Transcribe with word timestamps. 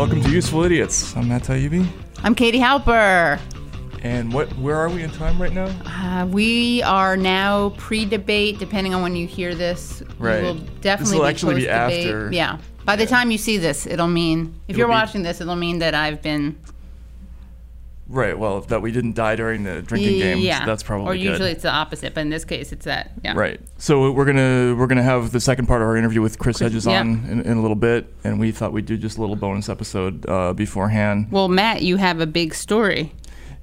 Welcome 0.00 0.22
to 0.22 0.30
Useful 0.30 0.62
Idiots. 0.64 1.14
I'm 1.14 1.28
Matt 1.28 1.42
Taibbi. 1.42 1.86
I'm 2.24 2.34
Katie 2.34 2.58
Halper. 2.58 3.38
And 4.00 4.32
what? 4.32 4.48
Where 4.56 4.74
are 4.74 4.88
we 4.88 5.02
in 5.02 5.10
time 5.10 5.40
right 5.40 5.52
now? 5.52 5.66
Uh, 5.84 6.24
we 6.24 6.82
are 6.84 7.18
now 7.18 7.74
pre-debate, 7.76 8.58
depending 8.58 8.94
on 8.94 9.02
when 9.02 9.14
you 9.14 9.26
hear 9.26 9.54
this. 9.54 10.02
Right. 10.18 10.40
We 10.40 10.46
will 10.46 10.54
This 10.54 10.70
definitely 10.80 11.18
will 11.18 11.24
be 11.26 11.28
actually 11.28 11.54
be 11.56 11.66
post-debate. 11.66 12.06
after- 12.06 12.30
Yeah. 12.32 12.56
By 12.86 12.96
the 12.96 13.04
time 13.04 13.30
you 13.30 13.36
see 13.36 13.58
this, 13.58 13.86
it'll 13.86 14.06
mean 14.08 14.54
if 14.68 14.70
It'll 14.70 14.78
you're 14.78 14.88
be- 14.88 14.92
watching 14.92 15.22
this, 15.22 15.42
it'll 15.42 15.54
mean 15.54 15.80
that 15.80 15.94
I've 15.94 16.22
been 16.22 16.56
Right. 18.10 18.36
Well, 18.36 18.60
that 18.62 18.82
we 18.82 18.90
didn't 18.90 19.14
die 19.14 19.36
during 19.36 19.62
the 19.62 19.82
drinking 19.82 20.18
game. 20.18 20.38
Yeah. 20.38 20.66
That's 20.66 20.82
probably 20.82 21.06
Or 21.06 21.12
good. 21.12 21.22
usually 21.22 21.52
it's 21.52 21.62
the 21.62 21.70
opposite, 21.70 22.12
but 22.12 22.22
in 22.22 22.30
this 22.30 22.44
case, 22.44 22.72
it's 22.72 22.84
that. 22.84 23.12
Yeah. 23.24 23.34
Right. 23.36 23.60
So 23.78 24.10
we're 24.10 24.24
gonna 24.24 24.74
we're 24.76 24.88
gonna 24.88 25.04
have 25.04 25.30
the 25.30 25.40
second 25.40 25.66
part 25.66 25.80
of 25.80 25.86
our 25.86 25.96
interview 25.96 26.20
with 26.20 26.36
Chris 26.38 26.58
Hedges 26.58 26.86
yeah. 26.86 27.00
on 27.00 27.24
in, 27.30 27.40
in 27.42 27.58
a 27.58 27.62
little 27.62 27.76
bit, 27.76 28.12
and 28.24 28.40
we 28.40 28.50
thought 28.50 28.72
we'd 28.72 28.86
do 28.86 28.96
just 28.96 29.16
a 29.16 29.20
little 29.20 29.36
bonus 29.36 29.68
episode 29.68 30.28
uh, 30.28 30.52
beforehand. 30.52 31.28
Well, 31.30 31.48
Matt, 31.48 31.82
you 31.82 31.98
have 31.98 32.20
a 32.20 32.26
big 32.26 32.52
story. 32.52 33.12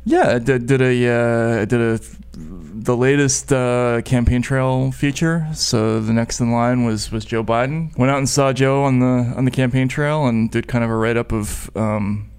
Yeah, 0.06 0.36
I 0.36 0.40
did, 0.40 0.68
did 0.68 0.82
a 0.82 1.08
uh, 1.10 1.66
did 1.66 1.82
a 1.82 2.00
the 2.34 2.96
latest 2.96 3.52
uh, 3.52 4.02
campaign 4.06 4.42
trail 4.42 4.94
feature. 4.94 5.46
So 5.54 6.00
the 6.00 6.14
next 6.14 6.40
in 6.40 6.52
line 6.52 6.86
was 6.86 7.12
was 7.12 7.26
Joe 7.26 7.44
Biden. 7.44 7.98
Went 7.98 8.12
out 8.12 8.18
and 8.18 8.30
saw 8.30 8.54
Joe 8.54 8.84
on 8.84 9.00
the 9.00 9.34
on 9.36 9.44
the 9.44 9.52
campaign 9.52 9.90
trail 9.90 10.26
and 10.26 10.50
did 10.50 10.68
kind 10.70 10.86
of 10.86 10.90
a 10.90 10.96
write 10.96 11.18
up 11.18 11.34
of 11.34 11.70
um, 11.76 12.30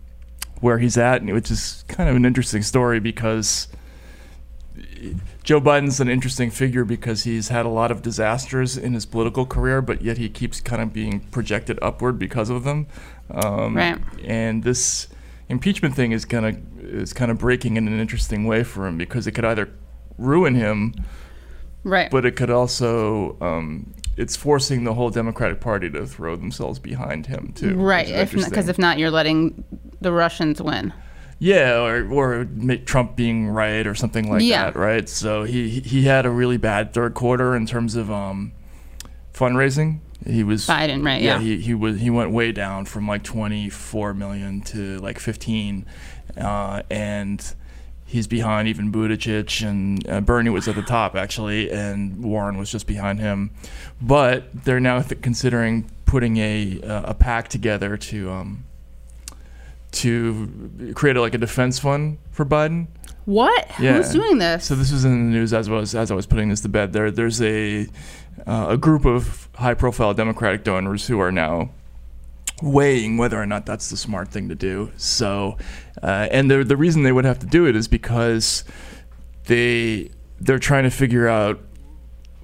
where 0.60 0.78
he's 0.78 0.96
at, 0.98 1.20
and 1.22 1.32
which 1.32 1.50
is 1.50 1.84
kind 1.88 2.08
of 2.08 2.16
an 2.16 2.24
interesting 2.24 2.62
story 2.62 3.00
because 3.00 3.68
Joe 5.42 5.60
Biden's 5.60 6.00
an 6.00 6.08
interesting 6.08 6.50
figure 6.50 6.84
because 6.84 7.24
he's 7.24 7.48
had 7.48 7.64
a 7.64 7.68
lot 7.68 7.90
of 7.90 8.02
disasters 8.02 8.76
in 8.76 8.92
his 8.94 9.06
political 9.06 9.46
career, 9.46 9.80
but 9.80 10.02
yet 10.02 10.18
he 10.18 10.28
keeps 10.28 10.60
kind 10.60 10.82
of 10.82 10.92
being 10.92 11.20
projected 11.30 11.78
upward 11.82 12.18
because 12.18 12.50
of 12.50 12.64
them. 12.64 12.86
Um, 13.30 13.76
Right. 13.76 13.98
And 14.24 14.62
this 14.62 15.08
impeachment 15.48 15.94
thing 15.94 16.12
is 16.12 16.24
kind 16.24 16.46
of 16.46 16.84
is 16.84 17.12
kind 17.12 17.30
of 17.30 17.38
breaking 17.38 17.76
in 17.76 17.86
an 17.88 17.98
interesting 18.00 18.44
way 18.44 18.62
for 18.64 18.86
him 18.86 18.96
because 18.98 19.26
it 19.26 19.32
could 19.32 19.44
either 19.44 19.68
ruin 20.16 20.54
him, 20.54 20.94
Right. 21.84 22.10
but 22.10 22.24
it 22.24 22.36
could 22.36 22.50
also 22.50 23.36
um, 23.40 23.92
it's 24.18 24.36
forcing 24.36 24.84
the 24.84 24.94
whole 24.94 25.10
Democratic 25.10 25.60
Party 25.60 25.88
to 25.90 26.04
throw 26.06 26.36
themselves 26.36 26.78
behind 26.78 27.26
him 27.26 27.52
too. 27.54 27.74
right. 27.76 28.08
is 28.08 28.34
If 28.34 28.44
because 28.50 28.68
if 28.68 28.78
not, 28.78 28.98
you're 28.98 29.10
letting 29.10 29.64
the 30.00 30.12
Russians 30.12 30.60
win. 30.60 30.92
Yeah, 31.38 31.80
or 31.80 32.06
or 32.12 32.46
make 32.50 32.84
Trump 32.84 33.14
being 33.14 33.46
right 33.48 33.86
or 33.86 33.94
something 33.94 34.28
like 34.28 34.42
Yeah. 34.42 34.64
that, 34.64 34.76
right? 34.76 35.08
So 35.08 35.44
he 35.44 35.80
he 35.80 36.02
had 36.02 36.26
a 36.26 36.30
really 36.30 36.56
bad 36.56 36.92
third 36.92 37.14
quarter 37.14 37.54
in 37.54 37.64
terms 37.64 37.94
of 37.94 38.10
um, 38.10 38.52
fundraising. 39.32 40.00
He 40.26 40.42
was 40.42 40.66
Biden, 40.66 41.04
right, 41.06 41.22
yeah. 41.22 41.38
he 41.38 41.58
he 41.58 41.74
was 41.74 42.00
he 42.00 42.10
went 42.10 42.32
way 42.32 42.50
down 42.50 42.86
from 42.86 43.06
like 43.06 43.22
24 43.22 44.14
million 44.14 44.60
to 44.62 44.98
like 44.98 45.20
15, 45.20 45.86
uh, 46.36 46.82
and 46.90 47.54
he's 48.08 48.26
behind 48.26 48.66
even 48.66 48.90
Buttigieg 48.90 49.66
and 49.66 50.08
uh, 50.08 50.20
Bernie 50.20 50.50
was 50.50 50.66
at 50.66 50.74
the 50.74 50.82
top 50.82 51.14
actually, 51.14 51.70
and 51.70 52.24
Warren 52.24 52.56
was 52.56 52.72
just 52.72 52.86
behind 52.86 53.20
him. 53.20 53.50
But 54.00 54.64
they're 54.64 54.80
now 54.80 55.02
th- 55.02 55.20
considering 55.22 55.90
putting 56.06 56.38
a 56.38 56.80
uh, 56.82 57.10
a 57.10 57.14
pack 57.14 57.48
together 57.48 57.96
to. 57.96 58.30
Um, 58.30 58.64
to 59.90 60.92
create 60.94 61.16
a, 61.16 61.20
like 61.22 61.32
a 61.32 61.38
defense 61.38 61.78
fund 61.78 62.18
for 62.30 62.44
Biden. 62.44 62.88
What? 63.24 63.70
Yeah. 63.80 63.94
Who's 63.94 64.10
doing 64.10 64.36
this? 64.36 64.66
So 64.66 64.74
this 64.74 64.92
was 64.92 65.06
in 65.06 65.30
the 65.30 65.38
news 65.38 65.54
as 65.54 65.66
I 65.66 65.72
was 65.72 65.94
as 65.94 66.10
I 66.10 66.14
was 66.14 66.26
putting 66.26 66.50
this 66.50 66.60
to 66.60 66.68
bed. 66.68 66.92
There 66.92 67.10
there's 67.10 67.40
a 67.40 67.86
uh, 68.46 68.66
a 68.68 68.76
group 68.76 69.06
of 69.06 69.48
high 69.54 69.74
profile 69.74 70.12
Democratic 70.14 70.62
donors 70.62 71.06
who 71.06 71.18
are 71.20 71.32
now 71.32 71.70
weighing 72.62 73.16
whether 73.16 73.40
or 73.40 73.46
not 73.46 73.66
that's 73.66 73.90
the 73.90 73.96
smart 73.96 74.28
thing 74.28 74.48
to 74.48 74.54
do. 74.54 74.90
So 74.96 75.56
uh, 76.02 76.28
and 76.30 76.50
the 76.50 76.64
the 76.64 76.76
reason 76.76 77.02
they 77.02 77.12
would 77.12 77.24
have 77.24 77.38
to 77.40 77.46
do 77.46 77.66
it 77.66 77.76
is 77.76 77.88
because 77.88 78.64
they 79.46 80.10
they're 80.40 80.58
trying 80.58 80.84
to 80.84 80.90
figure 80.90 81.28
out 81.28 81.60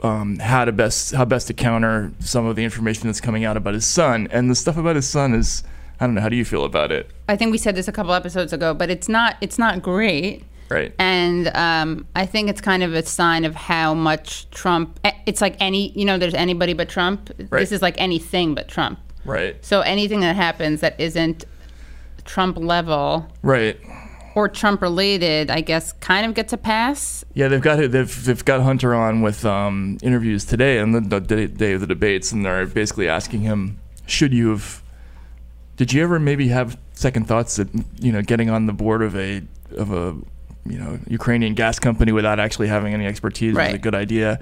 um, 0.02 0.38
how 0.38 0.64
to 0.64 0.72
best 0.72 1.14
how 1.14 1.24
best 1.24 1.46
to 1.48 1.54
counter 1.54 2.12
some 2.20 2.46
of 2.46 2.56
the 2.56 2.64
information 2.64 3.06
that's 3.08 3.20
coming 3.20 3.44
out 3.44 3.56
about 3.56 3.74
his 3.74 3.86
son 3.86 4.28
and 4.30 4.50
the 4.50 4.54
stuff 4.54 4.76
about 4.76 4.96
his 4.96 5.08
son 5.08 5.34
is 5.34 5.62
I 6.00 6.06
don't 6.06 6.14
know 6.14 6.20
how 6.20 6.28
do 6.28 6.36
you 6.36 6.44
feel 6.44 6.64
about 6.64 6.92
it 6.92 7.10
I 7.28 7.36
think 7.36 7.52
we 7.52 7.58
said 7.58 7.74
this 7.74 7.88
a 7.88 7.92
couple 7.92 8.12
episodes 8.12 8.52
ago, 8.52 8.74
but 8.74 8.90
it's 8.90 9.08
not 9.08 9.36
it's 9.40 9.58
not 9.58 9.80
great. 9.82 10.44
right 10.68 10.92
And 10.98 11.48
um, 11.54 12.06
I 12.14 12.26
think 12.26 12.50
it's 12.50 12.60
kind 12.60 12.82
of 12.82 12.92
a 12.94 13.02
sign 13.04 13.44
of 13.44 13.54
how 13.54 13.94
much 13.94 14.50
Trump. 14.50 15.00
eh, 15.04 15.12
It's 15.26 15.40
like 15.40 15.56
any, 15.60 15.92
you 15.92 16.04
know, 16.04 16.18
there's 16.18 16.34
anybody 16.34 16.74
but 16.74 16.88
Trump. 16.88 17.30
Right. 17.50 17.60
This 17.60 17.72
is 17.72 17.80
like 17.80 17.94
anything 17.98 18.54
but 18.54 18.68
Trump. 18.68 18.98
Right 19.24 19.64
So 19.64 19.80
anything 19.80 20.20
that 20.20 20.36
happens 20.36 20.80
that 20.80 20.98
isn't 21.00 21.44
Trump 22.24 22.56
level 22.56 23.26
right 23.42 23.78
or 24.34 24.48
Trump 24.48 24.82
related, 24.82 25.48
I 25.50 25.60
guess, 25.60 25.92
kind 25.92 26.26
of 26.26 26.34
gets 26.34 26.52
a 26.52 26.56
pass. 26.56 27.24
Yeah, 27.34 27.48
they've 27.48 27.60
got 27.60 27.76
they've 27.90 28.24
they've 28.24 28.44
got 28.44 28.62
Hunter 28.62 28.94
on 28.94 29.22
with 29.22 29.44
um, 29.44 29.98
interviews 30.02 30.44
today 30.44 30.78
and 30.78 30.94
the, 30.94 31.00
the 31.20 31.46
day- 31.46 31.72
of 31.74 31.80
the 31.80 31.86
debates, 31.86 32.32
and 32.32 32.44
they're 32.44 32.66
basically 32.66 33.08
asking 33.08 33.40
him, 33.40 33.78
should 34.06 34.34
you 34.34 34.50
have? 34.50 34.82
Did 35.76 35.92
you 35.92 36.02
ever 36.02 36.18
maybe 36.18 36.48
have 36.48 36.76
second 36.94 37.26
thoughts 37.26 37.56
that 37.56 37.68
you 38.00 38.12
know 38.12 38.22
getting 38.22 38.50
on 38.50 38.66
the 38.66 38.72
board 38.72 39.02
of 39.02 39.16
a 39.16 39.42
of 39.76 39.92
a 39.92 40.16
you 40.66 40.78
know 40.78 40.98
Ukrainian 41.08 41.54
gas 41.54 41.78
company 41.78 42.12
without 42.12 42.40
actually 42.40 42.68
having 42.68 42.92
any 42.92 43.06
expertise 43.06 43.54
was 43.54 43.74
a 43.74 43.78
good 43.78 43.94
idea? 43.94 44.40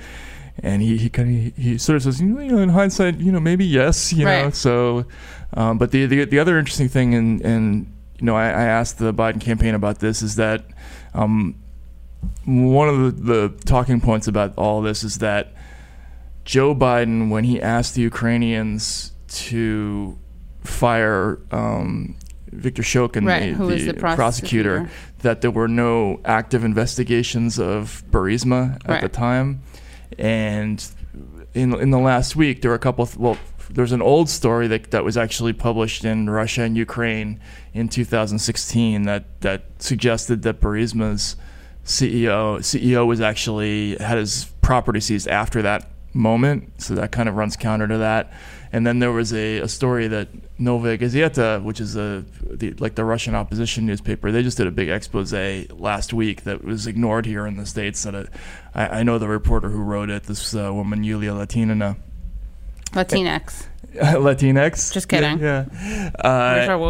And 0.58 0.82
he 0.82 0.96
he 0.98 1.08
kind 1.08 1.48
of 1.48 1.56
he 1.56 1.78
sort 1.78 1.96
of 1.96 2.02
says, 2.02 2.20
you 2.20 2.26
know, 2.26 2.58
in 2.58 2.68
hindsight, 2.68 3.18
you 3.18 3.32
know, 3.32 3.40
maybe 3.40 3.64
yes, 3.64 4.12
you 4.12 4.24
know. 4.24 4.50
So, 4.50 5.06
um, 5.54 5.78
but 5.78 5.90
the, 5.90 6.06
the 6.06 6.24
the 6.26 6.38
other 6.38 6.58
interesting 6.58 6.88
thing, 6.88 7.14
and 7.14 7.40
and 7.40 7.92
you 8.18 8.26
know, 8.26 8.36
I, 8.36 8.46
I 8.48 8.64
asked 8.64 8.98
the 8.98 9.14
Biden 9.14 9.40
campaign 9.40 9.74
about 9.74 10.00
this, 10.00 10.22
is 10.22 10.36
that 10.36 10.64
um, 11.14 11.56
one 12.44 12.88
of 12.88 13.16
the, 13.16 13.32
the 13.32 13.48
talking 13.64 14.00
points 14.00 14.28
about 14.28 14.52
all 14.56 14.82
this 14.82 15.02
is 15.02 15.18
that 15.18 15.54
Joe 16.44 16.74
Biden, 16.74 17.30
when 17.30 17.44
he 17.44 17.60
asked 17.60 17.94
the 17.94 18.02
Ukrainians 18.02 19.12
to 19.28 20.18
fire 20.62 21.38
um, 21.50 22.16
Victor 22.52 22.82
Shokin, 22.82 23.26
Right, 23.26 23.50
the, 23.50 23.54
who 23.54 23.70
is 23.70 23.86
the 23.86 23.94
prosecutor. 23.94 24.90
that 25.20 25.40
there 25.40 25.50
were 25.50 25.68
no 25.68 26.20
active 26.24 26.64
investigations 26.64 27.58
of 27.58 28.04
Burisma 28.10 28.78
at 28.86 29.00
the 29.00 29.08
time, 29.08 29.62
and 30.18 30.84
in 31.54 31.74
in 31.74 31.90
the 31.90 31.98
last 31.98 32.36
week 32.36 32.62
there 32.62 32.70
were 32.70 32.76
a 32.76 32.80
couple. 32.80 33.02
Of, 33.02 33.16
well, 33.16 33.38
there's 33.70 33.92
an 33.92 34.02
old 34.02 34.28
story 34.28 34.68
that 34.68 34.90
that 34.90 35.04
was 35.04 35.16
actually 35.16 35.52
published 35.52 36.04
in 36.04 36.28
Russia 36.28 36.62
and 36.62 36.76
Ukraine 36.76 37.40
in 37.72 37.88
2016 37.88 39.02
that 39.02 39.40
that 39.40 39.64
suggested 39.78 40.42
that 40.42 40.60
Burisma's 40.60 41.36
CEO 41.84 42.58
CEO 42.58 43.06
was 43.06 43.20
actually 43.20 43.96
had 43.96 44.18
his 44.18 44.46
property 44.60 45.00
seized 45.00 45.28
after 45.28 45.62
that 45.62 45.90
moment, 46.14 46.82
so 46.82 46.94
that 46.94 47.12
kind 47.12 47.28
of 47.28 47.36
runs 47.36 47.56
counter 47.56 47.88
to 47.88 47.98
that. 47.98 48.32
And 48.72 48.86
then 48.86 49.00
there 49.00 49.12
was 49.12 49.34
a, 49.34 49.58
a 49.58 49.68
story 49.68 50.08
that 50.08 50.28
Novaya 50.58 50.96
Gazeta, 50.96 51.62
which 51.62 51.78
is 51.78 51.94
a 51.94 52.24
the, 52.42 52.72
like 52.74 52.94
the 52.94 53.04
Russian 53.04 53.34
opposition 53.34 53.84
newspaper, 53.84 54.32
they 54.32 54.42
just 54.42 54.56
did 54.56 54.66
a 54.66 54.70
big 54.70 54.88
expose 54.88 55.32
last 55.72 56.14
week 56.14 56.44
that 56.44 56.64
was 56.64 56.86
ignored 56.86 57.26
here 57.26 57.46
in 57.46 57.58
the 57.58 57.66
states. 57.66 58.02
That 58.04 58.14
it, 58.14 58.28
I, 58.74 59.00
I 59.00 59.02
know 59.02 59.18
the 59.18 59.28
reporter 59.28 59.68
who 59.68 59.82
wrote 59.82 60.08
it, 60.08 60.22
this 60.24 60.54
uh, 60.54 60.72
woman 60.72 61.04
Yulia 61.04 61.32
Latinina, 61.32 61.96
Latinx. 62.92 63.66
Latinx. 63.94 64.92
Just 64.92 65.08
kidding. 65.08 65.38
Yeah. 65.38 65.66
yeah. 65.72 66.10
Uh, 66.18 66.88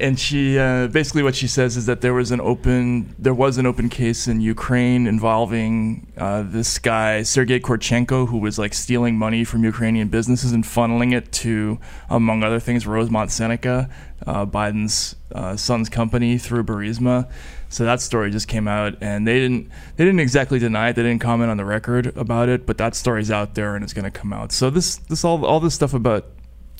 And 0.00 0.18
she 0.18 0.58
uh, 0.58 0.86
basically 0.86 1.22
what 1.22 1.34
she 1.34 1.46
says 1.46 1.76
is 1.76 1.86
that 1.86 2.00
there 2.00 2.14
was 2.14 2.30
an 2.30 2.40
open 2.40 3.14
there 3.18 3.34
was 3.34 3.58
an 3.58 3.66
open 3.66 3.88
case 3.88 4.26
in 4.26 4.40
Ukraine 4.40 5.06
involving 5.06 6.10
uh, 6.16 6.42
this 6.42 6.78
guy 6.78 7.22
Sergei 7.22 7.60
Kurchenko 7.60 8.28
who 8.28 8.38
was 8.38 8.58
like 8.58 8.72
stealing 8.72 9.16
money 9.16 9.44
from 9.44 9.62
Ukrainian 9.62 10.08
businesses 10.08 10.52
and 10.52 10.64
funneling 10.64 11.14
it 11.14 11.30
to 11.32 11.78
among 12.08 12.42
other 12.42 12.58
things 12.58 12.86
Rosemont 12.86 13.30
Seneca, 13.30 13.90
uh, 14.26 14.46
Biden's 14.46 15.16
uh, 15.34 15.56
son's 15.56 15.88
company 15.88 16.38
through 16.38 16.64
Burisma. 16.64 17.30
So 17.68 17.84
that 17.84 18.00
story 18.00 18.32
just 18.32 18.48
came 18.48 18.66
out, 18.66 18.96
and 19.00 19.28
they 19.28 19.38
didn't 19.38 19.70
they 19.96 20.04
didn't 20.04 20.20
exactly 20.20 20.58
deny 20.58 20.88
it. 20.88 20.96
They 20.96 21.02
didn't 21.02 21.20
comment 21.20 21.50
on 21.50 21.56
the 21.56 21.64
record 21.64 22.16
about 22.16 22.48
it, 22.48 22.66
but 22.66 22.78
that 22.78 22.94
story's 22.94 23.30
out 23.30 23.54
there 23.54 23.76
and 23.76 23.84
it's 23.84 23.92
going 23.92 24.10
to 24.10 24.10
come 24.10 24.32
out. 24.32 24.50
So 24.50 24.70
this 24.70 24.96
this 24.96 25.24
all 25.24 25.44
all 25.44 25.60
this 25.60 25.74
stuff 25.74 25.94
about 25.94 26.26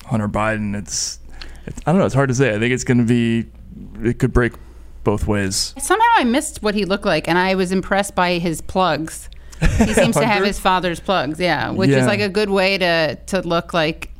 Hunter 0.05 0.27
Biden, 0.27 0.77
it's, 0.77 1.19
it's 1.29 1.30
I 1.85 1.91
don't 1.91 1.99
know. 1.99 2.05
It's 2.05 2.15
hard 2.15 2.29
to 2.29 2.35
say. 2.35 2.53
I 2.55 2.59
think 2.59 2.73
it's 2.73 2.83
going 2.83 2.97
to 2.97 3.03
be 3.03 3.45
it 4.07 4.19
could 4.19 4.33
break 4.33 4.53
both 5.03 5.27
ways. 5.27 5.73
Somehow 5.79 6.05
I 6.17 6.23
missed 6.23 6.61
what 6.61 6.75
he 6.75 6.85
looked 6.85 7.05
like, 7.05 7.27
and 7.27 7.37
I 7.37 7.55
was 7.55 7.71
impressed 7.71 8.15
by 8.15 8.33
his 8.39 8.61
plugs. 8.61 9.29
He 9.77 9.93
seems 9.93 10.15
to 10.15 10.25
have 10.25 10.43
his 10.51 10.59
father's 10.59 10.99
plugs, 10.99 11.39
yeah, 11.39 11.69
which 11.71 11.89
Yeah. 11.89 11.99
is 11.99 12.07
like 12.07 12.19
a 12.19 12.29
good 12.29 12.49
way 12.49 12.77
to 12.77 13.15
to 13.27 13.41
look 13.41 13.73
like. 13.73 14.11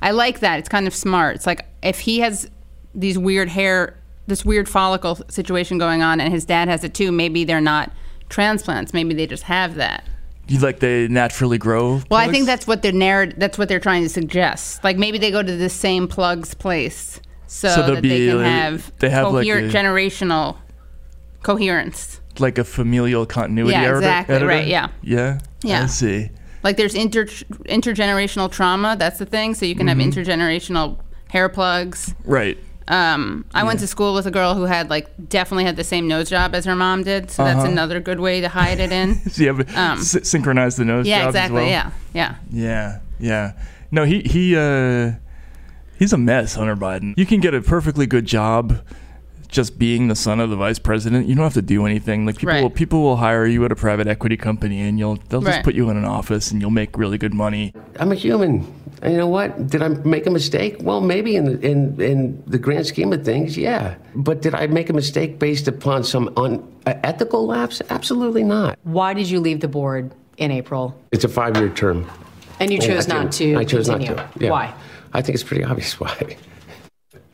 I 0.00 0.10
like 0.12 0.40
that. 0.40 0.58
It's 0.58 0.68
kind 0.68 0.86
of 0.86 0.94
smart. 0.94 1.36
It's 1.36 1.46
like 1.46 1.66
if 1.82 2.00
he 2.00 2.20
has 2.20 2.48
these 2.94 3.18
weird 3.18 3.48
hair, 3.48 3.96
this 4.26 4.44
weird 4.44 4.68
follicle 4.68 5.18
situation 5.28 5.78
going 5.78 6.02
on, 6.02 6.20
and 6.20 6.32
his 6.32 6.44
dad 6.44 6.68
has 6.68 6.84
it 6.84 6.94
too. 6.94 7.10
Maybe 7.10 7.44
they're 7.44 7.60
not 7.60 7.90
transplants. 8.28 8.92
Maybe 8.94 9.14
they 9.14 9.26
just 9.26 9.44
have 9.44 9.74
that. 9.76 10.04
You 10.46 10.58
like 10.60 10.80
they 10.80 11.08
naturally 11.08 11.58
grow. 11.58 12.02
Well, 12.10 12.20
I 12.20 12.28
think 12.30 12.46
that's 12.46 12.66
what 12.66 12.82
they're 12.82 12.92
narr- 12.92 13.32
That's 13.36 13.56
what 13.56 13.68
they're 13.68 13.80
trying 13.80 14.02
to 14.02 14.08
suggest. 14.08 14.84
Like 14.84 14.96
maybe 14.98 15.16
they 15.18 15.30
go 15.30 15.42
to 15.42 15.56
the 15.56 15.68
same 15.70 16.06
plug's 16.06 16.52
place 16.54 17.20
so, 17.46 17.68
So 17.68 17.76
there'll 17.82 17.94
that 17.96 18.02
they 18.02 18.26
can 18.26 18.36
like- 18.38 18.46
have 18.46 18.92
they 18.98 19.10
have, 19.10 19.32
like, 19.32 19.46
a- 19.46 19.68
generational 19.70 20.56
coherence. 21.42 22.20
like 22.38 22.58
a 22.58 22.64
familial 22.64 23.26
continuity. 23.26 23.72
Yeah, 23.72 23.82
editor- 23.82 23.96
exactly, 23.98 24.34
editor? 24.34 24.48
right, 24.48 24.66
yeah. 24.66 24.88
Yeah. 25.02 25.38
Yeah. 25.62 25.82
I 25.84 25.86
see. 25.86 26.30
Like 26.62 26.76
there's 26.76 26.94
inter 26.94 27.26
intergenerational 27.26 28.50
trauma. 28.50 28.96
That's 28.98 29.18
the 29.18 29.26
thing. 29.26 29.54
So 29.54 29.66
you 29.66 29.74
can 29.74 29.86
Mm-hmm. 29.86 30.00
have 30.00 30.14
intergenerational 30.14 30.98
hair 31.28 31.48
plugs. 31.48 32.14
Right. 32.24 32.58
Um, 32.86 33.46
I 33.54 33.64
went 33.64 33.80
to 33.80 33.86
school 33.86 34.12
with 34.14 34.26
a 34.26 34.30
girl 34.30 34.54
who 34.54 34.64
had 34.64 34.90
like 34.90 35.08
definitely 35.28 35.64
had 35.64 35.76
the 35.76 35.84
same 35.84 36.06
nose 36.06 36.28
job 36.28 36.54
as 36.54 36.64
her 36.66 36.76
mom 36.76 37.02
did. 37.02 37.30
So 37.30 37.42
that's 37.44 37.60
Uh-huh. 37.60 37.68
another 37.72 37.98
good 38.00 38.20
way 38.20 38.40
to 38.42 38.48
hide 38.48 38.78
it 38.80 38.92
in. 38.92 39.14
So 39.30 39.42
you 39.42 39.54
have 39.54 39.60
Um, 39.76 39.98
s- 39.98 40.28
synchronize 40.28 40.76
the 40.76 40.84
nose 40.84 41.06
yeah, 41.06 41.26
exactly. 41.26 41.62
as 41.62 41.62
well. 41.62 41.70
Yeah, 41.70 41.90
yeah. 42.12 42.34
Yeah, 42.50 42.98
yeah. 43.18 43.52
No, 43.90 44.04
he 44.04 44.20
he 44.20 44.54
uh 44.56 45.12
he's 45.98 46.12
a 46.12 46.18
mess, 46.18 46.56
Hunter 46.56 46.76
Biden. 46.76 47.14
You 47.16 47.24
can 47.26 47.40
get 47.40 47.54
a 47.54 47.62
perfectly 47.62 48.06
good 48.06 48.26
job 48.26 48.80
just 49.54 49.78
being 49.78 50.08
the 50.08 50.16
son 50.16 50.40
of 50.40 50.50
the 50.50 50.56
vice 50.56 50.80
president. 50.80 51.26
You 51.28 51.34
don't 51.36 51.44
have 51.44 51.54
to 51.54 51.62
do 51.62 51.86
anything. 51.86 52.26
Like 52.26 52.36
people 52.38 52.52
Right. 52.54 52.62
will, 52.62 52.70
people 52.70 53.02
will 53.02 53.16
hire 53.16 53.46
you 53.46 53.64
at 53.64 53.70
a 53.70 53.76
private 53.76 54.08
equity 54.08 54.36
company 54.36 54.80
and 54.80 54.98
you'll 54.98 55.16
they'll 55.28 55.40
just 55.40 55.62
put 55.62 55.74
you 55.76 55.88
in 55.90 55.96
an 55.96 56.04
office 56.04 56.50
and 56.50 56.60
you'll 56.60 56.70
make 56.82 56.98
really 56.98 57.18
good 57.18 57.32
money. 57.32 57.72
I'm 58.00 58.10
a 58.10 58.16
human. 58.16 58.66
And 59.00 59.12
you 59.12 59.18
know 59.18 59.28
what? 59.28 59.68
Did 59.68 59.80
I 59.82 59.88
make 59.88 60.26
a 60.26 60.30
mistake? 60.30 60.76
Well, 60.80 61.00
maybe 61.00 61.36
in 61.36 61.44
the, 61.44 61.60
in 61.70 62.00
in 62.00 62.42
the 62.48 62.58
grand 62.58 62.86
scheme 62.86 63.12
of 63.12 63.24
things, 63.24 63.56
yeah. 63.56 63.94
But 64.16 64.42
did 64.42 64.54
I 64.54 64.66
make 64.66 64.90
a 64.90 64.92
mistake 64.92 65.38
based 65.38 65.68
upon 65.68 66.02
some 66.04 66.30
unethical 66.36 67.40
uh, 67.50 67.54
lapse? 67.56 67.80
Absolutely 67.90 68.42
not. 68.42 68.76
Why 68.82 69.14
did 69.14 69.28
you 69.30 69.38
leave 69.40 69.60
the 69.60 69.68
board 69.68 70.10
in 70.36 70.50
April? 70.50 70.94
It's 71.12 71.24
a 71.24 71.28
five-year 71.28 71.68
term. 71.70 72.06
And 72.60 72.72
you 72.72 72.78
chose 72.80 73.08
I 73.08 73.14
not 73.14 73.30
didn't- 73.30 73.54
to 73.54 73.60
I 73.60 73.64
chose 73.64 73.88
continue. 73.88 74.16
not 74.16 74.32
to. 74.34 74.44
Yeah. 74.44 74.50
Why? 74.50 74.74
I 75.12 75.22
think 75.22 75.34
it's 75.34 75.44
pretty 75.44 75.64
obvious 75.64 76.00
why. 76.00 76.36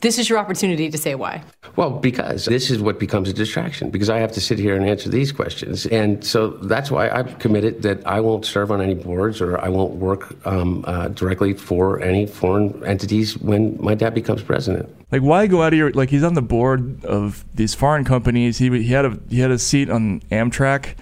This 0.00 0.18
is 0.18 0.28
your 0.30 0.38
opportunity 0.38 0.90
to 0.90 0.96
say 0.96 1.14
why. 1.14 1.42
Well, 1.76 1.90
because 1.90 2.46
this 2.46 2.70
is 2.70 2.80
what 2.80 2.98
becomes 2.98 3.28
a 3.28 3.32
distraction, 3.32 3.90
because 3.90 4.08
I 4.08 4.18
have 4.18 4.32
to 4.32 4.40
sit 4.40 4.58
here 4.58 4.74
and 4.74 4.88
answer 4.88 5.10
these 5.10 5.30
questions. 5.30 5.86
And 5.86 6.24
so 6.24 6.48
that's 6.48 6.90
why 6.90 7.10
I've 7.10 7.38
committed 7.38 7.82
that 7.82 8.06
I 8.06 8.20
won't 8.20 8.46
serve 8.46 8.70
on 8.70 8.80
any 8.80 8.94
boards 8.94 9.40
or 9.40 9.60
I 9.60 9.68
won't 9.68 9.94
work 9.94 10.34
um, 10.46 10.84
uh, 10.86 11.08
directly 11.08 11.52
for 11.52 12.00
any 12.00 12.26
foreign 12.26 12.82
entities 12.84 13.36
when 13.38 13.76
my 13.80 13.94
dad 13.94 14.14
becomes 14.14 14.42
president. 14.42 14.88
Like 15.12 15.22
why 15.22 15.46
go 15.46 15.62
out 15.62 15.72
of 15.72 15.78
your 15.78 15.90
like 15.92 16.08
he's 16.08 16.22
on 16.22 16.34
the 16.34 16.42
board 16.42 17.04
of 17.04 17.44
these 17.54 17.74
foreign 17.74 18.04
companies. 18.04 18.58
He 18.58 18.70
he 18.82 18.92
had 18.92 19.04
a 19.04 19.18
he 19.28 19.40
had 19.40 19.50
a 19.50 19.58
seat 19.58 19.90
on 19.90 20.20
Amtrak 20.30 20.94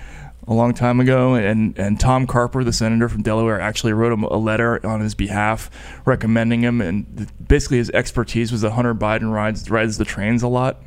a 0.48 0.54
long 0.54 0.72
time 0.74 0.98
ago, 0.98 1.34
and 1.34 1.78
and 1.78 2.00
Tom 2.00 2.26
Carper, 2.26 2.64
the 2.64 2.72
senator 2.72 3.08
from 3.08 3.22
Delaware, 3.22 3.60
actually 3.60 3.92
wrote 3.92 4.12
him 4.12 4.24
a 4.24 4.36
letter 4.36 4.84
on 4.84 5.00
his 5.00 5.14
behalf 5.14 5.70
recommending 6.04 6.62
him, 6.62 6.80
and 6.80 7.30
basically 7.46 7.76
his 7.78 7.90
expertise 7.90 8.50
was 8.50 8.62
that 8.62 8.70
Hunter 8.72 8.94
Biden 8.94 9.32
rides 9.32 9.70
rides 9.70 9.98
the 9.98 10.04
trains 10.04 10.42
a 10.42 10.48
lot. 10.48 10.82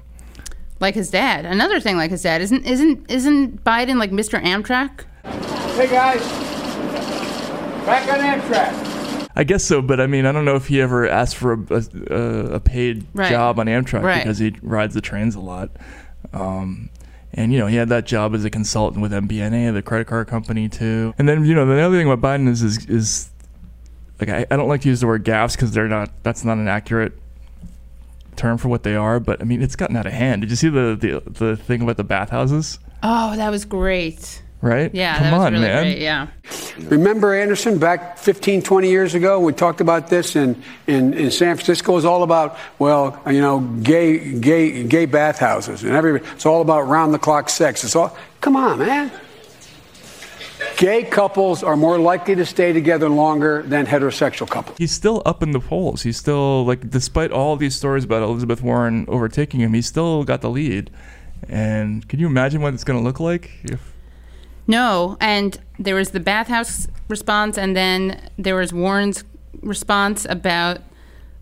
Like 0.80 0.96
his 0.96 1.12
dad. 1.12 1.46
Another 1.46 1.80
thing 1.80 1.96
like 1.96 2.10
his 2.12 2.24
dad. 2.24 2.42
Isn't 2.42 2.66
isn't 2.66 3.10
isn't 3.10 3.64
Biden 3.64 3.98
like 4.00 4.10
Mr. 4.12 4.42
Amtrak? 4.44 5.06
Hey 5.76 5.88
guys, 5.88 6.22
back 7.86 8.10
on 8.12 8.20
Amtrak. 8.20 9.30
I 9.36 9.44
guess 9.46 9.64
so, 9.64 9.82
but 9.82 10.02
I 10.02 10.08
mean, 10.08 10.26
I 10.26 10.32
don't 10.34 10.44
know 10.44 10.56
if 10.56 10.68
he 10.68 10.82
ever 10.82 11.08
asked 11.08 11.38
for 11.38 11.54
a, 11.54 11.84
a, 12.10 12.56
a 12.56 12.60
paid 12.60 13.06
Right. 13.14 13.30
job 13.30 13.60
on 13.60 13.68
Amtrak 13.68 14.02
Right. 14.04 14.24
because 14.24 14.40
he 14.40 14.56
rides 14.62 14.94
the 14.94 15.02
trains 15.02 15.36
a 15.36 15.40
lot. 15.40 15.70
Um, 16.34 16.90
and 17.34 17.54
you 17.54 17.60
know, 17.60 17.68
he 17.68 17.78
had 17.78 17.90
that 17.90 18.06
job 18.06 18.36
as 18.36 18.44
a 18.44 18.50
consultant 18.50 19.02
with 19.02 19.12
MBNA, 19.12 19.74
the 19.74 19.82
credit 19.82 20.08
card 20.08 20.28
company, 20.28 20.68
too. 20.68 21.14
And 21.18 21.28
then 21.28 21.46
you 21.46 21.56
know, 21.56 21.66
the 21.66 21.82
other 21.82 21.98
thing 21.98 22.10
about 22.10 22.22
Biden 22.22 22.48
is 22.48 22.62
is, 22.62 22.86
is 22.88 23.30
like 24.20 24.30
I, 24.30 24.46
I 24.52 24.58
don't 24.58 24.68
like 24.68 24.82
to 24.82 24.90
use 24.90 25.00
the 25.00 25.08
word 25.08 25.24
gaffes 25.24 25.56
because 25.56 25.72
they're 25.72 25.88
not. 25.88 26.12
That's 26.24 26.44
not 26.44 26.58
an 26.58 26.68
accurate 26.68 27.14
term 28.36 28.58
for 28.58 28.68
what 28.68 28.84
they 28.84 28.96
are. 28.96 29.20
But 29.20 29.42
I 29.42 29.46
mean, 29.46 29.62
it's 29.62 29.76
gotten 29.76 29.96
out 29.96 30.06
of 30.06 30.14
hand. 30.14 30.42
Did 30.42 30.50
you 30.50 30.56
see 30.56 30.70
the 30.70 30.98
the, 31.00 31.30
the 31.30 31.58
thing 31.58 31.82
about 31.82 31.98
the 31.98 32.04
bathhouses? 32.04 32.80
Oh, 33.04 33.36
that 33.36 33.50
was 33.50 33.66
great. 33.66 34.44
Right? 34.62 34.94
Yeah, 34.94 35.16
Come 35.18 35.24
that 35.26 35.32
was 35.38 35.46
on, 35.48 35.54
really 35.54 35.66
man. 35.66 35.84
great. 35.84 35.98
Yeah. 36.00 36.28
Remember 36.90 37.34
Anderson 37.34 37.80
back 37.80 38.20
15, 38.20 38.62
20 38.62 38.90
years 38.90 39.16
ago? 39.16 39.40
We 39.40 39.54
talked 39.54 39.82
about 39.82 40.08
this 40.10 40.36
in, 40.36 40.62
in, 40.86 41.16
in 41.16 41.32
San 41.32 41.56
Francisco. 41.56 41.98
It's 41.98 42.06
all 42.06 42.22
about, 42.22 42.58
well, 42.78 43.20
you 43.26 43.42
know, 43.42 43.60
gay, 43.60 44.34
gay, 44.40 44.84
gay 44.84 45.06
bathhouses. 45.08 45.84
And 45.84 45.94
every, 45.94 46.22
it's 46.22 46.46
all 46.46 46.62
about 46.62 46.82
round 46.82 47.12
the 47.12 47.18
clock 47.20 47.50
sex. 47.50 47.84
It's 47.84 47.96
all, 47.96 48.16
come 48.40 48.56
on, 48.56 48.78
man. 48.80 49.12
Gay 50.78 51.04
couples 51.04 51.64
are 51.64 51.76
more 51.76 51.98
likely 52.00 52.36
to 52.36 52.46
stay 52.46 52.72
together 52.72 53.10
longer 53.10 53.64
than 53.64 53.86
heterosexual 53.88 54.48
couples. 54.48 54.78
he's 54.78 54.92
still 54.92 55.24
up 55.26 55.42
in 55.42 55.52
the 55.52 55.60
polls. 55.60 56.04
He's 56.04 56.18
still 56.18 56.66
like, 56.66 56.90
despite 56.90 57.32
all 57.32 57.56
these 57.56 57.76
stories 57.76 58.04
about 58.04 58.22
Elizabeth 58.22 58.62
Warren 58.62 59.06
overtaking 59.08 59.60
him, 59.60 59.74
he's 59.74 59.88
still 59.88 60.24
got 60.24 60.42
the 60.42 60.50
lead. 60.50 60.92
And 61.50 62.08
can 62.08 62.20
you 62.20 62.28
imagine 62.28 62.62
what 62.62 62.76
it's 62.76 62.84
going 62.84 63.00
to 63.00 63.04
look 63.04 63.20
like 63.20 63.50
if? 63.64 63.91
No, 64.68 65.18
and 65.20 65.60
there 65.80 65.96
was 65.96 66.12
the 66.12 66.20
bathhouse 66.20 66.88
response, 67.08 67.58
and 67.58 67.76
then 67.76 68.30
there 68.38 68.56
was 68.56 68.72
Warren's 68.72 69.24
response 69.62 70.26
about 70.30 70.80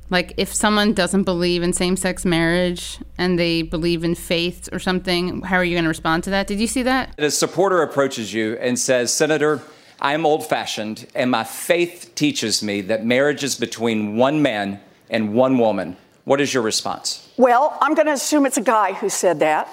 like 0.10 0.33
if 0.38 0.54
someone 0.54 0.94
doesn't 0.94 1.24
believe 1.24 1.62
in 1.62 1.71
same-sex 1.71 2.25
marriage 2.25 2.98
and 3.18 3.38
they 3.38 3.62
believe 3.62 4.04
in 4.04 4.16
faith 4.16 4.68
or 4.71 4.80
something, 4.80 5.42
how 5.42 5.56
are 5.56 5.63
you 5.63 5.75
going 5.75 5.83
to 5.83 5.89
respond 5.89 6.24
to 6.24 6.30
that? 6.31 6.48
Did 6.48 6.60
you 6.60 6.68
see 6.68 6.83
that? 6.83 7.13
A 7.19 7.30
supporter 7.30 7.83
approaches 7.83 8.33
you 8.33 8.57
and 8.57 8.80
says, 8.80 9.13
Senator, 9.13 9.62
I'm 10.01 10.25
old 10.25 10.48
fashioned, 10.48 11.06
and 11.13 11.30
my 11.30 11.44
faith 11.44 12.13
teaches 12.16 12.63
me 12.63 12.81
that 12.81 13.06
marriage 13.06 13.44
is 13.44 13.56
between 13.56 14.16
one 14.16 14.42
man 14.42 14.80
and 15.10 15.33
one 15.33 15.57
woman. 15.57 15.98
What 16.24 16.42
is 16.42 16.54
your 16.54 16.63
response? 16.63 17.27
Well, 17.38 17.77
I'm 17.81 17.94
going 17.95 18.07
to 18.07 18.13
assume 18.13 18.45
it's 18.45 18.57
a 18.57 18.62
guy 18.62 18.94
who 18.94 19.10
said 19.10 19.39
that. 19.39 19.68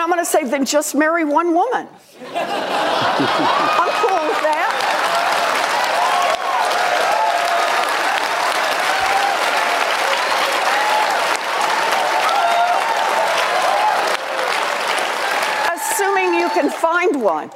And 0.00 0.10
I'm 0.10 0.16
going 0.16 0.24
to 0.24 0.30
say, 0.30 0.44
then 0.44 0.64
just 0.64 0.94
marry 0.94 1.26
one 1.26 1.52
woman. 1.52 1.86
I'm 2.24 2.40
cool 4.00 4.22
with 4.28 4.40
that. 4.40 4.72
Assuming 15.74 16.32
you 16.32 16.48
can 16.48 16.70
find 16.70 17.22
one. 17.22 17.50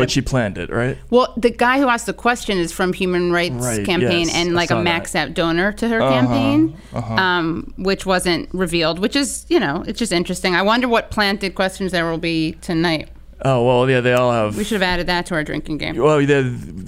But 0.00 0.10
she 0.10 0.20
planned 0.20 0.58
it, 0.58 0.70
right? 0.70 0.98
Well, 1.10 1.32
the 1.36 1.50
guy 1.50 1.78
who 1.78 1.88
asked 1.88 2.06
the 2.06 2.12
question 2.12 2.58
is 2.58 2.72
from 2.72 2.92
Human 2.92 3.32
Rights 3.32 3.54
Right, 3.64 3.84
Campaign 3.86 4.26
yes, 4.26 4.34
and 4.34 4.54
like 4.54 4.70
a 4.70 4.80
max 4.82 5.12
that. 5.12 5.28
out 5.28 5.34
donor 5.34 5.72
to 5.72 5.88
her 5.88 6.00
Uh-huh, 6.02 6.10
campaign, 6.12 6.76
uh-huh. 6.92 7.14
um, 7.14 7.72
which 7.76 8.04
wasn't 8.06 8.48
revealed. 8.52 8.98
Which 8.98 9.14
is, 9.16 9.46
you 9.48 9.60
know, 9.60 9.84
it's 9.86 9.98
just 9.98 10.12
interesting. 10.12 10.54
I 10.54 10.62
wonder 10.62 10.88
what 10.88 11.10
planted 11.10 11.54
questions 11.54 11.92
there 11.92 12.10
will 12.10 12.18
be 12.18 12.52
tonight. 12.60 13.08
Oh 13.42 13.64
well, 13.64 13.88
yeah, 13.88 14.00
they 14.00 14.12
all 14.12 14.32
have. 14.32 14.56
We 14.56 14.64
should 14.64 14.80
have 14.82 14.88
added 14.88 15.06
that 15.06 15.24
to 15.26 15.34
our 15.34 15.42
drinking 15.44 15.78
game. 15.78 15.96
Well, 15.96 16.20
yeah, 16.20 16.40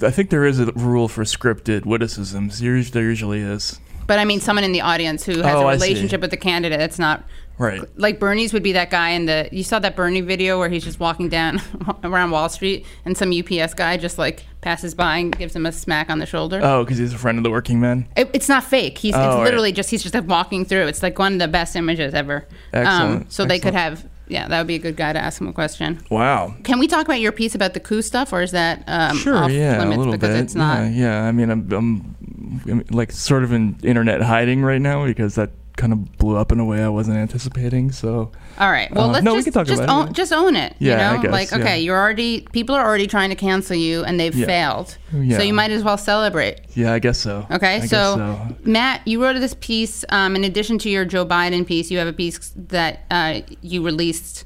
I 0.03 0.11
think 0.11 0.29
there 0.29 0.45
is 0.45 0.59
a 0.59 0.67
rule 0.73 1.07
for 1.07 1.23
scripted 1.23 1.85
witticisms. 1.85 2.59
There 2.59 3.03
usually 3.03 3.39
is. 3.41 3.79
But 4.05 4.19
I 4.19 4.25
mean, 4.25 4.39
someone 4.39 4.63
in 4.63 4.71
the 4.73 4.81
audience 4.81 5.23
who 5.23 5.41
has 5.41 5.55
Oh, 5.55 5.67
a 5.67 5.71
relationship 5.71 6.21
with 6.21 6.29
the 6.29 6.37
candidate 6.37 6.77
that's 6.77 6.99
not 6.99 7.23
Right. 7.57 7.81
like 7.97 8.19
Bernie's 8.19 8.51
would 8.53 8.63
be 8.63 8.71
that 8.73 8.89
guy 8.89 9.09
in 9.11 9.25
the. 9.25 9.47
You 9.51 9.63
saw 9.63 9.79
that 9.79 9.95
Bernie 9.95 10.21
video 10.21 10.57
where 10.59 10.69
he's 10.69 10.83
just 10.83 10.99
walking 10.99 11.29
down 11.29 11.61
around 12.03 12.31
Wall 12.31 12.49
Street 12.49 12.85
and 13.05 13.15
some 13.17 13.31
UPS 13.31 13.73
guy 13.73 13.97
just 13.97 14.17
like 14.17 14.43
passes 14.61 14.95
by 14.95 15.17
and 15.17 15.37
gives 15.37 15.55
him 15.55 15.65
a 15.65 15.71
smack 15.71 16.09
on 16.09 16.19
the 16.19 16.25
shoulder. 16.25 16.59
Oh, 16.63 16.83
because 16.83 16.97
he's 16.97 17.13
a 17.13 17.17
friend 17.17 17.37
of 17.37 17.43
the 17.43 17.51
working 17.51 17.79
man. 17.79 18.07
It, 18.17 18.29
it's 18.33 18.49
not 18.49 18.63
fake. 18.63 18.97
He's 18.97 19.13
Oh, 19.15 19.19
it's 19.19 19.35
right. 19.35 19.43
literally 19.43 19.71
just 19.71 19.89
he's 19.89 20.01
just 20.01 20.15
like 20.15 20.27
walking 20.27 20.65
through. 20.65 20.87
It's 20.87 21.03
like 21.03 21.19
one 21.19 21.33
of 21.33 21.39
the 21.39 21.47
best 21.47 21.75
images 21.75 22.13
ever. 22.13 22.47
Um, 22.73 22.85
Excellent, 22.85 23.31
so 23.33 23.45
they 23.45 23.59
could 23.59 23.73
have 23.75 24.07
yeah, 24.27 24.47
that 24.47 24.57
would 24.57 24.67
be 24.67 24.75
a 24.75 24.79
good 24.79 24.95
guy 24.95 25.11
to 25.13 25.19
ask 25.19 25.39
him 25.39 25.47
a 25.49 25.53
question. 25.53 26.01
Wow. 26.09 26.55
Can 26.63 26.79
we 26.79 26.87
talk 26.87 27.05
about 27.05 27.19
your 27.19 27.33
piece 27.33 27.55
about 27.55 27.73
the 27.73 27.81
coup 27.81 28.01
stuff, 28.01 28.31
or 28.33 28.41
is 28.41 28.51
that 28.51 28.83
um, 28.87 29.17
Sure. 29.17 29.35
off 29.35 29.51
yeah, 29.51 29.77
limits 29.79 29.95
a 29.95 29.99
little 29.99 30.13
because 30.13 30.29
bit. 30.29 30.43
it's 30.45 30.55
not? 30.55 30.79
Yeah, 30.83 30.89
yeah. 30.89 31.23
I 31.23 31.31
mean, 31.33 31.49
I'm, 31.51 31.71
I'm 31.71 32.85
like 32.89 33.11
sort 33.11 33.43
of 33.43 33.51
in 33.51 33.75
internet 33.83 34.21
hiding 34.21 34.63
right 34.63 34.81
now 34.81 35.05
because 35.05 35.35
that 35.35 35.51
kind 35.75 35.91
of 35.91 36.17
blew 36.17 36.37
up 36.37 36.51
in 36.51 36.59
a 36.59 36.65
way 36.65 36.83
I 36.83 36.89
wasn't 36.89 37.17
anticipating. 37.17 37.91
So. 37.91 38.31
All 38.59 38.71
right. 38.71 38.93
Well, 38.93 39.05
Uh, 39.09 39.13
let's 39.13 39.23
no, 39.23 39.31
we 39.33 39.37
just, 39.39 39.45
can 39.45 39.53
talk 39.53 39.67
just 39.67 39.81
about 39.81 39.93
own, 40.01 40.05
yeah. 40.07 40.13
just 40.13 40.31
own 40.33 40.55
it. 40.55 40.75
Yeah, 40.79 40.93
I 40.93 41.11
you 41.11 41.17
know, 41.17 41.23
guess, 41.23 41.31
like 41.31 41.51
yeah. 41.51 41.57
okay, 41.57 41.79
you're 41.81 41.97
already 41.97 42.41
people 42.51 42.75
are 42.75 42.85
already 42.85 43.07
trying 43.07 43.29
to 43.29 43.35
cancel 43.35 43.75
you, 43.75 44.03
and 44.03 44.19
they've 44.19 44.35
Yeah. 44.35 44.45
failed. 44.45 44.97
Yeah. 45.11 45.37
So 45.37 45.43
you 45.43 45.53
might 45.53 45.71
as 45.71 45.83
well 45.83 45.97
celebrate. 45.97 46.59
Yeah, 46.75 46.93
I 46.93 46.99
guess 46.99 47.19
so. 47.19 47.45
Okay, 47.51 47.75
I 47.75 47.79
guess 47.79 47.89
so, 47.89 48.15
so. 48.15 48.55
Matt, 48.63 49.07
you 49.07 49.21
wrote 49.23 49.39
this 49.39 49.55
piece. 49.59 50.05
Um, 50.09 50.35
in 50.35 50.43
addition 50.43 50.77
to 50.79 50.89
your 50.89 51.05
Joe 51.05 51.25
Biden 51.25 51.65
piece, 51.65 51.89
you 51.91 51.97
have 51.97 52.07
a 52.07 52.13
piece 52.13 52.51
that 52.55 53.05
uh, 53.09 53.41
you 53.61 53.83
released 53.83 54.45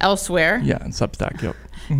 elsewhere 0.00 0.60
Yeah, 0.62 0.76
and 0.82 0.92
Substack. 0.92 1.40
Yep. 1.42 1.56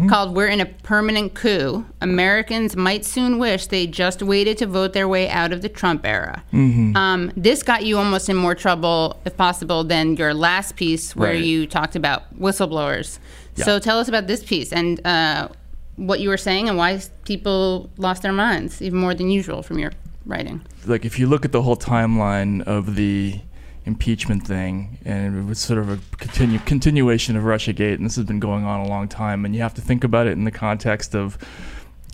Called 0.09 0.35
We're 0.35 0.49
in 0.49 0.61
a 0.61 0.66
Permanent 0.66 1.35
Coup. 1.35 1.85
Americans 2.00 2.75
might 2.76 3.05
soon 3.05 3.38
wish 3.38 3.66
they 3.66 3.87
just 3.87 4.23
waited 4.23 4.59
to 4.59 4.66
vote 4.66 4.93
their 4.93 5.07
way 5.09 5.28
out 5.28 5.52
of 5.52 5.62
the 5.62 5.69
Trump 5.69 6.05
era. 6.05 6.43
Mm-hmm. 6.52 6.97
Um, 6.97 7.33
this 7.37 7.62
got 7.62 7.85
you 7.85 7.99
almost 7.99 8.28
in 8.28 8.37
more 8.37 8.55
trouble, 8.55 9.21
if 9.25 9.37
possible, 9.37 9.85
than 9.85 10.16
your 10.16 10.35
last 10.35 10.76
piece 10.76 11.14
where 11.14 11.31
Right. 11.31 11.45
you 11.45 11.66
talked 11.66 11.97
about 11.97 12.38
whistleblowers. 12.38 13.19
So 13.55 13.78
tell 13.78 13.99
us 13.99 14.09
about 14.09 14.26
this 14.26 14.43
piece 14.45 14.73
and 14.73 15.05
uh, 15.07 15.49
what 15.97 16.21
you 16.21 16.28
were 16.28 16.37
saying 16.37 16.69
and 16.69 16.76
why 16.76 17.00
people 17.25 17.88
lost 17.97 18.23
their 18.23 18.33
minds, 18.33 18.83
even 18.83 18.99
more 18.99 19.14
than 19.14 19.31
usual 19.31 19.62
from 19.62 19.78
your 19.78 19.93
writing. 20.26 20.61
like 20.87 21.05
if 21.05 21.19
you 21.19 21.26
look 21.26 21.45
at 21.45 21.52
the 21.52 21.62
whole 21.62 21.76
timeline 21.76 22.62
of 22.64 22.97
the 22.97 23.40
impeachment 23.87 24.47
thing, 24.47 24.99
and 25.05 25.38
it 25.38 25.45
was 25.45 25.59
sort 25.59 25.78
of 25.78 25.88
a 25.88 25.99
continue 26.19 26.59
continuation 26.61 27.37
of 27.37 27.45
RussiaGate, 27.45 27.95
and 27.95 28.05
this 28.05 28.16
has 28.16 28.25
been 28.25 28.40
going 28.40 28.64
on 28.64 28.81
a 28.81 28.88
long 28.88 29.09
time, 29.09 29.45
and 29.45 29.55
you 29.55 29.62
have 29.62 29.75
to 29.75 29.81
think 29.81 30.05
about 30.05 30.26
it 30.26 30.33
in 30.33 30.45
the 30.45 30.50
context 30.50 31.14
of 31.14 31.38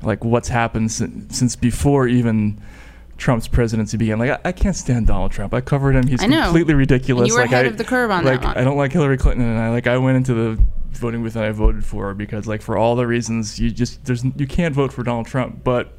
like 0.03 0.25
what's 0.25 0.49
happened 0.49 0.93
since, 0.93 1.37
since 1.37 1.57
before 1.57 2.07
even. 2.07 2.61
Trump's 3.19 3.47
presidency 3.47 3.97
began. 3.97 4.19
Like 4.19 4.31
I, 4.31 4.49
I 4.49 4.53
can't 4.53 4.75
stand 4.75 5.07
Donald 5.07 5.31
Trump. 5.31 5.55
I 5.55 5.61
covered 5.61 5.95
him. 5.95 6.09
He's 6.09 6.21
completely 6.21 6.75
ridiculous. 6.75 7.21
And 7.21 7.29
you 7.29 7.35
were 7.35 7.43
like 7.43 7.53
ahead 7.53 7.67
I, 7.67 7.69
of 7.69 7.79
the 7.79 7.85
curve 7.85 8.11
on 8.11 8.25
like, 8.25 8.41
that 8.41 8.49
one. 8.49 8.59
I 8.59 8.65
don't 8.65 8.77
like 8.77 8.91
Hillary 8.91 9.17
Clinton, 9.17 9.47
and 9.47 9.61
I 9.61 9.71
like 9.71 9.87
I 9.87 9.97
went 9.99 10.17
into 10.17 10.35
the 10.35 10.63
voting 10.93 11.23
booth 11.23 11.37
and 11.37 11.45
I 11.45 11.53
voted 11.53 11.85
for 11.85 12.07
her 12.07 12.15
because 12.15 12.49
like 12.49 12.63
for 12.63 12.77
all 12.77 12.97
the 12.97 13.07
reasons 13.07 13.61
you 13.61 13.71
just 13.71 14.05
there's 14.07 14.25
you 14.25 14.47
can't 14.47 14.75
vote 14.75 14.93
for 14.93 15.05
Donald 15.05 15.27
Trump, 15.27 15.63
but 15.63 15.93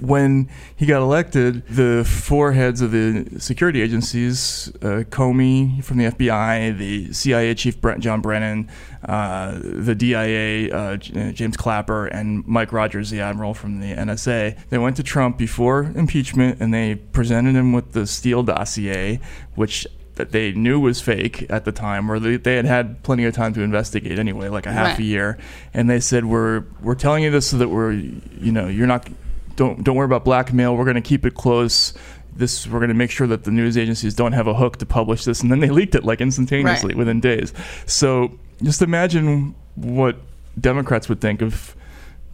when 0.00 0.48
he 0.74 0.86
got 0.86 1.02
elected, 1.02 1.66
the 1.68 2.04
four 2.04 2.52
heads 2.52 2.80
of 2.80 2.90
the 2.90 3.26
security 3.38 3.82
agencies, 3.82 4.72
uh, 4.76 5.04
Comey 5.10 5.84
from 5.84 5.98
the 5.98 6.04
FBI, 6.06 6.76
the 6.78 7.12
CIA 7.12 7.54
chief 7.54 7.80
Brent, 7.80 8.00
John 8.00 8.20
Brennan, 8.22 8.70
uh, 9.06 9.58
the 9.62 9.94
DIA 9.94 10.70
uh, 10.74 10.78
uh, 10.94 10.96
James 10.96 11.56
Clapper, 11.58 12.06
and 12.06 12.46
Mike 12.46 12.72
Rogers, 12.72 13.10
the 13.10 13.20
admiral 13.20 13.52
from 13.52 13.80
the 13.80 13.92
NSA, 13.94 14.56
they 14.70 14.78
went 14.78 14.96
to 14.96 15.02
Trump 15.02 15.36
before 15.36 15.92
impeachment 15.94 16.60
and 16.60 16.72
they 16.72 16.94
presented 16.94 17.54
him 17.54 17.72
with 17.74 17.92
the 17.92 18.06
Steele 18.06 18.42
dossier, 18.42 19.20
which 19.54 19.86
that 20.14 20.30
they 20.30 20.52
knew 20.52 20.78
was 20.78 21.00
fake 21.00 21.44
at 21.50 21.64
the 21.64 21.72
time, 21.72 22.08
or 22.10 22.18
they, 22.20 22.36
they 22.36 22.54
had 22.56 22.64
had 22.64 23.02
plenty 23.02 23.24
of 23.24 23.34
time 23.34 23.52
to 23.52 23.60
investigate 23.62 24.16
anyway, 24.18 24.48
like 24.48 24.64
a 24.64 24.72
half 24.72 24.90
Right. 24.90 24.98
a 25.00 25.02
year. 25.02 25.38
And 25.74 25.90
they 25.90 25.98
said, 25.98 26.24
"We're 26.24 26.64
we're 26.80 26.94
telling 26.94 27.24
you 27.24 27.32
this 27.32 27.48
so 27.48 27.58
that 27.58 27.68
we're, 27.68 27.90
you 27.92 28.52
know, 28.52 28.68
you're 28.68 28.86
not 28.86 29.08
don't 29.56 29.84
don't 29.84 29.96
worry 29.96 30.06
about 30.06 30.24
blackmail. 30.24 30.76
We're 30.76 30.84
going 30.84 30.94
to 30.96 31.00
keep 31.00 31.24
it 31.26 31.34
close. 31.34 31.94
This 32.36 32.66
we're 32.66 32.80
going 32.80 32.88
to 32.88 32.94
make 32.94 33.10
sure 33.10 33.26
that 33.28 33.44
the 33.44 33.50
news 33.50 33.76
agencies 33.78 34.14
don't 34.14 34.32
have 34.32 34.46
a 34.46 34.54
hook 34.54 34.78
to 34.78 34.86
publish 34.86 35.24
this." 35.24 35.40
And 35.42 35.50
then 35.52 35.60
they 35.60 35.70
leaked 35.70 35.94
it 35.94 36.04
like 36.04 36.20
instantaneously 36.20 36.88
Right. 36.88 36.96
within 36.98 37.20
days. 37.20 37.52
So 37.86 38.32
just 38.62 38.82
imagine 38.82 39.54
what 39.76 40.16
Democrats 40.60 41.08
would 41.08 41.20
think 41.20 41.42
if 41.42 41.76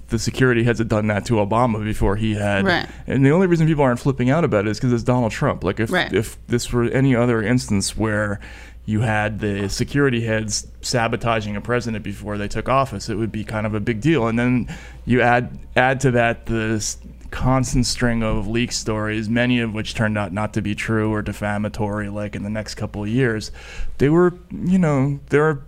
the 0.08 0.18
security 0.18 0.64
heads 0.64 0.78
had 0.80 0.88
done 0.88 1.06
that 1.06 1.24
to 1.26 1.34
Obama 1.34 1.82
before 1.84 2.16
he 2.16 2.34
had. 2.34 2.64
Right. 2.64 2.86
And 3.06 3.24
the 3.24 3.30
only 3.30 3.46
reason 3.46 3.66
people 3.66 3.84
aren't 3.84 4.00
flipping 4.00 4.28
out 4.28 4.42
about 4.44 4.66
it 4.66 4.70
is 4.70 4.78
because 4.78 4.92
it's 4.92 5.04
Donald 5.04 5.30
Trump. 5.32 5.62
Like 5.62 5.78
if 5.80 5.90
Right. 5.90 6.12
if 6.12 6.36
this 6.48 6.72
were 6.72 6.84
any 6.84 7.14
other 7.14 7.40
instance 7.42 7.96
where 7.96 8.40
you 8.86 9.00
had 9.00 9.40
the 9.40 9.68
security 9.68 10.22
heads 10.22 10.66
sabotaging 10.80 11.54
a 11.56 11.60
president 11.60 12.02
before 12.02 12.38
they 12.38 12.48
took 12.48 12.68
office, 12.68 13.08
it 13.08 13.16
would 13.16 13.30
be 13.30 13.44
kind 13.44 13.66
of 13.66 13.74
a 13.74 13.80
big 13.80 14.00
deal. 14.00 14.26
And 14.26 14.38
then 14.38 14.74
you 15.04 15.20
add 15.20 15.58
add 15.76 16.00
to 16.00 16.10
that 16.12 16.46
this 16.46 16.98
constant 17.30 17.86
string 17.86 18.22
of 18.24 18.48
leak 18.48 18.72
stories, 18.72 19.28
many 19.28 19.60
of 19.60 19.72
which 19.72 19.94
turned 19.94 20.18
out 20.18 20.32
not 20.32 20.52
to 20.54 20.62
be 20.62 20.74
true 20.74 21.12
or 21.12 21.22
defamatory. 21.22 22.08
Like 22.08 22.34
in 22.34 22.42
the 22.42 22.50
next 22.50 22.74
couple 22.74 23.02
of 23.02 23.08
years, 23.08 23.52
they 23.98 24.08
were, 24.08 24.34
you 24.50 24.78
know, 24.78 25.20
there 25.28 25.60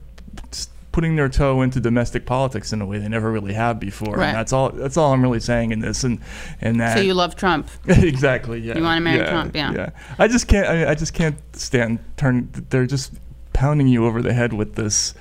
s- 0.50 0.68
putting 0.92 1.16
their 1.16 1.28
toe 1.28 1.62
into 1.62 1.80
domestic 1.80 2.26
politics 2.26 2.72
in 2.72 2.80
a 2.80 2.86
way 2.86 2.98
they 2.98 3.08
never 3.08 3.32
really 3.32 3.54
have 3.54 3.80
before. 3.80 4.16
Right. 4.16 4.28
And 4.28 4.36
that's 4.36 4.52
all. 4.52 4.70
That's 4.70 4.96
all 4.96 5.12
I'm 5.12 5.22
really 5.22 5.40
saying 5.40 5.72
in 5.72 5.80
this. 5.80 6.04
And 6.04 6.20
and 6.60 6.80
that 6.80 6.96
So 6.96 7.02
you 7.02 7.14
love 7.14 7.34
Trump. 7.34 7.68
exactly. 7.86 8.60
Yeah. 8.60 8.76
You 8.76 8.84
wanna 8.84 9.00
marry 9.00 9.18
yeah, 9.18 9.30
Trump, 9.30 9.56
yeah. 9.56 9.72
Yeah. 9.72 9.90
I 10.18 10.28
just 10.28 10.46
can't. 10.46 10.66
I, 10.66 10.90
I 10.90 10.94
just 10.94 11.14
can't 11.14 11.36
stand. 11.56 11.98
Turn. 12.16 12.50
They're 12.70 12.86
just 12.86 13.14
pounding 13.52 13.88
you 13.88 14.06
over 14.06 14.22
the 14.22 14.32
head 14.32 14.52
with 14.52 14.74
this 14.74 15.14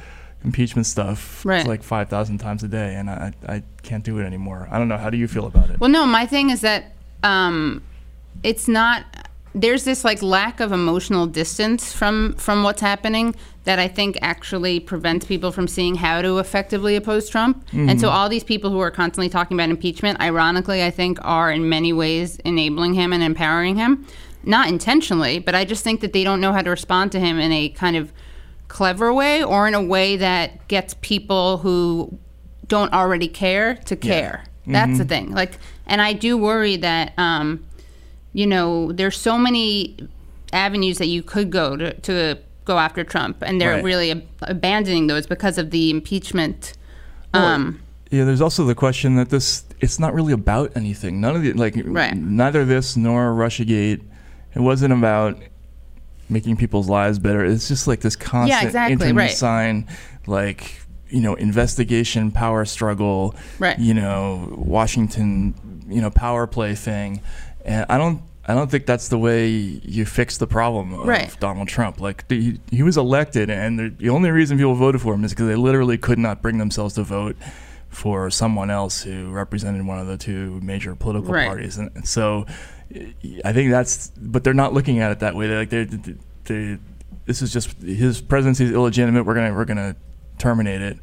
impeachment 0.44 0.86
stuff. 0.86 1.46
Right. 1.46 1.66
Like 1.66 1.84
five 1.84 2.10
thousand 2.10 2.40
times 2.40 2.64
a 2.64 2.68
day, 2.68 2.96
and 2.96 3.10
I 3.10 3.34
I 3.48 3.64
can't 3.84 4.04
do 4.04 4.20
it 4.20 4.26
anymore. 4.26 4.68
I 4.70 4.78
don't 4.78 4.88
know. 4.88 4.98
How 4.98 5.10
do 5.10 5.18
you 5.18 5.28
feel 5.28 5.46
about 5.46 5.70
it? 5.70 5.80
Well, 5.80 5.90
no, 5.90 6.06
my 6.06 6.26
thing 6.26 6.50
is 6.50 6.62
that 6.62 6.94
um, 7.24 7.84
it's 8.44 8.68
not. 8.68 9.06
There's 9.54 9.84
this 9.84 10.04
like 10.06 10.22
lack 10.22 10.60
of 10.60 10.72
emotional 10.72 11.28
distance 11.28 11.92
from 11.92 12.34
from 12.36 12.64
what's 12.64 12.82
happening 12.82 13.36
that 13.66 13.80
I 13.80 13.88
think 13.88 14.18
actually 14.22 14.80
prevents 14.80 15.26
people 15.26 15.52
from 15.52 15.68
seeing 15.68 15.96
how 15.96 16.22
to 16.22 16.40
effectively 16.40 16.96
oppose 16.96 17.30
Trump. 17.30 17.64
And 17.90 18.00
so 18.02 18.10
all 18.10 18.28
these 18.30 18.44
people 18.44 18.70
who 18.72 18.80
are 18.80 18.90
constantly 18.90 19.30
talking 19.30 19.56
about 19.56 19.70
impeachment, 19.70 20.20
ironically, 20.22 20.84
I 20.84 20.90
think 20.90 21.20
are 21.22 21.52
in 21.52 21.70
many 21.70 21.94
ways 21.94 22.38
enabling 22.38 22.94
him 22.96 23.14
and 23.14 23.22
empowering 23.22 23.76
him, 23.76 24.08
not 24.44 24.68
intentionally, 24.68 25.38
but 25.38 25.54
I 25.54 25.66
just 25.66 25.84
think 25.84 26.02
that 26.02 26.12
they 26.14 26.24
don't 26.24 26.42
know 26.42 26.54
how 26.54 26.62
to 26.62 26.70
respond 26.70 27.12
to 27.12 27.20
him 27.20 27.38
in 27.40 27.52
a 27.52 27.70
kind 27.70 27.96
of 27.96 28.12
clever 28.68 29.14
way 29.14 29.44
or 29.44 29.68
in 29.68 29.74
a 29.76 29.84
way 29.84 30.16
that 30.18 30.68
gets 30.70 30.96
people 31.02 31.58
who 31.58 32.18
don't 32.68 32.92
already 32.94 33.28
care 33.28 33.76
to 33.76 33.96
care. 33.98 34.46
That's 34.66 34.98
the 34.98 35.06
thing. 35.06 35.32
Like, 35.32 35.58
and 35.86 36.02
I 36.02 36.14
do 36.14 36.38
worry 36.38 36.78
that, 36.78 37.14
um, 37.18 37.66
you 38.34 38.48
know, 38.48 38.92
there's 38.92 39.18
so 39.18 39.38
many 39.38 39.98
avenues 40.54 40.98
that 40.98 41.08
you 41.08 41.22
could 41.24 41.50
go 41.50 41.76
to, 41.78 41.94
to 42.02 42.38
go 42.66 42.78
after 42.78 43.04
Trump, 43.04 43.38
and 43.42 43.60
they're 43.60 43.76
Right. 43.76 43.84
really 43.84 44.12
ab- 44.12 44.24
abandoning 44.44 45.08
those 45.08 45.26
because 45.28 45.58
of 45.58 45.72
the 45.72 45.90
impeachment. 45.90 46.74
Um, 47.34 47.80
Yeah, 48.12 48.26
there's 48.26 48.42
also 48.42 48.66
the 48.66 48.76
question 48.76 49.16
that 49.16 49.30
this 49.30 49.64
it's 49.80 49.98
not 50.00 50.14
really 50.14 50.34
about 50.34 50.72
anything. 50.76 51.22
None 51.22 51.36
of 51.36 51.42
the 51.42 51.54
like 51.54 51.76
Right. 51.86 52.16
neither 52.16 52.66
this 52.66 52.96
nor 52.98 53.32
RussiaGate. 53.34 54.02
It 54.54 54.60
wasn't 54.60 54.94
about 54.94 55.38
making 56.30 56.58
people's 56.58 56.88
lives 56.90 57.20
better. 57.20 57.44
It's 57.46 57.68
just 57.70 57.88
like 57.88 58.02
this 58.02 58.16
constant 58.18 58.62
yeah, 58.62 58.68
exactly, 58.68 59.12
right. 59.14 59.32
sign 59.32 59.88
like 60.28 60.82
you 61.10 61.20
know, 61.20 61.34
investigation, 61.36 62.32
power 62.32 62.64
struggle, 62.64 63.36
Right. 63.60 63.78
you 63.80 63.94
know, 63.94 64.54
Washington, 64.58 65.54
you 65.90 66.00
know, 66.02 66.10
power 66.10 66.48
play 66.48 66.74
thing. 66.74 67.20
And 67.66 67.86
I 67.90 67.98
don't 67.98 68.22
I 68.46 68.54
don't 68.56 68.70
think 68.72 68.86
that's 68.86 69.08
the 69.10 69.18
way 69.20 69.48
you 69.48 70.06
fix 70.06 70.38
the 70.38 70.48
problem 70.48 70.94
of 70.94 71.08
Right. 71.08 71.36
Donald 71.40 71.68
Trump. 71.68 72.00
Like 72.02 72.28
the, 72.28 72.42
he, 72.42 72.60
he 72.72 72.84
was 72.84 72.98
elected, 72.98 73.50
and 73.50 73.78
the, 73.80 73.90
the 73.90 74.10
only 74.10 74.32
reason 74.32 74.58
people 74.58 74.74
voted 74.76 75.02
for 75.02 75.14
him 75.14 75.24
is 75.24 75.32
because 75.32 75.48
they 75.48 75.56
literally 75.56 75.98
could 75.98 76.18
not 76.20 76.42
bring 76.42 76.58
themselves 76.58 76.96
to 76.96 77.04
vote 77.04 77.36
for 77.90 78.30
someone 78.32 78.72
else 78.72 79.04
who 79.04 79.30
represented 79.30 79.86
one 79.86 80.00
of 80.00 80.08
the 80.08 80.18
two 80.18 80.60
major 80.62 80.96
political 80.96 81.34
Right. 81.34 81.48
parties. 81.48 81.78
And, 81.78 81.92
and 81.96 82.08
so, 82.08 82.46
I 83.46 83.54
think 83.54 83.70
that's. 83.72 84.12
But 84.18 84.44
they're 84.44 84.54
not 84.54 84.74
looking 84.74 85.00
at 85.00 85.12
it 85.12 85.20
that 85.20 85.36
way. 85.36 85.48
They're 85.48 85.60
like 85.60 85.70
they 85.70 85.84
they 86.46 86.78
this 87.26 87.42
is 87.42 87.54
just 87.54 87.80
his 87.82 88.20
presidency 88.22 88.66
is 88.66 88.72
illegitimate. 88.72 89.26
We're 89.26 89.36
gonna 89.36 89.54
we're 89.54 89.66
gonna 89.66 89.96
terminate 90.40 90.82
it. 90.82 90.98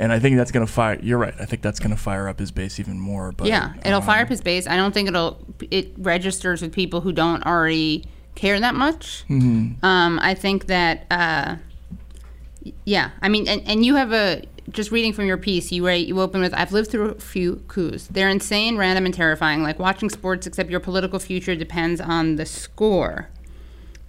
And 0.00 0.14
I 0.14 0.18
think 0.18 0.38
that's 0.38 0.50
gonna 0.50 0.66
fire. 0.66 0.98
You're 1.02 1.18
right. 1.18 1.34
I 1.38 1.44
think 1.44 1.60
that's 1.60 1.78
gonna 1.78 1.96
fire 1.96 2.26
up 2.26 2.38
his 2.38 2.50
base 2.50 2.80
even 2.80 2.98
more. 2.98 3.32
But 3.32 3.48
yeah, 3.48 3.74
it'll 3.84 4.00
fire 4.00 4.20
um, 4.20 4.24
up 4.24 4.28
his 4.30 4.40
base. 4.40 4.66
I 4.66 4.76
don't 4.76 4.92
think 4.92 5.08
it'll. 5.08 5.38
It 5.70 5.92
registers 5.98 6.62
with 6.62 6.72
people 6.72 7.02
who 7.02 7.12
don't 7.12 7.44
already 7.44 8.06
care 8.34 8.58
that 8.58 8.74
much. 8.74 9.24
Mm-hmm. 9.28 9.84
Um, 9.84 10.18
I 10.22 10.34
think 10.34 10.66
that. 10.66 11.04
Uh, 11.10 11.56
yeah, 12.84 13.10
I 13.20 13.28
mean, 13.28 13.46
and, 13.46 13.62
and 13.66 13.84
you 13.84 13.96
have 13.96 14.12
a 14.12 14.42
just 14.70 14.90
reading 14.90 15.12
from 15.12 15.26
your 15.26 15.36
piece. 15.36 15.70
You 15.70 15.86
write, 15.86 16.06
you 16.06 16.18
open 16.18 16.40
with, 16.40 16.54
"I've 16.54 16.72
lived 16.72 16.90
through 16.90 17.10
a 17.10 17.20
few 17.20 17.56
coups. 17.68 18.06
They're 18.06 18.30
insane, 18.30 18.78
random, 18.78 19.04
and 19.04 19.12
terrifying. 19.12 19.62
Like 19.62 19.78
watching 19.78 20.08
sports, 20.08 20.46
except 20.46 20.70
your 20.70 20.80
political 20.80 21.18
future 21.18 21.54
depends 21.54 22.00
on 22.00 22.36
the 22.36 22.46
score." 22.46 23.28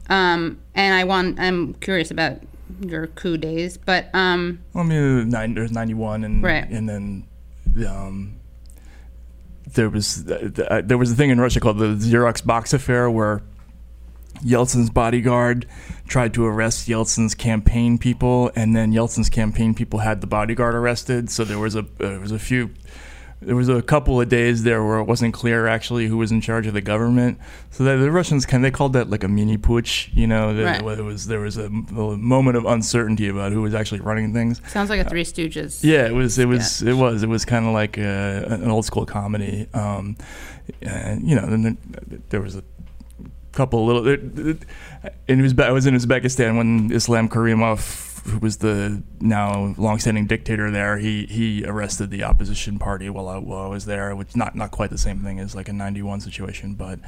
Um, 0.10 0.62
and 0.74 0.94
I 0.96 1.04
want. 1.04 1.38
I'm 1.38 1.74
curious 1.76 2.12
about 2.12 2.40
your 2.80 3.08
coup 3.08 3.38
days, 3.38 3.78
but 3.78 4.10
um, 4.14 4.60
I 4.76 4.84
mean, 4.84 5.30
nine, 5.30 5.54
there's 5.54 5.72
91, 5.72 6.24
and 6.24 6.44
Right. 6.44 6.68
and 6.70 6.88
then 6.88 7.28
um, 7.88 8.36
there 9.74 9.90
was 9.90 10.30
uh, 10.30 10.82
there 10.84 10.98
was 10.98 11.12
a 11.12 11.16
thing 11.16 11.30
in 11.30 11.40
Russia 11.40 11.60
called 11.60 11.78
the 11.80 11.96
Xerox 11.96 12.46
box 12.46 12.74
affair 12.74 13.10
where 13.10 13.42
Yeltsin's 14.44 14.90
bodyguard 14.90 15.68
tried 16.08 16.34
to 16.34 16.46
arrest 16.46 16.88
Yeltsin's 16.88 17.36
campaign 17.36 17.98
people, 17.98 18.52
and 18.56 18.76
then 18.76 18.92
Yeltsin's 18.92 19.30
campaign 19.30 19.74
people 19.74 20.00
had 20.00 20.22
the 20.22 20.28
bodyguard 20.28 20.74
arrested. 20.76 21.30
So 21.30 21.44
there 21.44 21.60
was 21.60 21.76
a 21.76 21.86
there 21.98 22.20
was 22.20 22.32
a 22.32 22.40
few. 22.40 22.72
There 23.44 23.56
was 23.56 23.70
a 23.70 23.82
couple 23.82 24.22
of 24.22 24.30
days 24.30 24.62
there 24.62 24.84
where 24.84 25.00
it 25.00 25.06
wasn't 25.06 25.34
clear 25.34 25.66
actually 25.66 26.06
who 26.06 26.16
was 26.18 26.32
in 26.32 26.42
charge 26.42 26.68
of 26.68 26.74
the 26.76 26.82
government. 26.82 27.40
So 27.72 27.84
the, 27.84 27.98
the 27.98 28.12
Russians 28.12 28.46
kind 28.46 28.64
they 28.64 28.70
called 28.70 28.94
that 28.94 29.10
like 29.10 29.24
a 29.24 29.28
mini 29.28 29.58
putsch, 29.58 30.10
you 30.16 30.28
know. 30.28 30.54
The, 30.54 30.64
Right. 30.64 30.82
There 30.96 31.04
was 31.04 31.26
there 31.26 31.40
was 31.40 31.58
a, 31.58 31.66
a 31.66 32.18
moment 32.18 32.56
of 32.58 32.66
uncertainty 32.66 33.28
about 33.30 33.52
who 33.52 33.62
was 33.64 33.74
actually 33.74 34.02
running 34.02 34.32
things. 34.32 34.62
sounds 34.68 34.92
like 34.92 35.00
a 35.00 35.10
Three 35.10 35.24
Stooges. 35.24 35.84
Yeah, 35.84 36.06
it 36.06 36.14
was. 36.14 36.38
It 36.38 36.48
was. 36.48 36.70
sketch. 36.78 36.90
It 36.90 36.94
was. 36.94 37.24
It 37.24 37.30
was 37.30 37.44
kind 37.46 37.66
of 37.66 37.74
like 37.74 37.98
a, 37.98 38.46
an 38.62 38.70
old 38.70 38.86
school 38.86 39.06
comedy. 39.08 39.68
Um, 39.74 40.18
and 40.84 41.28
you 41.28 41.36
know, 41.36 41.48
then 41.48 41.64
there, 41.64 42.20
there 42.30 42.42
was 42.42 42.56
a 42.56 42.64
couple 43.54 43.86
little. 43.86 44.08
It, 44.08 44.22
it, 44.38 44.58
Uzbe- 45.28 45.64
I 45.64 45.72
was 45.72 45.88
in 45.88 45.96
Uzbekistan 45.96 46.58
when 46.58 46.92
Islam 46.92 47.28
Karimov 47.28 47.80
who 48.26 48.40
was 48.40 48.58
the 48.58 49.02
now 49.20 49.74
longstanding 49.78 50.28
dictator 50.28 50.70
there, 50.70 50.98
he 50.98 51.26
he 51.26 51.66
arrested 51.66 52.12
the 52.12 52.24
opposition 52.24 52.78
party 52.78 53.10
while 53.10 53.28
I, 53.28 53.38
while 53.38 53.64
I 53.64 53.68
was 53.68 53.86
there, 53.86 54.16
which 54.16 54.36
not 54.36 54.56
not 54.56 54.72
quite 54.72 54.90
the 54.90 54.98
same 54.98 55.20
thing 55.20 55.40
as 55.40 55.56
like 55.56 55.70
a 55.70 55.74
'91 55.74 56.22
situation, 56.22 56.74
but 56.76 57.00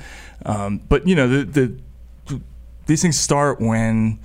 um, 0.46 0.82
but 0.90 1.08
you 1.08 1.16
know 1.16 1.28
the 1.28 1.44
the 1.46 2.42
these 2.86 3.02
things 3.02 3.20
start 3.20 3.62
when 3.62 4.20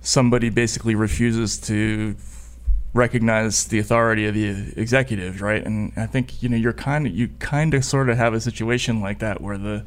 somebody 0.00 0.50
basically 0.50 0.94
refuses 0.94 1.58
to 1.58 2.14
recognize 2.92 3.64
the 3.66 3.78
authority 3.78 4.26
of 4.26 4.34
the 4.34 4.72
executive, 4.76 5.42
right? 5.42 5.64
And 5.64 5.92
I 5.96 6.06
think 6.06 6.42
you 6.42 6.48
know 6.48 6.56
you're 6.56 6.72
kind 6.72 7.06
of 7.06 7.14
you 7.14 7.28
kind 7.38 7.74
of 7.74 7.84
sort 7.84 8.08
of 8.08 8.16
have 8.16 8.34
a 8.34 8.40
situation 8.40 9.00
like 9.00 9.18
that 9.18 9.40
where 9.40 9.58
the 9.58 9.84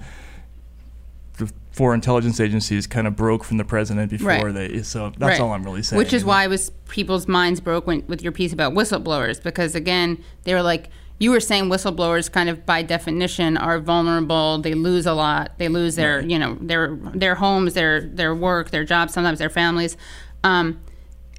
four 1.77 1.93
intelligence 1.93 2.39
agencies 2.39 2.87
kind 2.87 3.05
of 3.05 3.15
broke 3.15 3.43
from 3.43 3.57
the 3.57 3.63
president 3.63 4.09
before 4.09 4.29
Right. 4.29 4.53
they. 4.53 4.81
So 4.81 5.11
that's 5.17 5.33
Right. 5.33 5.39
all 5.39 5.53
I'm 5.53 5.63
really 5.63 5.83
saying. 5.83 5.97
Which 5.99 6.11
is 6.11 6.25
why 6.25 6.43
it 6.45 6.49
was 6.49 6.71
people's 6.89 7.27
minds 7.27 7.59
broke 7.61 7.85
when, 7.85 8.03
with 8.07 8.23
your 8.23 8.31
piece 8.31 8.51
about 8.51 8.73
whistleblowers 8.73 9.41
because 9.43 9.75
again 9.75 10.17
they 10.43 10.53
were 10.55 10.63
like 10.63 10.89
you 11.19 11.31
were 11.31 11.39
saying 11.39 11.65
whistleblowers 11.69 12.31
kind 12.31 12.47
of 12.49 12.65
by 12.65 12.81
definition 12.81 13.57
are 13.57 13.79
vulnerable. 13.79 14.57
They 14.59 14.73
lose 14.73 15.05
a 15.05 15.13
lot. 15.13 15.51
They 15.59 15.67
lose 15.67 15.95
their 15.95 16.21
you 16.21 16.39
know 16.39 16.57
their 16.61 16.97
their 17.13 17.35
homes, 17.35 17.73
their 17.75 18.01
their 18.01 18.33
work, 18.33 18.71
their 18.71 18.83
jobs, 18.83 19.13
sometimes 19.13 19.37
their 19.39 19.49
families. 19.49 19.97
Um, 20.43 20.79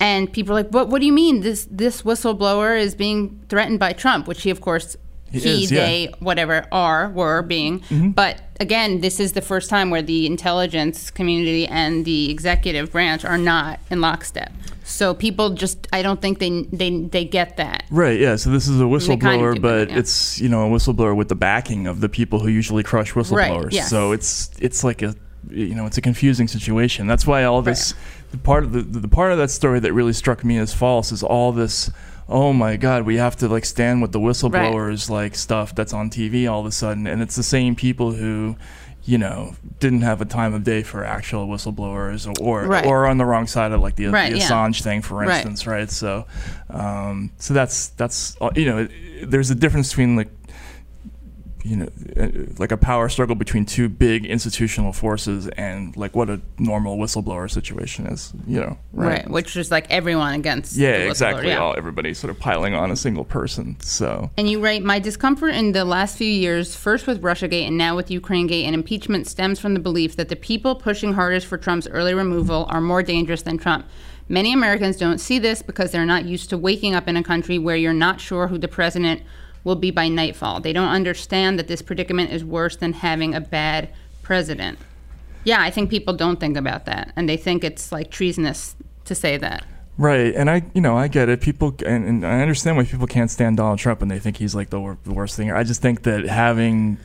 and 0.00 0.32
people 0.32 0.52
are 0.52 0.62
like, 0.62 0.70
"What? 0.70 0.88
What 0.88 1.00
do 1.00 1.06
you 1.06 1.12
mean? 1.12 1.40
This 1.40 1.66
this 1.70 2.02
whistleblower 2.02 2.80
is 2.80 2.94
being 2.94 3.40
threatened 3.48 3.78
by 3.80 3.92
Trump?" 3.92 4.26
Which 4.28 4.42
he, 4.42 4.50
of 4.50 4.60
course, 4.60 4.96
He 5.30 5.40
he, 5.40 5.64
is, 5.64 5.72
yeah. 5.72 5.84
they, 5.84 6.14
whatever 6.18 6.66
are 6.72 7.10
were 7.10 7.42
being. 7.42 7.80
Mm-hmm. 7.80 8.10
But 8.10 8.42
again, 8.60 9.00
this 9.00 9.20
is 9.20 9.32
the 9.32 9.42
first 9.42 9.70
time 9.70 9.90
where 9.90 10.02
the 10.02 10.26
intelligence 10.26 11.10
community 11.10 11.66
and 11.66 12.04
the 12.04 12.30
executive 12.30 12.92
branch 12.92 13.24
are 13.24 13.38
not 13.38 13.80
in 13.90 14.00
lockstep. 14.00 14.52
So 14.84 15.12
people 15.12 15.50
just, 15.50 15.86
I 15.92 16.00
don't 16.00 16.20
think 16.20 16.38
they 16.38 16.62
they 16.72 16.90
they 17.02 17.24
get 17.26 17.58
that. 17.58 17.84
Right, 17.90 18.18
yeah. 18.18 18.36
So 18.36 18.48
this 18.50 18.66
is 18.68 18.80
a 18.80 18.84
kind 18.84 18.94
of 18.94 19.00
whistleblower, 19.00 19.60
but 19.60 19.90
yeah. 19.90 19.98
it's 19.98 20.40
you 20.40 20.48
know 20.48 20.66
a 20.66 20.70
whistleblower 20.74 21.14
with 21.14 21.28
the 21.28 21.34
backing 21.34 21.86
of 21.86 22.00
the 22.00 22.08
people 22.08 22.38
who 22.40 22.48
usually 22.48 22.82
crush 22.82 23.12
whistleblowers. 23.12 23.72
yes. 23.72 23.90
So 23.90 24.12
it's 24.12 24.50
it's 24.60 24.84
like 24.84 25.02
a 25.02 25.14
you 25.50 25.74
know 25.74 25.84
it's 25.84 25.98
a 25.98 26.00
confusing 26.00 26.48
situation. 26.48 27.06
That's 27.06 27.26
why 27.26 27.44
all 27.44 27.60
this 27.60 27.92
the 28.30 28.38
part 28.38 28.64
of 28.64 28.72
the, 28.72 28.80
the 28.82 29.08
part 29.08 29.32
of 29.32 29.38
that 29.38 29.50
story 29.50 29.80
that 29.80 29.92
really 29.92 30.12
struck 30.12 30.44
me 30.44 30.58
as 30.58 30.72
false 30.74 31.12
is 31.12 31.22
all 31.22 31.52
this. 31.52 31.90
Oh 32.28 32.52
my 32.52 32.76
God, 32.76 33.04
we 33.06 33.16
have 33.16 33.36
to 33.36 33.48
like 33.48 33.64
stand 33.64 34.02
with 34.02 34.12
the 34.12 34.20
whistleblowers 34.20 35.08
like 35.08 35.34
stuff 35.34 35.74
that's 35.74 35.94
on 35.94 36.10
TV 36.10 36.50
all 36.50 36.60
of 36.60 36.66
a 36.66 36.72
sudden, 36.72 37.06
and 37.06 37.22
it's 37.22 37.36
the 37.36 37.42
same 37.42 37.74
people 37.74 38.12
who. 38.12 38.56
You 39.04 39.16
know, 39.16 39.54
didn't 39.80 40.02
have 40.02 40.20
a 40.20 40.26
time 40.26 40.52
of 40.52 40.64
day 40.64 40.82
for 40.82 41.02
actual 41.02 41.46
whistleblowers, 41.46 42.30
or 42.42 42.66
Right. 42.66 42.84
or 42.84 43.06
on 43.06 43.16
the 43.16 43.24
wrong 43.24 43.46
side 43.46 43.72
of 43.72 43.80
like 43.80 43.96
the, 43.96 44.08
Right, 44.08 44.30
the 44.30 44.36
yeah. 44.38 44.44
Assange 44.46 44.82
thing, 44.82 45.00
for 45.00 45.22
instance, 45.24 45.66
right? 45.66 45.88
So, 45.90 46.26
um, 46.68 47.30
so 47.38 47.54
that's 47.54 47.88
that's 47.90 48.36
uh, 48.38 48.50
you 48.54 48.66
know, 48.66 48.86
there's 49.24 49.48
a 49.50 49.54
difference 49.54 49.88
between 49.88 50.14
like 50.16 50.28
you 51.68 51.76
know, 51.76 51.88
uh, 52.16 52.28
like 52.58 52.72
a 52.72 52.76
power 52.78 53.08
struggle 53.10 53.34
between 53.36 53.66
two 53.66 53.90
big 53.90 54.24
institutional 54.24 54.92
forces 54.92 55.48
and 55.48 55.94
like 55.96 56.16
what 56.16 56.30
a 56.30 56.40
normal 56.58 56.96
whistleblower 56.96 57.50
situation 57.50 58.06
is, 58.06 58.32
you 58.46 58.58
know, 58.58 58.78
Right. 58.92 59.28
Which 59.28 59.54
is 59.56 59.70
like 59.70 59.86
everyone 59.90 60.32
against. 60.34 60.76
yeah, 60.76 60.92
exactly. 60.92 61.48
yeah. 61.48 61.58
All 61.58 61.74
everybody 61.76 62.14
sort 62.14 62.30
of 62.30 62.38
piling 62.38 62.74
on 62.74 62.90
a 62.90 62.96
single 62.96 63.24
person. 63.24 63.76
So 63.80 64.30
And 64.38 64.48
you 64.48 64.60
write, 64.60 64.82
my 64.82 64.98
discomfort 64.98 65.54
in 65.54 65.72
the 65.72 65.84
last 65.84 66.16
few 66.16 66.30
years, 66.30 66.74
first 66.74 67.06
with 67.06 67.20
Russiagate 67.20 67.66
and 67.68 67.76
now 67.76 67.94
with 67.94 68.10
Ukrainegate 68.10 68.64
and 68.64 68.74
impeachment, 68.74 69.26
stems 69.26 69.60
from 69.60 69.74
the 69.74 69.80
belief 69.80 70.16
that 70.16 70.30
the 70.30 70.36
people 70.36 70.74
pushing 70.74 71.12
hardest 71.12 71.46
for 71.46 71.58
Trump's 71.58 71.86
early 71.88 72.14
removal 72.14 72.66
are 72.70 72.80
more 72.80 73.02
dangerous 73.02 73.42
than 73.42 73.58
Trump. 73.58 73.86
Many 74.30 74.52
Americans 74.54 74.96
don't 74.96 75.18
see 75.18 75.38
this 75.38 75.60
because 75.62 75.90
they're 75.90 76.06
not 76.06 76.24
used 76.24 76.48
to 76.50 76.58
waking 76.58 76.94
up 76.94 77.08
in 77.08 77.16
a 77.16 77.22
country 77.22 77.58
where 77.58 77.76
you're 77.76 77.92
not 77.92 78.20
sure 78.20 78.46
who 78.48 78.58
the 78.58 78.68
president 78.68 79.22
will 79.68 79.76
be 79.76 79.90
by 79.92 80.08
nightfall. 80.08 80.60
They 80.60 80.72
don't 80.72 80.88
understand 80.88 81.58
that 81.58 81.68
this 81.68 81.82
predicament 81.82 82.32
is 82.32 82.42
worse 82.44 82.74
than 82.76 82.94
having 82.94 83.34
a 83.34 83.40
bad 83.40 83.90
president. 84.22 84.78
Yeah, 85.44 85.60
I 85.60 85.70
think 85.70 85.90
people 85.90 86.14
don't 86.14 86.40
think 86.40 86.56
about 86.56 86.86
that, 86.86 87.12
and 87.14 87.28
they 87.28 87.36
think 87.36 87.62
it's 87.62 87.92
like 87.92 88.10
treasonous 88.10 88.74
to 89.04 89.14
say 89.14 89.36
that. 89.36 89.64
Right, 89.98 90.34
and 90.34 90.48
I, 90.48 90.62
you 90.74 90.80
know, 90.80 90.96
I 90.96 91.08
get 91.08 91.28
it. 91.28 91.40
People, 91.40 91.74
and, 91.84 92.04
and 92.06 92.26
I 92.26 92.40
understand 92.40 92.76
why 92.76 92.84
people 92.84 93.06
can't 93.06 93.30
stand 93.30 93.56
Donald 93.56 93.78
Trump 93.80 94.00
and 94.00 94.08
they 94.10 94.20
think 94.20 94.36
he's 94.36 94.54
like 94.54 94.70
the, 94.70 94.78
wor- 94.80 94.98
the 95.02 95.12
worst 95.12 95.36
thing. 95.36 95.50
I 95.50 95.64
just 95.64 95.82
think 95.82 96.04
that 96.04 96.24
having 96.24 96.98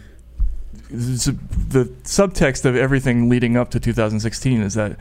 the 0.90 1.86
subtext 2.04 2.66
of 2.66 2.76
everything 2.76 3.30
leading 3.30 3.58
up 3.58 3.72
to 3.72 3.80
2016 3.80 4.62
is 4.62 4.76
that 4.76 4.98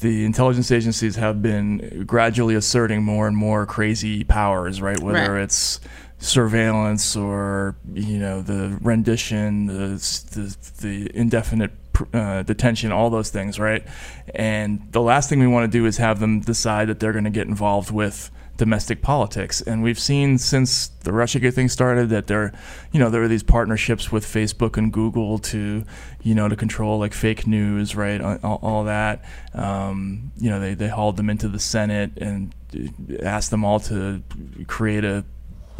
the 0.00 0.24
intelligence 0.24 0.70
agencies 0.70 1.16
have 1.16 1.42
been 1.42 2.04
gradually 2.06 2.54
asserting 2.54 3.02
more 3.02 3.26
and 3.28 3.36
more 3.36 3.66
crazy 3.66 4.24
powers, 4.24 4.80
right? 4.80 4.98
Whether 5.00 5.34
Right. 5.34 5.42
it's 5.42 5.80
surveillance 6.18 7.16
or 7.16 7.76
you 7.92 8.18
know 8.18 8.42
the 8.42 8.78
rendition, 8.80 9.66
the 9.66 9.88
the, 10.32 10.56
the 10.80 11.10
indefinite 11.18 11.72
uh, 12.12 12.42
detention, 12.42 12.92
all 12.92 13.10
those 13.10 13.30
things, 13.30 13.58
right? 13.58 13.86
And 14.34 14.86
the 14.92 15.00
last 15.00 15.28
thing 15.28 15.40
we 15.40 15.46
want 15.46 15.70
to 15.70 15.78
do 15.78 15.86
is 15.86 15.96
have 15.98 16.20
them 16.20 16.40
decide 16.40 16.88
that 16.88 17.00
they're 17.00 17.12
going 17.12 17.24
to 17.24 17.30
get 17.30 17.46
involved 17.46 17.90
with 17.90 18.30
domestic 18.56 19.02
politics. 19.02 19.60
And 19.60 19.82
we've 19.82 19.98
seen 19.98 20.38
since 20.38 20.88
the 20.88 21.10
Russiagate 21.10 21.52
thing 21.52 21.68
started 21.68 22.08
that 22.08 22.26
there, 22.26 22.52
you 22.90 22.98
know, 23.00 23.10
there 23.10 23.20
were 23.20 23.28
these 23.28 23.42
partnerships 23.42 24.10
with 24.10 24.24
Facebook 24.24 24.78
and 24.78 24.90
Google 24.92 25.38
to, 25.40 25.84
you 26.22 26.34
know, 26.34 26.48
to 26.48 26.56
control 26.56 26.98
like 26.98 27.12
fake 27.12 27.46
news, 27.46 27.94
right? 27.94 28.20
All, 28.20 28.38
all- 28.42 28.58
all 28.62 28.84
that. 28.84 29.24
Um, 29.54 30.32
you 30.38 30.50
know, 30.50 30.58
they, 30.58 30.74
they 30.74 30.88
hauled 30.88 31.16
them 31.18 31.28
into 31.28 31.48
the 31.48 31.58
Senate 31.60 32.12
and 32.16 32.54
uh, 32.74 33.22
asked 33.22 33.50
them 33.50 33.64
all 33.64 33.78
to 33.80 34.22
create 34.66 35.04
a 35.04 35.24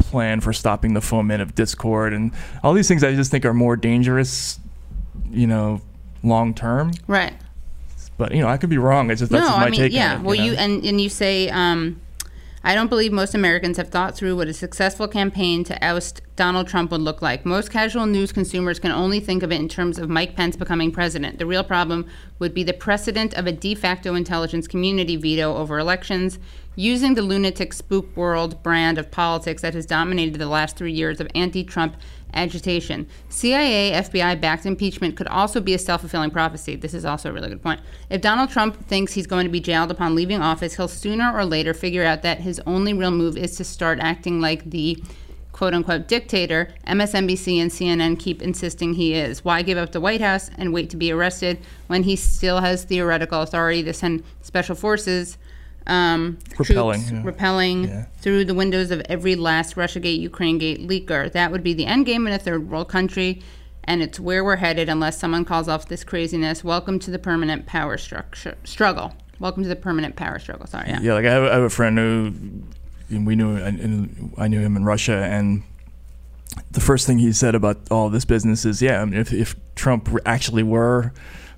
plan 0.07 0.39
for 0.41 0.53
stopping 0.53 0.93
the 0.93 1.01
foment 1.01 1.41
of 1.41 1.53
discord 1.53 2.13
and 2.13 2.31
all 2.63 2.73
these 2.73 2.87
things 2.87 3.03
I 3.03 3.13
just 3.13 3.29
think 3.29 3.45
are 3.45 3.53
more 3.53 3.75
dangerous, 3.75 4.59
you 5.29 5.47
know, 5.47 5.81
long 6.23 6.53
term. 6.53 6.91
Right. 7.07 7.33
But 8.17 8.33
you 8.33 8.41
know, 8.41 8.47
I 8.47 8.57
could 8.57 8.69
be 8.69 8.77
wrong. 8.77 9.11
It's 9.11 9.19
just 9.19 9.31
that's 9.31 9.43
no, 9.43 9.49
just 9.49 9.59
my 9.59 9.67
I 9.67 9.69
mean, 9.69 9.79
take 9.79 9.93
yeah. 9.93 10.15
it. 10.15 10.23
well, 10.23 10.35
you, 10.35 10.51
you, 10.51 10.57
and 10.57 10.83
and 10.83 10.99
you 10.99 11.09
say, 11.09 11.49
um, 11.49 12.01
I 12.63 12.73
don't 12.73 12.89
believe 12.89 13.11
most 13.11 13.35
Americans 13.35 13.77
have 13.77 13.89
thought 13.89 14.15
through 14.15 14.35
what 14.35 14.47
a 14.47 14.53
successful 14.53 15.07
campaign 15.07 15.63
to 15.65 15.77
oust 15.85 16.21
Donald 16.35 16.67
Trump 16.67 16.91
would 16.91 17.01
look 17.01 17.21
like. 17.21 17.45
Most 17.45 17.71
casual 17.71 18.07
news 18.07 18.31
consumers 18.31 18.79
can 18.79 18.91
only 18.91 19.19
think 19.19 19.43
of 19.43 19.51
it 19.51 19.59
in 19.59 19.69
terms 19.69 19.99
of 19.99 20.09
Mike 20.09 20.35
Pence 20.35 20.55
becoming 20.55 20.91
president. 20.91 21.37
The 21.37 21.45
real 21.45 21.63
problem 21.63 22.07
would 22.39 22.53
be 22.53 22.63
the 22.63 22.73
precedent 22.73 23.35
of 23.35 23.45
a 23.45 23.51
de 23.51 23.75
facto 23.75 24.15
intelligence 24.15 24.67
community 24.67 25.15
veto 25.15 25.55
over 25.55 25.77
elections, 25.77 26.39
using 26.77 27.15
the 27.15 27.21
lunatic 27.23 27.73
spook 27.73 28.15
world 28.15 28.61
brand 28.61 28.99
of 28.99 29.09
politics 29.09 29.63
that 29.63 29.73
has 29.73 29.85
dominated 29.85 30.35
the 30.35 30.47
last 30.47 30.77
three 30.77 30.91
years 30.93 31.19
of 31.19 31.27
anti-Trump 31.33 31.97
agitation. 32.33 33.07
CIA, 33.29 33.93
FBI 33.93 34.39
backed 34.39 34.65
impeachment 34.65 35.17
could 35.17 35.27
also 35.27 35.59
be 35.59 35.73
a 35.73 35.79
self 35.79 36.01
fulfilling 36.01 36.29
prophecy. 36.29 36.75
This 36.75 36.93
is 36.93 37.03
also 37.03 37.29
a 37.29 37.33
really 37.33 37.49
good 37.49 37.63
point. 37.63 37.81
If 38.11 38.21
Donald 38.21 38.51
Trump 38.51 38.85
thinks 38.87 39.13
he's 39.13 39.25
going 39.25 39.45
to 39.45 39.51
be 39.51 39.59
jailed 39.59 39.89
upon 39.89 40.13
leaving 40.13 40.39
office, 40.39 40.75
he'll 40.75 40.87
sooner 40.87 41.35
or 41.35 41.45
later 41.45 41.73
figure 41.73 42.05
out 42.05 42.21
that 42.21 42.41
his 42.41 42.61
only 42.67 42.93
real 42.93 43.11
move 43.11 43.37
is 43.37 43.55
to 43.57 43.63
start 43.63 43.99
acting 43.99 44.39
like 44.39 44.69
the 44.69 45.01
quote 45.51 45.73
unquote 45.73 46.07
dictator 46.07 46.71
MSNBC 46.85 47.57
and 47.57 47.71
CNN 47.71 48.19
keep 48.19 48.43
insisting 48.43 48.93
he 48.93 49.15
is. 49.15 49.43
Why 49.43 49.63
give 49.63 49.79
up 49.79 49.93
the 49.93 49.99
White 49.99 50.21
House 50.21 50.51
and 50.55 50.71
wait 50.71 50.91
to 50.91 50.97
be 50.97 51.11
arrested 51.11 51.57
when 51.87 52.03
he 52.03 52.15
still 52.15 52.59
has 52.61 52.83
theoretical 52.83 53.41
authority 53.41 53.81
to 53.81 53.93
send 53.93 54.23
special 54.43 54.75
forces? 54.75 55.39
Um, 55.87 56.37
Repelling, 56.59 56.99
troops 57.01 57.11
yeah. 57.13 57.21
repelling 57.23 57.83
Yeah. 57.85 58.05
through 58.19 58.45
the 58.45 58.53
windows 58.53 58.91
of 58.91 59.01
every 59.09 59.35
last 59.35 59.75
Russiagate, 59.75 60.19
Ukrainegate 60.19 60.85
leaker. 60.87 61.31
That 61.31 61.51
would 61.51 61.63
be 61.63 61.73
the 61.73 61.85
end 61.85 62.05
game 62.05 62.27
in 62.27 62.33
a 62.33 62.37
third 62.39 62.69
world 62.69 62.89
country, 62.89 63.41
and 63.85 64.01
it's 64.01 64.19
where 64.19 64.43
we're 64.43 64.57
headed 64.57 64.89
unless 64.89 65.17
someone 65.17 65.45
calls 65.45 65.67
off 65.69 65.87
this 65.87 66.03
craziness. 66.03 66.61
Welcome 66.63 66.99
to 66.99 67.09
the 67.11 67.19
permanent 67.19 67.65
power 67.65 67.97
structure 67.97 68.57
struggle. 68.65 69.13
Welcome 69.39 69.63
to 69.63 69.69
the 69.69 69.75
permanent 69.77 70.15
power 70.17 70.39
struggle. 70.39 70.67
Sorry, 70.67 70.89
yeah. 70.89 70.99
Yeah, 70.99 71.13
like 71.13 71.25
I 71.25 71.31
have, 71.31 71.43
I 71.43 71.53
have 71.53 71.63
a 71.63 71.69
friend 71.69 71.97
who 71.97 72.33
we 73.23 73.35
knew 73.37 73.55
and 73.55 74.33
I 74.37 74.47
knew 74.49 74.59
him 74.59 74.75
in 74.75 74.83
Russia, 74.83 75.13
and 75.23 75.63
the 76.71 76.81
first 76.81 77.07
thing 77.07 77.19
he 77.19 77.31
said 77.31 77.55
about 77.55 77.77
all 77.89 78.09
this 78.09 78.25
business 78.25 78.65
is, 78.65 78.81
yeah, 78.81 79.01
I 79.01 79.05
mean, 79.05 79.17
if 79.19 79.31
if 79.31 79.55
Trump 79.75 80.09
actually 80.25 80.63
were 80.63 81.13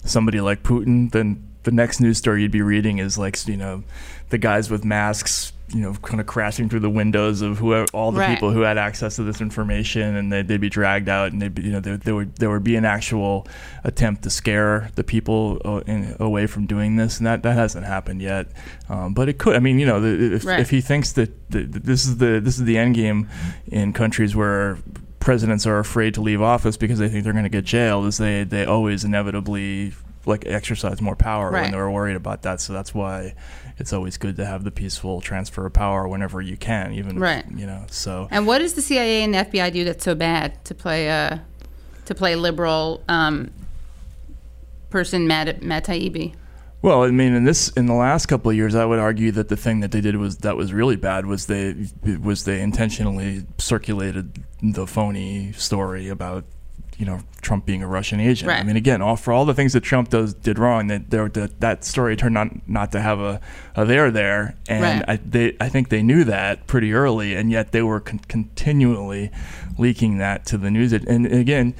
somebody 0.05 0.39
like 0.39 0.61
Putin, 0.61 1.11
then 1.11 1.48
the 1.63 1.71
next 1.71 1.99
news 1.99 2.17
story 2.17 2.41
you'd 2.43 2.51
be 2.51 2.61
reading 2.61 2.99
is 2.99 3.17
like 3.17 3.45
you 3.47 3.57
know 3.57 3.83
the 4.29 4.37
guys 4.37 4.69
with 4.69 4.83
masks. 4.85 5.53
You 5.71 5.81
know, 5.81 5.93
kind 6.01 6.19
of 6.19 6.25
crashing 6.25 6.67
through 6.67 6.79
the 6.79 6.89
windows 6.89 7.43
of 7.43 7.59
whoever, 7.59 7.85
all 7.93 8.11
the 8.11 8.21
Right. 8.21 8.33
people 8.33 8.49
who 8.51 8.61
had 8.61 8.79
access 8.79 9.17
to 9.17 9.23
this 9.23 9.39
information, 9.39 10.15
and 10.15 10.33
they'd, 10.33 10.47
they'd 10.47 10.59
be 10.59 10.67
dragged 10.67 11.07
out, 11.07 11.31
and 11.31 11.39
they'd 11.39 11.53
be, 11.53 11.61
you 11.61 11.71
know, 11.71 11.79
there, 11.79 11.95
there 11.95 12.15
would 12.15 12.35
there 12.37 12.49
would 12.49 12.63
be 12.63 12.75
an 12.75 12.85
actual 12.85 13.45
attempt 13.83 14.23
to 14.23 14.31
scare 14.31 14.89
the 14.95 15.03
people 15.03 15.61
uh, 15.63 15.81
in, 15.85 16.15
away 16.19 16.47
from 16.47 16.65
doing 16.65 16.95
this, 16.95 17.19
and 17.19 17.27
that, 17.27 17.43
that 17.43 17.53
hasn't 17.53 17.85
happened 17.85 18.19
yet. 18.19 18.47
Um, 18.89 19.13
but 19.13 19.29
it 19.29 19.37
could. 19.37 19.55
I 19.55 19.59
mean, 19.59 19.77
you 19.77 19.85
know, 19.85 20.01
the, 20.01 20.37
if, 20.37 20.43
Right. 20.43 20.59
if 20.59 20.71
he 20.71 20.81
thinks 20.81 21.11
that 21.11 21.29
the, 21.51 21.61
that 21.65 21.83
this 21.85 22.03
is 22.07 22.17
the 22.17 22.39
this 22.43 22.57
is 22.57 22.63
the 22.65 22.79
end 22.79 22.95
game 22.95 23.29
in 23.67 23.93
countries 23.93 24.35
where 24.35 24.79
presidents 25.19 25.67
are 25.67 25.77
afraid 25.77 26.15
to 26.15 26.21
leave 26.21 26.41
office 26.41 26.77
because 26.77 26.97
they 26.97 27.09
think 27.09 27.23
they're 27.23 27.33
going 27.33 27.43
to 27.43 27.47
get 27.47 27.63
jailed, 27.65 28.07
is 28.07 28.17
they 28.17 28.43
they 28.43 28.65
always 28.65 29.03
inevitably 29.03 29.93
like 30.25 30.45
exercise 30.45 31.01
more 31.01 31.15
power 31.15 31.49
Right. 31.49 31.63
when 31.63 31.71
they 31.71 31.77
were 31.77 31.89
worried 31.91 32.15
about 32.15 32.41
that. 32.43 32.59
So 32.61 32.73
that's 32.73 32.93
why 32.93 33.35
it's 33.77 33.93
always 33.93 34.17
good 34.17 34.35
to 34.37 34.45
have 34.45 34.63
the 34.63 34.71
peaceful 34.71 35.21
transfer 35.21 35.65
of 35.65 35.73
power 35.73 36.07
whenever 36.07 36.41
you 36.41 36.57
can, 36.57 36.93
even 36.93 37.17
Right. 37.19 37.45
you 37.55 37.65
know. 37.65 37.85
So 37.89 38.27
And 38.31 38.45
what 38.45 38.59
does 38.59 38.73
the 38.73 38.81
CIA 38.81 39.23
and 39.23 39.33
the 39.33 39.39
FBI 39.39 39.71
do 39.71 39.83
that's 39.85 40.03
so 40.03 40.15
bad 40.15 40.63
to 40.65 40.75
play 40.75 41.09
uh, 41.09 41.37
to 42.05 42.15
play 42.15 42.35
liberal 42.35 43.03
um, 43.07 43.51
person 44.89 45.27
Matt 45.27 45.61
Matt 45.63 45.85
Taibbi? 45.85 46.33
Well, 46.81 47.03
I 47.03 47.11
mean, 47.11 47.33
in 47.33 47.43
this, 47.43 47.67
in 47.71 47.87
the 47.87 47.93
last 47.93 48.27
couple 48.27 48.49
of 48.51 48.55
years, 48.55 48.73
I 48.73 48.85
would 48.85 48.99
argue 48.99 49.31
that 49.33 49.49
the 49.49 49.57
thing 49.57 49.81
that 49.81 49.91
they 49.91 49.99
did 49.99 50.15
was 50.15 50.37
that 50.37 50.55
was 50.55 50.71
really 50.71 50.95
bad 50.95 51.25
was 51.25 51.47
they 51.47 51.75
was 52.21 52.45
they 52.45 52.61
intentionally 52.61 53.45
circulated 53.57 54.41
the 54.63 54.87
phony 54.87 55.51
story 55.53 56.07
about 56.07 56.45
you 56.99 57.05
know 57.05 57.21
Trump 57.41 57.65
being 57.65 57.81
a 57.81 57.87
Russian 57.87 58.19
agent. 58.19 58.51
I 58.51 58.61
mean, 58.63 58.75
again, 58.75 59.01
all 59.01 59.15
for 59.15 59.31
all 59.33 59.45
the 59.45 59.53
things 59.55 59.73
that 59.73 59.81
Trump 59.81 60.09
does 60.09 60.33
did 60.33 60.59
wrong, 60.59 60.87
that 60.87 61.09
there 61.09 61.29
that, 61.29 61.59
that 61.61 61.85
story 61.85 62.15
turned 62.15 62.37
out 62.37 62.51
not 62.67 62.91
to 62.91 62.99
have 63.01 63.19
a, 63.19 63.39
a 63.75 63.85
there 63.85 64.11
there, 64.11 64.55
and 64.67 64.83
Right. 64.83 65.05
I 65.07 65.15
they 65.25 65.55
I 65.59 65.69
think 65.69 65.89
they 65.89 66.03
knew 66.03 66.25
that 66.25 66.67
pretty 66.67 66.93
early, 66.93 67.33
and 67.35 67.49
yet 67.49 67.71
they 67.71 67.81
were 67.81 68.01
con- 68.01 68.19
continually 68.27 69.31
leaking 69.77 70.17
that 70.19 70.45
to 70.47 70.57
the 70.57 70.69
news. 70.69 70.93
And 70.93 71.25
again. 71.25 71.73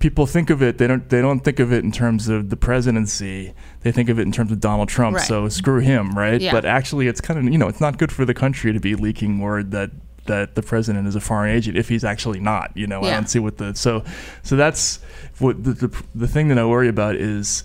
People 0.00 0.26
think 0.26 0.50
of 0.50 0.60
it. 0.62 0.76
They 0.76 0.86
don't. 0.86 1.08
They 1.08 1.22
don't 1.22 1.40
think 1.40 1.58
of 1.60 1.72
it 1.72 1.82
in 1.82 1.90
terms 1.90 2.28
of 2.28 2.50
the 2.50 2.58
presidency. 2.58 3.54
They 3.80 3.90
think 3.90 4.10
of 4.10 4.18
it 4.18 4.22
in 4.22 4.32
terms 4.32 4.52
of 4.52 4.60
Donald 4.60 4.90
Trump. 4.90 5.16
Right. 5.16 5.26
So 5.26 5.48
screw 5.48 5.78
him, 5.80 6.10
right? 6.18 6.38
Yeah. 6.42 6.52
But 6.52 6.66
actually, 6.66 7.06
it's 7.08 7.22
kind 7.22 7.38
of 7.38 7.50
you 7.50 7.56
know, 7.56 7.68
it's 7.68 7.80
not 7.80 7.96
good 7.96 8.12
for 8.12 8.26
the 8.26 8.34
country 8.34 8.74
to 8.74 8.80
be 8.80 8.96
leaking 8.96 9.38
word 9.38 9.70
that 9.70 9.92
that 10.26 10.54
the 10.54 10.62
president 10.62 11.06
is 11.08 11.14
a 11.16 11.20
foreign 11.20 11.54
agent 11.54 11.76
if 11.76 11.88
he's 11.88 12.04
actually 12.04 12.40
not. 12.40 12.70
You 12.76 12.86
know, 12.86 13.02
I 13.02 13.08
Yeah. 13.08 13.14
don't 13.14 13.28
see 13.30 13.38
what 13.38 13.58
the 13.58 13.74
so 13.74 14.02
so 14.42 14.56
that's 14.56 14.98
what 15.38 15.62
the 15.64 15.72
the, 15.72 16.02
the 16.14 16.28
thing 16.28 16.48
that 16.48 16.58
I 16.58 16.64
worry 16.64 16.88
about 16.88 17.16
is 17.16 17.64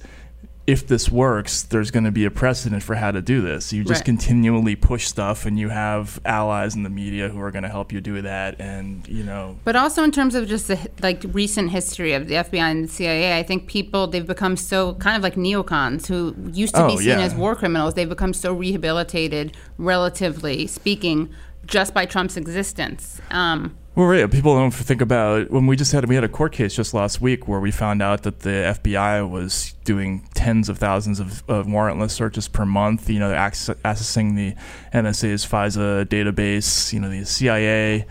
if 0.67 0.85
this 0.85 1.09
works, 1.09 1.63
there's 1.63 1.89
going 1.89 2.03
to 2.03 2.11
be 2.11 2.25
a 2.25 2.29
precedent 2.29 2.83
for 2.83 2.93
how 2.93 3.09
to 3.09 3.23
do 3.23 3.41
this. 3.41 3.73
You 3.73 3.83
just 3.83 4.01
Right. 4.01 4.05
continually 4.05 4.75
push 4.75 5.07
stuff, 5.07 5.47
and 5.47 5.57
you 5.57 5.69
have 5.69 6.19
allies 6.25 6.75
in 6.75 6.83
the 6.83 6.91
media 6.91 7.27
who 7.29 7.41
are 7.41 7.49
going 7.49 7.63
to 7.63 7.69
help 7.69 7.91
you 7.91 7.99
do 8.01 8.21
that, 8.21 8.61
and 8.61 9.07
you 9.07 9.23
know. 9.23 9.57
But 9.63 9.75
also 9.75 10.03
in 10.03 10.11
terms 10.11 10.35
of 10.35 10.47
just 10.47 10.67
the 10.67 10.77
like 11.01 11.25
recent 11.31 11.71
history 11.71 12.13
of 12.13 12.27
the 12.27 12.35
FBI 12.35 12.69
and 12.69 12.83
the 12.83 12.87
CIA, 12.87 13.39
I 13.39 13.41
think 13.41 13.65
people 13.65 14.05
they've 14.05 14.27
become 14.27 14.55
so 14.55 14.93
kind 14.95 15.17
of 15.17 15.23
like 15.23 15.33
neocons 15.33 16.05
who 16.05 16.35
used 16.53 16.75
to 16.75 16.83
Oh, 16.83 16.89
be 16.89 16.97
seen 16.97 17.07
yeah. 17.17 17.21
as 17.21 17.33
war 17.33 17.55
criminals. 17.55 17.95
They've 17.95 18.07
become 18.07 18.33
so 18.35 18.53
rehabilitated, 18.53 19.57
relatively 19.79 20.67
speaking, 20.67 21.29
just 21.69 21.93
by 21.93 22.05
Trump's 22.05 22.37
existence. 22.37 23.21
Um, 23.31 23.77
Well, 23.95 24.07
right. 24.07 24.29
People 24.31 24.55
don't 24.55 24.71
think 24.71 25.01
about 25.01 25.49
when 25.51 25.67
we 25.67 25.75
just 25.75 25.91
had 25.91 26.07
we 26.07 26.15
had 26.15 26.23
a 26.23 26.29
court 26.29 26.53
case 26.53 26.73
just 26.75 26.93
last 26.93 27.19
week 27.21 27.47
where 27.47 27.59
we 27.59 27.71
found 27.71 28.01
out 28.01 28.23
that 28.23 28.41
the 28.41 28.73
FBI 28.79 29.29
was 29.29 29.73
doing 29.83 30.27
tens 30.35 30.69
of 30.69 30.77
thousands 30.77 31.19
of, 31.19 31.43
of 31.49 31.65
warrantless 31.67 32.11
searches 32.11 32.47
per 32.47 32.65
month. 32.65 33.09
You 33.09 33.19
know, 33.19 33.29
they're 33.29 33.37
accessing 33.39 34.35
the 34.35 34.55
NSA's 34.97 35.45
FISA 35.45 36.05
database. 36.05 36.93
You 36.93 36.99
know, 37.01 37.09
the 37.09 37.25
CIA. 37.25 38.05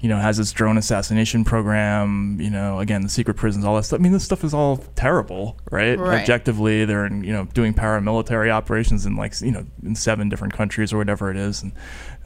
You 0.00 0.10
know, 0.10 0.18
has 0.18 0.38
its 0.38 0.52
drone 0.52 0.76
assassination 0.76 1.44
program. 1.44 2.36
You 2.38 2.50
know, 2.50 2.78
again, 2.78 3.00
the 3.00 3.08
secret 3.08 3.38
prisons, 3.38 3.64
all 3.64 3.74
that 3.76 3.84
stuff. 3.84 4.00
I 4.00 4.02
mean, 4.02 4.12
this 4.12 4.22
stuff 4.22 4.44
is 4.44 4.52
all 4.52 4.76
terrible, 4.96 5.56
right? 5.70 5.98
Right. 5.98 6.20
Objectively, 6.20 6.84
they're 6.84 7.06
in, 7.06 7.24
you 7.24 7.32
know 7.32 7.46
doing 7.54 7.72
paramilitary 7.72 8.50
operations 8.50 9.06
in 9.06 9.16
like 9.16 9.40
you 9.40 9.50
know 9.50 9.64
in 9.82 9.96
seven 9.96 10.28
different 10.28 10.52
countries 10.52 10.92
or 10.92 10.98
whatever 10.98 11.30
it 11.30 11.38
is, 11.38 11.62
and 11.62 11.72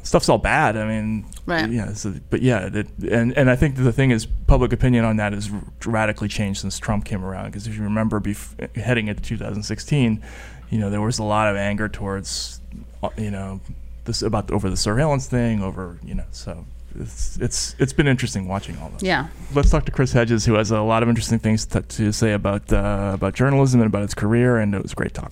stuff's 0.08 0.28
all 0.28 0.38
bad. 0.38 0.76
I 0.76 0.86
mean, 0.86 1.26
Right. 1.46 1.70
yeah, 1.70 1.92
so, 1.92 2.14
but 2.30 2.40
yeah, 2.42 2.68
it, 2.72 2.88
and 3.10 3.36
and 3.36 3.50
I 3.50 3.56
think 3.56 3.76
the 3.76 3.92
thing 3.92 4.10
is, 4.10 4.26
public 4.46 4.72
opinion 4.72 5.04
on 5.04 5.16
that 5.16 5.32
has 5.32 5.50
radically 5.84 6.28
changed 6.28 6.60
since 6.60 6.78
Trump 6.78 7.04
came 7.04 7.24
around. 7.24 7.46
Because 7.46 7.66
if 7.66 7.76
you 7.76 7.82
remember, 7.82 8.18
bef- 8.20 8.76
heading 8.76 9.08
into 9.08 9.22
2016, 9.22 10.22
you 10.70 10.78
know, 10.78 10.90
there 10.90 11.00
was 11.00 11.18
a 11.18 11.24
lot 11.24 11.48
of 11.48 11.56
anger 11.56 11.88
towards, 11.88 12.60
uh, 13.02 13.10
you 13.16 13.30
know, 13.30 13.60
this 14.04 14.22
about 14.22 14.50
over 14.50 14.68
the 14.70 14.76
surveillance 14.76 15.26
thing, 15.26 15.62
over 15.62 15.98
you 16.02 16.14
know, 16.14 16.26
so. 16.32 16.64
It's, 16.98 17.36
it's 17.36 17.76
it's 17.78 17.92
been 17.92 18.08
interesting 18.08 18.48
watching 18.48 18.76
all 18.78 18.88
this. 18.88 19.02
yeah. 19.02 19.28
Let's 19.54 19.70
talk 19.70 19.84
to 19.84 19.92
Chris 19.92 20.12
Hedges, 20.12 20.46
who 20.46 20.54
has 20.54 20.70
a 20.72 20.80
lot 20.80 21.02
of 21.04 21.08
interesting 21.08 21.38
things 21.38 21.64
to, 21.66 21.82
to 21.82 22.10
say 22.12 22.32
about 22.32 22.72
uh, 22.72 23.12
about 23.14 23.34
journalism 23.34 23.80
and 23.82 23.86
about 23.86 24.02
his 24.02 24.14
career, 24.14 24.56
and 24.56 24.74
it 24.74 24.82
was 24.82 24.92
a 24.92 24.96
great 24.96 25.14
talk. 25.14 25.30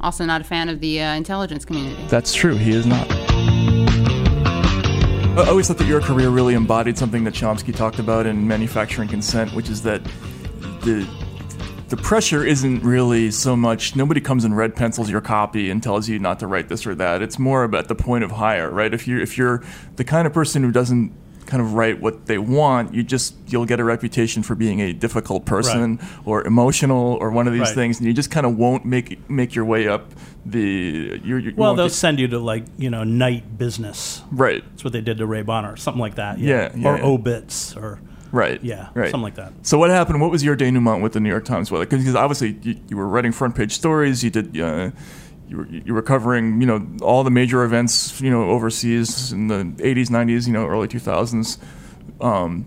Also, 0.00 0.24
not 0.24 0.40
a 0.40 0.44
fan 0.44 0.68
of 0.70 0.80
the 0.80 1.02
uh, 1.02 1.14
intelligence 1.14 1.64
community. 1.66 2.02
That's 2.08 2.32
true. 2.32 2.54
He 2.56 2.70
is 2.70 2.86
not. 2.86 3.91
I 5.34 5.48
always 5.48 5.66
thought 5.66 5.78
that 5.78 5.86
your 5.86 6.02
career 6.02 6.28
really 6.28 6.52
embodied 6.52 6.98
something 6.98 7.24
that 7.24 7.32
Chomsky 7.32 7.74
talked 7.74 7.98
about 7.98 8.26
in 8.26 8.46
manufacturing 8.46 9.08
consent, 9.08 9.50
which 9.54 9.70
is 9.70 9.82
that 9.82 10.04
the 10.82 11.08
the 11.88 11.96
pressure 11.96 12.44
isn't 12.44 12.82
really 12.82 13.30
so 13.30 13.56
much 13.56 13.96
nobody 13.96 14.20
comes 14.20 14.44
and 14.44 14.54
red 14.54 14.76
pencils 14.76 15.08
your 15.08 15.22
copy 15.22 15.70
and 15.70 15.82
tells 15.82 16.06
you 16.06 16.18
not 16.18 16.38
to 16.40 16.46
write 16.46 16.68
this 16.68 16.86
or 16.86 16.94
that. 16.96 17.22
It's 17.22 17.38
more 17.38 17.64
about 17.64 17.88
the 17.88 17.94
point 17.94 18.24
of 18.24 18.30
hire, 18.30 18.70
right? 18.70 18.92
If 18.92 19.08
you're 19.08 19.20
if 19.20 19.38
you're 19.38 19.62
the 19.96 20.04
kind 20.04 20.26
of 20.26 20.34
person 20.34 20.62
who 20.62 20.70
doesn't 20.70 21.14
kind 21.46 21.62
of 21.62 21.74
write 21.74 22.00
what 22.00 22.26
they 22.26 22.38
want, 22.38 22.94
you 22.94 23.02
just 23.02 23.34
you'll 23.46 23.66
get 23.66 23.80
a 23.80 23.84
reputation 23.84 24.42
for 24.42 24.54
being 24.54 24.80
a 24.80 24.92
difficult 24.92 25.44
person 25.44 25.98
or 26.24 26.46
emotional 26.46 27.18
or 27.20 27.30
one 27.30 27.46
of 27.46 27.52
these 27.52 27.62
Right. 27.62 27.74
things, 27.74 27.98
and 27.98 28.06
you 28.06 28.12
just 28.14 28.30
kind 28.30 28.46
of 28.46 28.56
won't 28.56 28.84
make 28.84 29.18
make 29.30 29.54
your 29.54 29.64
way 29.64 29.88
up 29.88 30.12
the. 30.46 31.20
You're, 31.24 31.38
you 31.38 31.52
Well, 31.56 31.74
they'll 31.74 31.86
get- 31.86 31.92
send 31.92 32.18
you 32.18 32.28
to 32.28 32.38
like 32.38 32.64
you 32.78 32.90
know 32.90 33.04
night 33.04 33.58
business. 33.58 34.22
right. 34.30 34.62
That's 34.70 34.84
what 34.84 34.92
they 34.92 35.00
did 35.00 35.18
to 35.18 35.26
Ray 35.26 35.42
Bonner, 35.42 35.76
something 35.76 36.00
like 36.00 36.16
that. 36.16 36.38
Yeah, 36.38 36.70
yeah, 36.74 36.88
or 36.88 36.96
yeah. 36.98 37.04
obits, 37.04 37.76
or 37.76 38.00
Right. 38.32 38.60
Yeah, 38.64 38.88
Right. 38.94 39.10
something 39.10 39.24
like 39.24 39.34
that. 39.34 39.52
So 39.60 39.76
what 39.76 39.90
happened? 39.90 40.22
What 40.22 40.30
was 40.30 40.42
your 40.42 40.56
denouement 40.56 41.02
with 41.02 41.12
the 41.12 41.20
New 41.20 41.28
York 41.28 41.44
Times? 41.44 41.68
Because 41.68 42.14
obviously 42.14 42.56
you, 42.62 42.76
you 42.88 42.96
were 42.96 43.06
writing 43.06 43.30
front 43.30 43.54
page 43.54 43.72
stories. 43.72 44.24
You 44.24 44.30
did. 44.30 44.58
Uh, 44.58 44.90
you 45.52 45.58
were, 45.58 45.66
you 45.66 45.94
were 45.94 46.02
covering, 46.02 46.62
you 46.62 46.66
know, 46.66 46.86
all 47.02 47.22
the 47.22 47.30
major 47.30 47.62
events, 47.62 48.20
you 48.22 48.30
know, 48.30 48.48
overseas 48.48 49.32
in 49.32 49.48
the 49.48 49.64
'80s, 49.84 50.08
'90s, 50.08 50.46
you 50.46 50.52
know, 50.52 50.66
early 50.66 50.88
2000s. 50.88 51.58
Um, 52.22 52.66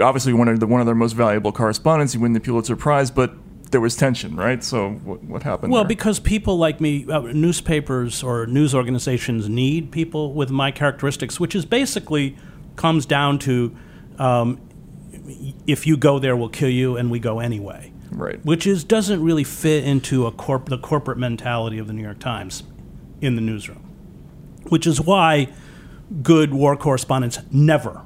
obviously 0.00 0.32
one 0.32 0.48
of 0.48 0.58
the 0.60 0.66
one 0.66 0.80
of 0.80 0.86
their 0.86 0.94
most 0.94 1.12
valuable 1.12 1.52
correspondents. 1.52 2.14
You 2.14 2.20
win 2.20 2.32
the 2.32 2.40
Pulitzer 2.40 2.74
Prize, 2.74 3.10
but 3.10 3.34
there 3.70 3.82
was 3.82 3.96
tension, 3.96 4.34
right? 4.34 4.64
So 4.64 4.92
what, 4.92 5.22
what 5.24 5.42
happened? 5.42 5.72
Well, 5.72 5.82
there? 5.82 5.88
because 5.88 6.18
people 6.18 6.56
like 6.56 6.80
me, 6.80 7.06
uh, 7.06 7.20
newspapers 7.20 8.22
or 8.22 8.46
news 8.46 8.74
organizations 8.74 9.50
need 9.50 9.92
people 9.92 10.32
with 10.32 10.50
my 10.50 10.70
characteristics, 10.70 11.38
which 11.38 11.54
is 11.54 11.66
basically 11.66 12.34
comes 12.76 13.04
down 13.04 13.38
to 13.40 13.76
um, 14.18 14.58
if 15.66 15.86
you 15.86 15.98
go 15.98 16.18
there, 16.18 16.34
we'll 16.34 16.48
kill 16.48 16.70
you, 16.70 16.96
and 16.96 17.10
we 17.10 17.18
go 17.18 17.40
anyway. 17.40 17.89
Right. 18.10 18.44
Which 18.44 18.66
is 18.66 18.84
doesn't 18.84 19.22
really 19.22 19.44
fit 19.44 19.84
into 19.84 20.26
a 20.26 20.32
corp- 20.32 20.68
the 20.68 20.78
corporate 20.78 21.18
mentality 21.18 21.78
of 21.78 21.86
the 21.86 21.92
New 21.92 22.02
York 22.02 22.18
Times 22.18 22.62
in 23.20 23.34
the 23.36 23.40
newsroom. 23.42 23.84
Which 24.68 24.86
is 24.86 25.00
why 25.00 25.48
good 26.22 26.52
war 26.52 26.76
correspondents 26.76 27.38
never, 27.50 28.02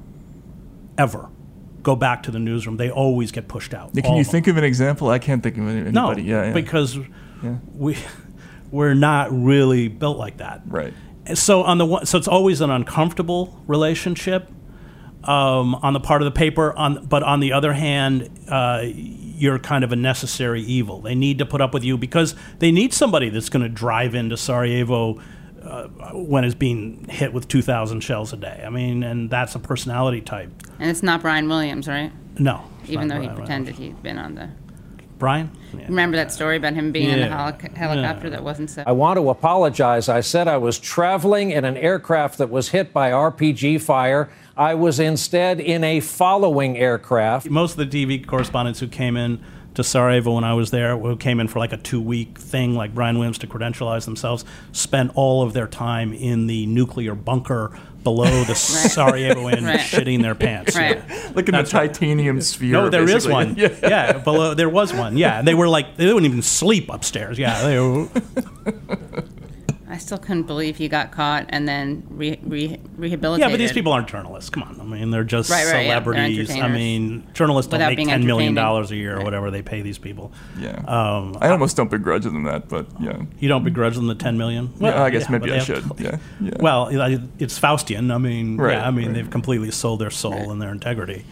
ever 0.99 1.29
go 1.83 1.97
back 1.97 2.23
to 2.25 2.31
the 2.31 2.39
newsroom. 2.39 2.77
They 2.77 2.91
always 2.91 3.31
get 3.33 3.49
pushed 3.49 3.75
out. 3.75 3.93
Can 3.95 4.17
you 4.17 4.25
think 4.25 4.47
of 4.47 4.57
an 4.57 4.65
example? 4.65 5.09
I 5.11 5.19
can't 5.19 5.43
think 5.43 5.59
of 5.59 5.69
any- 5.69 5.91
No, 5.91 6.07
anybody. 6.07 6.23
yeah, 6.23 6.45
yeah. 6.47 6.53
because 6.53 6.99
we 7.75 7.97
we're 8.71 8.95
not 8.95 9.29
really 9.33 9.89
built 9.89 10.17
like 10.19 10.39
that. 10.39 10.63
right. 10.67 10.93
So 11.35 11.63
on 11.63 11.79
the 11.79 11.87
one, 11.87 12.05
so 12.07 12.19
it's 12.19 12.29
always 12.29 12.61
an 12.61 12.71
uncomfortable 12.71 13.59
relationship 13.67 14.51
um, 15.25 15.75
on 15.77 15.95
the 15.95 16.01
part 16.01 16.21
of 16.21 16.27
the 16.27 16.31
paper. 16.39 16.77
On 16.77 17.07
but 17.07 17.23
on 17.23 17.41
the 17.41 17.53
other 17.55 17.73
hand, 17.73 18.29
uh, 18.49 18.83
you're 19.35 19.59
kind 19.59 19.85
of 19.85 19.93
a 19.93 19.97
necessary 19.97 20.63
evil. 20.63 21.01
They 21.01 21.15
need 21.15 21.39
to 21.39 21.47
put 21.47 21.61
up 21.61 21.75
with 21.75 21.85
you 21.85 21.99
because 21.99 22.35
they 22.59 22.71
need 22.71 22.93
somebody 22.93 23.29
that's 23.29 23.49
going 23.49 23.63
to 23.63 23.69
drive 23.69 24.15
into 24.15 24.37
Sarajevo. 24.37 25.21
Uh, 25.63 25.89
when 26.13 26.45
it's 26.45 26.55
being 26.55 27.07
hit 27.09 27.33
with 27.33 27.49
2,000 27.49 28.01
shells 28.01 28.35
a 28.35 28.37
day. 28.37 28.63
I 28.67 28.69
mean, 28.69 29.03
and 29.03 29.31
that's 29.31 29.55
a 29.55 29.59
personality 29.59 30.21
type. 30.21 30.51
And 30.79 30.91
it's 30.91 31.03
not 31.03 31.23
Brian 31.23 31.49
Williams, 31.49 31.89
right? 31.89 32.13
No. 32.39 32.65
Even 32.87 33.09
though 33.09 33.19
he 33.19 33.29
Brian 33.29 33.35
pretended 33.35 33.75
he'd 33.77 34.03
been 34.03 34.19
on 34.19 34.35
the. 34.35 34.51
Brian? 35.25 35.51
Yeah. 35.73 35.87
Remember 35.89 36.19
that 36.19 36.31
story 36.31 36.59
about 36.59 36.75
him 36.75 36.93
being 36.93 37.09
in 37.09 37.19
a 37.21 37.27
Yeah. 37.29 37.51
helic- 37.53 37.75
helicopter 37.75 38.29
that 38.29 38.45
wasn't 38.45 38.69
so. 38.69 38.83
I 38.87 38.93
want 38.93 39.17
to 39.17 39.31
apologize. 39.31 40.07
I 40.07 40.21
said 40.21 40.49
I 40.49 40.59
was 40.59 40.79
traveling 40.79 41.51
in 41.51 41.65
an 41.65 41.79
aircraft 41.79 42.37
that 42.37 42.51
was 42.51 42.69
hit 42.69 42.93
by 42.93 43.11
RPG 43.11 43.79
fire. 43.81 44.29
I 44.55 44.75
was 44.75 45.01
instead 45.01 45.61
in 45.61 45.83
a 45.83 46.01
following 46.01 46.77
aircraft. 46.77 47.49
most 47.49 47.79
of 47.79 47.91
the 47.91 48.07
TV 48.07 48.19
correspondents 48.27 48.81
who 48.81 48.87
came 48.87 49.17
in 49.17 49.39
to 49.75 49.85
Sarajevo 49.85 50.35
when 50.35 50.45
I 50.45 50.55
was 50.55 50.71
there, 50.71 50.97
who 50.97 51.17
came 51.17 51.41
in 51.41 51.49
for 51.49 51.59
like 51.59 51.73
a 51.73 51.77
two 51.77 52.01
week 52.01 52.39
thing, 52.39 52.75
like 52.75 52.95
Brian 52.95 53.19
Williams 53.19 53.39
to 53.39 53.47
credentialize 53.47 54.05
themselves, 54.05 54.45
spent 54.73 55.13
all 55.15 55.43
of 55.43 55.53
their 55.53 55.67
time 55.67 56.13
in 56.13 56.47
the 56.47 56.67
nuclear 56.67 57.15
bunker 57.15 57.77
below 58.05 58.45
the 58.45 58.53
Sarajevoan 58.53 59.67
Right. 59.67 59.81
shitting 59.81 60.21
their 60.23 60.35
pants. 60.35 60.77
Right. 60.77 61.03
Like 61.35 61.49
in 61.49 61.53
That's 61.53 61.71
the 61.73 61.79
right. 61.79 61.93
titanium 61.93 62.41
sphere. 62.41 62.73
No, 62.73 62.89
there 62.91 63.03
is 63.05 63.27
basically. 63.27 63.33
one. 63.33 63.55
yeah. 63.57 63.69
yeah. 63.83 64.13
below 64.19 64.55
there 64.55 64.69
was 64.69 64.93
one. 64.93 65.17
Yeah, 65.17 65.43
they 65.43 65.55
were 65.55 65.69
like 65.69 65.97
they 65.97 66.07
wouldn't 66.07 66.27
even 66.27 66.43
sleep 66.43 66.91
upstairs. 66.93 67.39
Yeah, 67.39 67.63
they 67.63 67.79
were, 67.81 68.09
I 69.95 69.97
I 69.97 69.99
still 69.99 70.19
couldn't 70.19 70.43
believe 70.43 70.77
he 70.77 70.89
got 70.89 71.13
caught 71.13 71.47
and 71.51 71.69
then 71.69 72.03
re, 72.11 72.37
re, 72.43 72.81
rehabilitated. 72.97 73.47
Yeah, 73.49 73.53
but 73.53 73.59
these 73.59 73.73
people 73.73 73.93
aren't 73.93 74.09
journalists. 74.09 74.51
Come 74.51 74.65
on, 74.65 74.81
I 74.81 74.85
mean 74.85 75.13
they're 75.13 75.23
just 75.23 75.49
Right, 75.49 75.65
right, 75.67 75.87
yeah, 75.87 76.01
they're 76.01 76.15
celebrities. 76.15 76.51
I 76.51 76.67
mean, 76.69 77.25
journalists 77.33 77.71
don't 77.71 77.79
Without 77.79 77.97
make 77.97 78.09
ten 78.09 78.27
million 78.27 78.55
dollars 78.55 78.91
a 78.91 78.97
year 78.97 79.17
or 79.17 79.23
whatever 79.23 79.53
they 79.53 79.63
pay 79.63 79.83
these 79.83 79.99
people. 79.99 80.33
Yeah. 80.59 80.73
Um, 80.89 81.39
I 81.41 81.49
almost 81.51 81.77
don't 81.77 81.91
begrudge 81.91 82.25
them 82.25 82.43
that, 82.43 82.69
but 82.69 82.87
yeah. 83.01 83.23
You 83.39 83.49
don't 83.49 83.63
begrudge 83.63 83.95
them 83.95 84.09
the 84.09 84.17
ten 84.17 84.37
million? 84.37 84.73
Yeah, 84.81 85.01
I 85.01 85.11
guess 85.11 85.23
yeah, 85.23 85.31
maybe 85.31 85.45
I 85.45 85.47
they 85.51 85.57
have- 85.59 85.67
should. 85.67 85.85
Yeah. 86.01 86.19
yeah. 86.41 86.51
Well, 86.59 86.89
it's 87.39 87.59
Faustian. 87.59 88.13
I 88.13 88.19
mean, 88.19 88.57
Right, 88.57 88.73
yeah, 88.75 88.87
I 88.87 88.91
mean, 88.91 89.07
right. 89.07 89.15
they've 89.15 89.31
completely 89.31 89.71
sold 89.71 90.01
their 90.01 90.11
soul 90.11 90.51
and 90.51 90.61
their 90.61 90.73
integrity. 90.73 91.25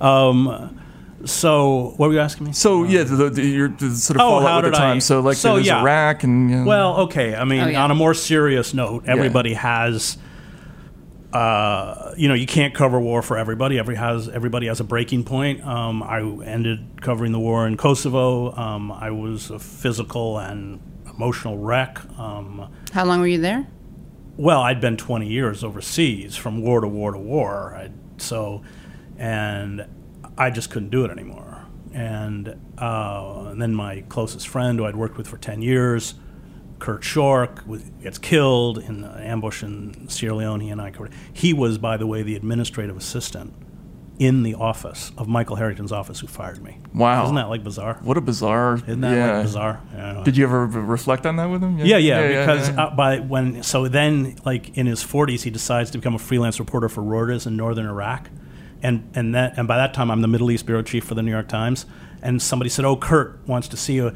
Um, 0.00 0.80
so, 1.24 1.94
what 1.96 2.08
were 2.08 2.12
you 2.14 2.20
asking 2.20 2.46
me? 2.46 2.52
So 2.52 2.84
yeah, 2.84 3.02
the, 3.02 3.28
the, 3.30 3.42
your 3.44 3.68
the 3.68 3.90
sort 3.90 4.16
of 4.18 4.22
Oh, 4.22 4.38
fallout 4.38 4.48
how 4.48 4.56
with 4.56 4.64
the 4.66 4.70
did 4.70 4.80
I- 4.80 4.98
So 5.00 5.20
like 5.20 5.36
so, 5.36 5.54
there's 5.54 5.66
yeah. 5.66 5.80
Iraq 5.80 6.22
and 6.24 6.50
you 6.50 6.56
know, 6.58 6.64
Well, 6.64 6.96
okay. 7.02 7.34
I 7.34 7.44
mean, 7.44 7.60
Oh, 7.60 7.66
yeah. 7.68 7.82
on 7.84 7.90
a 7.90 7.94
more 7.94 8.14
serious 8.14 8.72
note, 8.74 9.04
everybody 9.06 9.54
has. 9.54 10.18
Uh, 11.32 12.14
you 12.16 12.26
know, 12.26 12.32
you 12.34 12.46
can't 12.46 12.72
cover 12.74 12.98
war 12.98 13.20
for 13.20 13.36
everybody. 13.36 13.78
Every 13.78 13.96
has 13.96 14.28
everybody 14.30 14.66
has 14.68 14.80
a 14.80 14.84
breaking 14.84 15.24
point. 15.24 15.62
Um, 15.62 16.02
I 16.02 16.20
ended 16.20 17.02
covering 17.02 17.32
the 17.32 17.38
war 17.38 17.66
in 17.66 17.76
Kosovo. 17.76 18.54
Um, 18.56 18.90
I 18.90 19.10
was 19.10 19.50
a 19.50 19.58
physical 19.58 20.38
and 20.38 20.80
emotional 21.14 21.58
wreck. 21.58 21.98
Um, 22.18 22.70
How 22.94 23.04
long 23.04 23.20
were 23.20 23.26
you 23.26 23.40
there? 23.40 23.66
well, 24.38 24.60
I'd 24.62 24.80
been 24.80 24.96
20 24.96 25.26
years 25.28 25.64
overseas 25.64 26.36
from 26.36 26.62
war 26.62 26.80
to 26.80 26.86
war 26.88 27.10
to 27.10 27.18
war. 27.18 27.74
i 27.76 27.90
so, 28.18 28.62
and 29.18 29.84
I 30.38 30.50
just 30.50 30.70
couldn't 30.70 30.90
do 30.90 31.04
it 31.04 31.10
anymore. 31.10 31.66
And, 31.92 32.56
uh, 32.78 33.46
and 33.48 33.60
then 33.60 33.74
my 33.74 34.02
closest 34.08 34.48
friend, 34.48 34.78
who 34.78 34.86
I'd 34.86 34.96
worked 34.96 35.16
with 35.16 35.26
for 35.26 35.36
10 35.36 35.62
years, 35.62 36.14
Kurt 36.78 37.02
Schork, 37.02 37.66
was, 37.66 37.82
gets 38.02 38.18
killed 38.18 38.78
in 38.78 39.04
an 39.04 39.22
ambush 39.22 39.62
in 39.62 40.08
Sierra 40.08 40.36
Leone. 40.36 40.60
He 40.60 40.70
and 40.70 40.80
I. 40.80 40.92
He 41.32 41.52
was, 41.52 41.76
by 41.78 41.96
the 41.96 42.06
way, 42.06 42.22
the 42.22 42.36
administrative 42.36 42.96
assistant 42.96 43.52
in 44.18 44.42
the 44.42 44.54
office 44.54 45.12
of 45.16 45.28
Michael 45.28 45.56
Harrington's 45.56 45.92
office 45.92 46.20
who 46.20 46.26
fired 46.26 46.62
me. 46.62 46.78
Wow. 46.92 47.24
Isn't 47.24 47.36
that 47.36 47.48
like 47.48 47.62
bizarre? 47.62 47.98
what 48.02 48.16
a 48.16 48.20
bizarre. 48.20 48.74
Isn't 48.74 49.00
that 49.00 49.14
yeah. 49.14 49.36
like 49.36 49.44
bizarre? 49.44 49.80
Yeah. 49.94 50.22
Did 50.24 50.36
you 50.36 50.44
ever 50.44 50.66
reflect 50.66 51.24
on 51.24 51.36
that 51.36 51.46
with 51.46 51.62
him? 51.62 51.78
Yeah, 51.78 51.98
yeah, 51.98 52.40
because 52.40 52.68
yeah. 52.68 52.84
Uh, 52.84 52.94
by 52.94 53.20
when 53.20 53.62
so 53.62 53.86
then 53.86 54.36
like 54.44 54.76
in 54.76 54.86
his 54.86 55.04
40s 55.04 55.42
he 55.42 55.50
decides 55.50 55.90
to 55.92 55.98
become 55.98 56.14
a 56.14 56.18
freelance 56.18 56.58
reporter 56.58 56.88
for 56.88 57.02
Reuters 57.02 57.46
in 57.46 57.56
northern 57.56 57.86
Iraq, 57.86 58.28
and 58.82 59.10
and 59.14 59.34
that 59.34 59.58
and 59.58 59.68
by 59.68 59.76
that 59.76 59.94
time 59.94 60.10
I'm 60.10 60.22
the 60.22 60.28
Middle 60.28 60.50
East 60.50 60.66
bureau 60.66 60.82
chief 60.82 61.04
for 61.04 61.14
the 61.14 61.22
New 61.22 61.30
York 61.30 61.48
Times, 61.48 61.86
and 62.22 62.40
somebody 62.40 62.70
said, 62.70 62.84
"Oh, 62.84 62.96
Kurt 62.96 63.46
wants 63.46 63.68
to 63.68 63.76
see 63.76 63.94
you." 63.94 64.12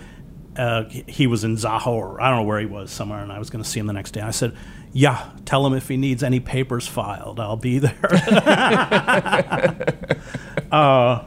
Uh, 0.55 0.85
he- 0.89 1.27
was 1.27 1.45
in 1.45 1.57
Zakho 1.57 1.87
or 1.87 2.21
I 2.21 2.29
don't 2.29 2.41
know 2.41 2.45
where 2.45 2.61
he 2.61 2.67
was 2.67 2.91
somewhere, 2.91 3.23
and 3.23 3.33
I 3.33 3.39
was 3.39 3.49
going 3.49 3.65
to 3.65 3.69
see 3.69 3.81
him 3.81 3.87
the 3.87 3.95
next 3.95 4.11
day. 4.11 4.21
I 4.21 4.33
said, 4.33 4.55
"Yeah, 4.93 5.31
tell 5.47 5.67
him 5.67 5.73
if 5.73 5.89
he 5.89 5.97
needs 5.97 6.23
any 6.23 6.41
papers 6.41 6.87
filed, 6.87 7.41
I'll 7.41 7.57
be 7.57 7.79
there." 7.79 7.99
uh, 10.73 11.25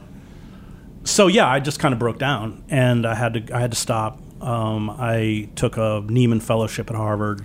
so 1.04 1.26
yeah, 1.26 1.48
I 1.48 1.60
just 1.60 1.78
kind 1.80 1.92
of 1.92 1.98
broke 1.98 2.18
down, 2.18 2.64
and 2.68 3.06
I 3.06 3.14
had 3.14 3.34
to 3.34 3.54
I 3.54 3.60
had 3.60 3.72
to 3.72 3.76
stop. 3.76 4.20
Um, 4.40 4.90
I 4.90 5.48
took 5.56 5.76
a 5.76 6.02
Nieman 6.06 6.42
Fellowship 6.42 6.90
at 6.90 6.96
Harvard, 6.96 7.44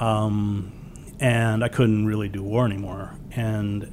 um, 0.00 0.72
and 1.20 1.64
I 1.64 1.68
couldn't 1.68 2.06
really 2.06 2.28
do 2.28 2.42
war 2.42 2.64
anymore. 2.64 3.14
And 3.32 3.92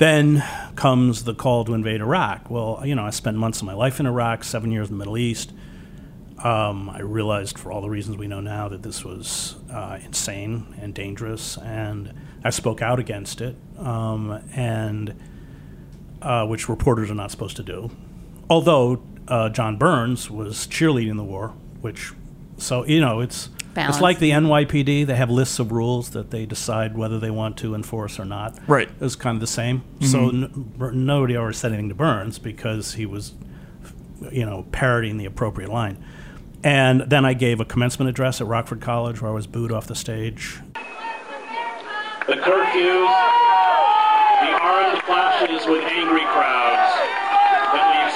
then 0.00 0.42
comes 0.76 1.24
the 1.24 1.34
call 1.34 1.62
to 1.66 1.74
invade 1.74 2.00
Iraq. 2.00 2.50
Well, 2.50 2.80
you 2.86 2.94
know, 2.94 3.04
I 3.04 3.10
spent 3.10 3.36
months 3.36 3.60
of 3.60 3.66
my 3.66 3.74
life 3.74 4.00
in 4.00 4.06
Iraq, 4.06 4.44
seven 4.44 4.72
years 4.72 4.88
in 4.88 4.94
the 4.94 4.98
Middle 4.98 5.18
East. 5.18 5.52
Um, 6.42 6.88
I 6.88 7.02
realized, 7.02 7.58
for 7.58 7.70
all 7.70 7.82
the 7.82 7.90
reasons 7.90 8.16
we 8.16 8.26
know 8.26 8.40
now, 8.40 8.66
that 8.68 8.82
this 8.82 9.04
was 9.04 9.56
uh, 9.70 9.98
insane 10.02 10.74
and 10.80 10.94
dangerous, 10.94 11.58
and 11.58 12.14
I 12.42 12.48
spoke 12.48 12.80
out 12.80 12.98
against 12.98 13.42
it. 13.42 13.56
Um, 13.76 14.42
and 14.54 15.14
uh, 16.22 16.46
which 16.46 16.66
reporters 16.70 17.10
are 17.10 17.14
not 17.14 17.30
supposed 17.30 17.56
to 17.56 17.62
do. 17.62 17.90
Although 18.48 19.02
uh, 19.28 19.50
John 19.50 19.76
Burns 19.76 20.30
was 20.30 20.66
cheerleading 20.66 21.16
the 21.16 21.24
war, 21.24 21.48
which 21.82 22.12
so 22.56 22.86
you 22.86 23.00
know 23.00 23.20
it's 23.20 23.50
Balance. 23.80 23.96
it's 23.96 24.02
like 24.02 24.18
the 24.18 24.30
NYPD. 24.30 25.06
They 25.06 25.16
have 25.16 25.30
lists 25.30 25.58
of 25.58 25.72
rules 25.72 26.10
that 26.10 26.30
they 26.30 26.46
decide 26.46 26.96
whether 26.96 27.18
they 27.18 27.30
want 27.30 27.56
to 27.58 27.74
enforce 27.74 28.18
or 28.18 28.24
not. 28.24 28.58
Right. 28.66 28.88
It 28.88 29.00
was 29.00 29.16
kind 29.16 29.36
of 29.36 29.40
the 29.40 29.46
same. 29.46 29.80
Mm-hmm. 30.00 30.04
So 30.06 30.28
n- 30.28 30.94
nobody 30.94 31.36
ever 31.36 31.52
said 31.52 31.72
anything 31.72 31.88
to 31.90 31.94
Burns 31.94 32.38
because 32.38 32.94
he 32.94 33.06
was, 33.06 33.32
you 34.30 34.44
know, 34.46 34.66
parroting 34.72 35.16
the 35.18 35.26
appropriate 35.26 35.70
line. 35.70 36.02
And 36.62 37.02
then 37.02 37.24
I 37.24 37.32
gave 37.34 37.60
a 37.60 37.64
commencement 37.64 38.08
address 38.10 38.40
at 38.40 38.46
Rockford 38.46 38.80
College 38.80 39.22
where 39.22 39.30
I 39.30 39.34
was 39.34 39.46
booed 39.46 39.72
off 39.72 39.86
the 39.86 39.94
stage. 39.94 40.58
The 42.28 42.36
curfew, 42.36 43.06
the 44.44 44.52
armed 44.60 45.02
clashes 45.02 45.66
with 45.66 45.82
angry 45.84 46.20
crowds 46.20 46.92
that 46.92 47.08
leave 47.08 47.19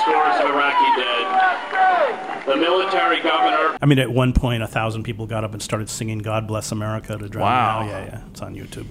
scores 0.05 0.37
of 0.41 0.51
Iraqi 0.55 1.01
dead. 1.01 2.47
The 2.47 2.57
military 2.57 3.21
governor 3.23 3.77
I 3.81 3.87
mean, 3.87 3.99
at 3.99 4.11
one 4.11 4.33
point, 4.35 4.63
a 4.63 4.67
thousand 4.67 5.03
people 5.05 5.27
got 5.27 5.45
up 5.45 5.53
and 5.53 5.63
started 5.63 5.89
singing 5.89 6.19
"God 6.19 6.47
Bless 6.47 6.73
America" 6.73 7.17
to 7.17 7.29
drown 7.29 7.43
Wow. 7.45 7.83
me 7.87 7.93
out. 7.93 7.99
Yeah, 8.01 8.05
yeah, 8.07 8.21
it's 8.31 8.41
on 8.43 8.55
YouTube. 8.55 8.87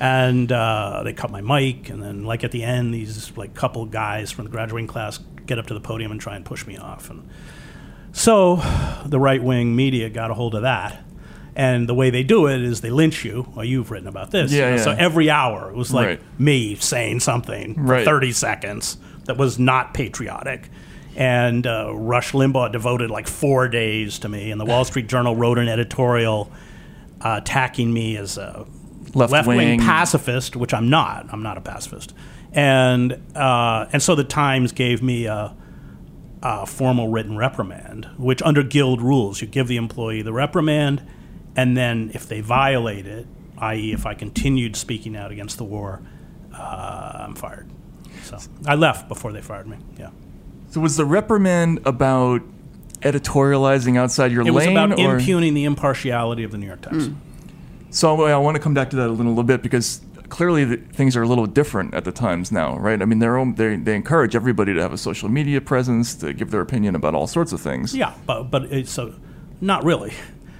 And 0.00 0.50
uh, 0.52 1.02
they 1.04 1.12
cut 1.14 1.30
my 1.30 1.40
mic, 1.40 1.88
and 1.88 2.02
then, 2.02 2.24
like 2.24 2.44
at 2.44 2.50
the 2.52 2.62
end, 2.62 2.92
these 2.92 3.34
like 3.36 3.54
couple 3.54 3.86
guys 3.86 4.30
from 4.30 4.44
the 4.44 4.50
graduating 4.50 4.88
class 4.88 5.18
get 5.46 5.58
up 5.58 5.66
to 5.68 5.74
the 5.74 5.80
podium 5.80 6.10
and 6.10 6.20
try 6.20 6.36
and 6.36 6.44
push 6.44 6.66
me 6.66 6.76
off. 6.76 7.08
And 7.10 7.28
so, 8.12 8.56
the 9.06 9.18
right 9.20 9.42
wing 9.42 9.74
media 9.76 10.10
got 10.10 10.30
a 10.30 10.34
hold 10.34 10.54
of 10.54 10.62
that. 10.62 11.02
And 11.54 11.88
the 11.88 11.94
way 11.94 12.10
they 12.10 12.22
do 12.22 12.46
it 12.48 12.60
is 12.60 12.82
they 12.82 12.90
lynch 12.90 13.24
you. 13.24 13.50
Well, 13.54 13.64
you've 13.64 13.90
written 13.90 14.08
about 14.08 14.30
this. 14.30 14.52
Yeah, 14.52 14.70
you 14.72 14.76
know, 14.76 14.82
So 14.82 14.90
every 14.90 15.30
hour, 15.30 15.70
it 15.70 15.76
was 15.76 15.92
like 15.94 16.06
Right. 16.06 16.20
me 16.38 16.74
saying 16.74 17.20
something 17.20 17.74
for 17.74 17.80
Right. 17.80 18.04
30 18.04 18.32
seconds 18.32 18.98
that 19.26 19.36
was 19.36 19.58
not 19.58 19.94
patriotic. 19.94 20.68
And 21.14 21.66
uh, 21.66 21.94
Rush 21.94 22.32
Limbaugh 22.32 22.72
devoted 22.72 23.10
like 23.10 23.26
four 23.26 23.68
days 23.68 24.18
to 24.20 24.28
me, 24.28 24.50
and 24.50 24.60
the 24.60 24.66
Wall 24.66 24.84
Street 24.84 25.06
Journal 25.08 25.34
wrote 25.34 25.58
an 25.58 25.68
editorial 25.68 26.50
uh, 27.20 27.40
attacking 27.42 27.92
me 27.92 28.16
as 28.16 28.36
a 28.36 28.66
Left 29.14 29.46
wing. 29.46 29.80
pacifist, 29.80 30.56
which 30.56 30.74
I'm 30.74 30.90
not. 30.90 31.26
I'm 31.32 31.42
not 31.42 31.56
a 31.56 31.62
pacifist. 31.62 32.12
And 32.52 33.12
uh, 33.34 33.86
and 33.92 34.02
so 34.02 34.14
the 34.14 34.24
Times 34.24 34.72
gave 34.72 35.02
me 35.02 35.24
a, 35.26 35.54
a 36.42 36.66
formal 36.66 37.08
written 37.08 37.36
reprimand, 37.36 38.08
which 38.18 38.42
under 38.42 38.62
guild 38.62 39.00
rules, 39.00 39.40
you 39.40 39.46
give 39.46 39.68
the 39.68 39.76
employee 39.76 40.20
the 40.22 40.32
reprimand, 40.34 41.02
and 41.54 41.76
then 41.76 42.10
if 42.12 42.28
they 42.28 42.42
violate 42.42 43.06
it, 43.06 43.26
i.e., 43.58 43.92
if 43.92 44.04
I 44.04 44.12
continued 44.14 44.76
speaking 44.76 45.16
out 45.16 45.32
against 45.32 45.56
the 45.56 45.64
war, 45.64 46.02
uh, 46.54 47.24
I'm 47.26 47.34
fired. 47.34 47.70
So 48.26 48.38
I 48.66 48.74
left 48.74 49.08
before 49.08 49.32
they 49.32 49.40
fired 49.42 49.66
me. 49.66 49.76
Yeah. 49.98 50.10
So 50.70 50.80
was 50.80 50.96
the 50.96 51.04
reprimand 51.04 51.80
about 51.86 52.42
editorializing 53.02 53.96
outside 53.98 54.32
your 54.32 54.46
It 54.46 54.50
was 54.50 54.66
about 54.66 54.98
or 54.98 55.16
impugning 55.18 55.54
the 55.54 55.64
impartiality 55.64 56.42
of 56.44 56.50
the 56.50 56.58
New 56.58 56.66
York 56.66 56.80
Times. 56.82 57.10
so? 57.90 58.22
I 58.24 58.36
want 58.36 58.56
to 58.56 58.62
come 58.62 58.74
back 58.74 58.90
to 58.90 58.96
that 58.96 59.08
a 59.08 59.12
little 59.12 59.42
bit 59.42 59.62
because 59.62 60.00
clearly 60.28 60.64
the, 60.64 60.76
things 60.76 61.16
are 61.16 61.22
a 61.22 61.28
little 61.28 61.46
different 61.46 61.94
at 61.94 62.04
the 62.04 62.12
Times 62.12 62.50
now, 62.50 62.76
right? 62.78 63.00
I 63.00 63.04
mean, 63.04 63.18
they're, 63.20 63.36
own- 63.36 63.54
they 63.54 63.76
they 63.76 63.94
encourage 63.94 64.34
everybody 64.34 64.74
to 64.74 64.80
have 64.82 64.92
a 64.92 64.98
social 64.98 65.28
media 65.28 65.60
presence 65.60 66.14
to 66.16 66.32
give 66.32 66.50
their 66.50 66.60
opinion 66.60 66.94
about 66.94 67.14
all 67.14 67.26
sorts 67.26 67.52
of 67.52 67.60
things. 67.60 67.94
Yeah, 67.94 68.14
but 68.26 68.44
but 68.44 68.64
it's 68.64 68.90
so 68.90 69.14
not 69.60 69.84
really. 69.84 70.12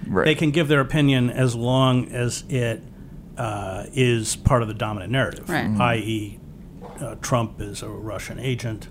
Right. 0.07 0.25
They 0.25 0.35
can 0.37 0.53
give 0.53 0.69
their 0.69 0.81
opinion 0.81 1.31
as 1.31 1.57
long 1.57 2.13
as 2.13 2.45
it 2.49 2.81
uh, 3.37 3.87
is 3.93 4.37
part 4.37 4.63
of 4.63 4.69
the 4.69 4.75
dominant 4.75 5.11
narrative, 5.11 5.49
Right. 5.51 5.65
Mm-hmm. 5.65 5.83
i.e., 5.83 6.39
uh, 7.01 7.17
Trump 7.23 7.61
is 7.61 7.83
a 7.83 7.89
Russian 7.89 8.39
agent. 8.39 8.89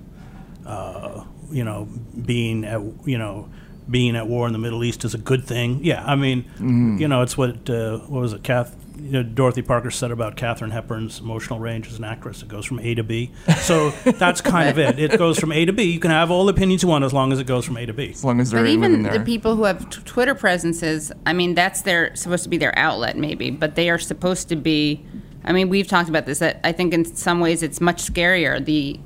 Uh, 0.65 1.23
you 1.51 1.63
know, 1.63 1.87
being 2.25 2.65
at 2.65 2.81
you 3.05 3.17
know 3.17 3.49
being 3.89 4.15
at 4.15 4.27
war 4.27 4.47
in 4.47 4.53
the 4.53 4.57
Middle 4.59 4.83
East 4.83 5.05
is 5.05 5.13
a 5.13 5.17
good 5.19 5.45
thing. 5.45 5.83
Yeah, 5.83 6.03
I 6.03 6.15
mean, 6.15 6.43
Mm-hmm. 6.55 6.97
you 6.97 7.07
know, 7.07 7.21
it's 7.21 7.37
what 7.37 7.69
uh, 7.69 7.99
what 7.99 8.21
was 8.21 8.33
it, 8.33 8.43
Kath? 8.43 8.75
You 8.97 9.11
know, 9.11 9.23
Dorothy 9.23 9.61
Parker 9.61 9.91
said 9.91 10.09
about 10.09 10.37
Katharine 10.37 10.71
Hepburn's 10.71 11.19
emotional 11.19 11.59
range 11.59 11.87
as 11.89 11.97
an 11.99 12.05
actress. 12.05 12.41
It 12.41 12.47
goes 12.47 12.65
from 12.65 12.79
A 12.79 12.95
to 12.95 13.03
B. 13.03 13.29
So 13.59 13.89
that's 14.05 14.39
kind 14.41 14.69
of 14.69 14.79
it. 14.79 14.97
It 14.97 15.19
goes 15.19 15.37
from 15.37 15.51
A 15.51 15.65
to 15.65 15.73
B. 15.73 15.83
You 15.83 15.99
can 15.99 16.11
have 16.11 16.31
all 16.31 16.45
the 16.45 16.53
opinions 16.53 16.81
you 16.81 16.87
want 16.89 17.03
as 17.03 17.11
long 17.13 17.31
as 17.33 17.39
it 17.39 17.45
goes 17.45 17.65
from 17.65 17.75
A 17.77 17.85
to 17.85 17.93
B. 17.93 18.09
As 18.11 18.23
long 18.23 18.39
as 18.39 18.49
they're 18.51 18.63
But 18.63 18.69
even 18.69 19.03
there. 19.03 19.17
the 19.19 19.23
people 19.25 19.55
who 19.57 19.65
have 19.65 19.87
t- 19.89 20.01
Twitter 20.05 20.33
presences, 20.33 21.11
I 21.25 21.33
mean, 21.33 21.53
that's 21.55 21.81
their 21.81 22.15
supposed 22.15 22.43
to 22.45 22.49
be 22.49 22.57
their 22.57 22.75
outlet, 22.79 23.17
maybe, 23.17 23.51
but 23.51 23.75
they 23.75 23.89
are 23.89 23.99
supposed 23.99 24.47
to 24.49 24.55
be. 24.55 25.05
I 25.45 25.53
mean, 25.53 25.69
we've 25.69 25.87
talked 25.87 26.09
about 26.09 26.25
this. 26.25 26.39
That 26.39 26.59
I 26.63 26.71
think 26.71 26.93
in 26.93 27.05
some 27.05 27.39
ways 27.39 27.61
it's 27.63 27.79
much 27.79 28.03
scarier. 28.03 28.63
The, 28.63 28.99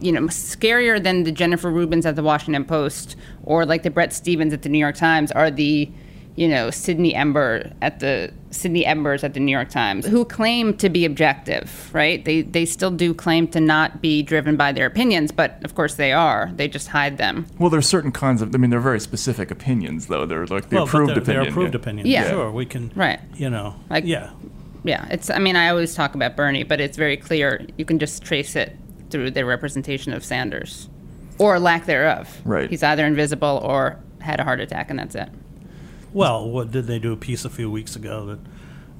you 0.00 0.12
know, 0.12 0.22
scarier 0.22 1.02
than 1.02 1.24
the 1.24 1.32
Jennifer 1.32 1.70
Rubins 1.70 2.04
at 2.04 2.16
the 2.16 2.22
Washington 2.22 2.64
Post 2.64 3.16
or 3.44 3.64
like 3.64 3.82
the 3.82 3.90
Bret 3.90 4.12
Stephens 4.12 4.52
at 4.52 4.62
the 4.62 4.68
New 4.68 4.78
York 4.78 4.96
Times 4.96 5.32
are 5.32 5.50
the, 5.50 5.90
you 6.36 6.48
know, 6.48 6.70
Sydney 6.70 7.14
Ember 7.14 7.72
at 7.80 8.00
the 8.00 8.30
Sydney 8.50 8.84
Embers 8.84 9.24
at 9.24 9.34
the 9.34 9.40
New 9.40 9.52
York 9.52 9.70
Times, 9.70 10.06
who 10.06 10.24
claim 10.24 10.76
to 10.78 10.88
be 10.90 11.04
objective, 11.04 11.90
right? 11.94 12.24
They 12.24 12.42
they 12.42 12.66
still 12.66 12.90
do 12.90 13.14
claim 13.14 13.48
to 13.48 13.60
not 13.60 14.02
be 14.02 14.22
driven 14.22 14.56
by 14.56 14.72
their 14.72 14.86
opinions, 14.86 15.32
but 15.32 15.62
of 15.64 15.74
course 15.74 15.94
they 15.94 16.12
are. 16.12 16.50
They 16.54 16.68
just 16.68 16.88
hide 16.88 17.16
them. 17.16 17.46
Well, 17.58 17.70
there's 17.70 17.88
certain 17.88 18.12
kinds 18.12 18.42
of. 18.42 18.54
I 18.54 18.58
mean, 18.58 18.70
they're 18.70 18.80
very 18.80 19.00
specific 19.00 19.50
opinions, 19.50 20.06
though. 20.08 20.26
They're 20.26 20.46
like 20.46 20.68
the 20.68 20.76
well, 20.76 20.84
approved 20.84 21.12
they're, 21.12 21.22
opinion. 21.22 21.42
they're 21.42 21.50
approved 21.50 21.74
yeah. 21.74 21.80
opinions. 21.80 22.08
Yeah. 22.08 22.30
Sure, 22.30 22.50
we 22.50 22.66
can. 22.66 22.92
Right. 22.94 23.20
You 23.34 23.48
know. 23.48 23.76
Like- 23.88 24.04
yeah. 24.04 24.30
Yeah, 24.86 25.06
it's. 25.10 25.28
I 25.30 25.38
mean, 25.38 25.56
I 25.56 25.68
always 25.68 25.94
talk 25.94 26.14
about 26.14 26.36
Bernie, 26.36 26.62
but 26.62 26.80
it's 26.80 26.96
very 26.96 27.16
clear. 27.16 27.66
You 27.76 27.84
can 27.84 27.98
just 27.98 28.22
trace 28.22 28.56
it 28.56 28.76
through 29.10 29.32
their 29.32 29.46
representation 29.46 30.12
of 30.12 30.24
Sanders, 30.24 30.88
or 31.38 31.58
lack 31.58 31.86
thereof. 31.86 32.40
Right. 32.44 32.70
He's 32.70 32.82
either 32.82 33.04
invisible 33.04 33.60
or 33.62 33.98
had 34.20 34.40
a 34.40 34.44
heart 34.44 34.60
attack, 34.60 34.90
and 34.90 34.98
that's 34.98 35.14
it. 35.14 35.28
Well, 36.12 36.48
what 36.48 36.70
did 36.70 36.86
they 36.86 36.98
do 36.98 37.12
a 37.12 37.16
piece 37.16 37.44
a 37.44 37.50
few 37.50 37.70
weeks 37.70 37.94
ago 37.96 38.26
that 38.26 38.38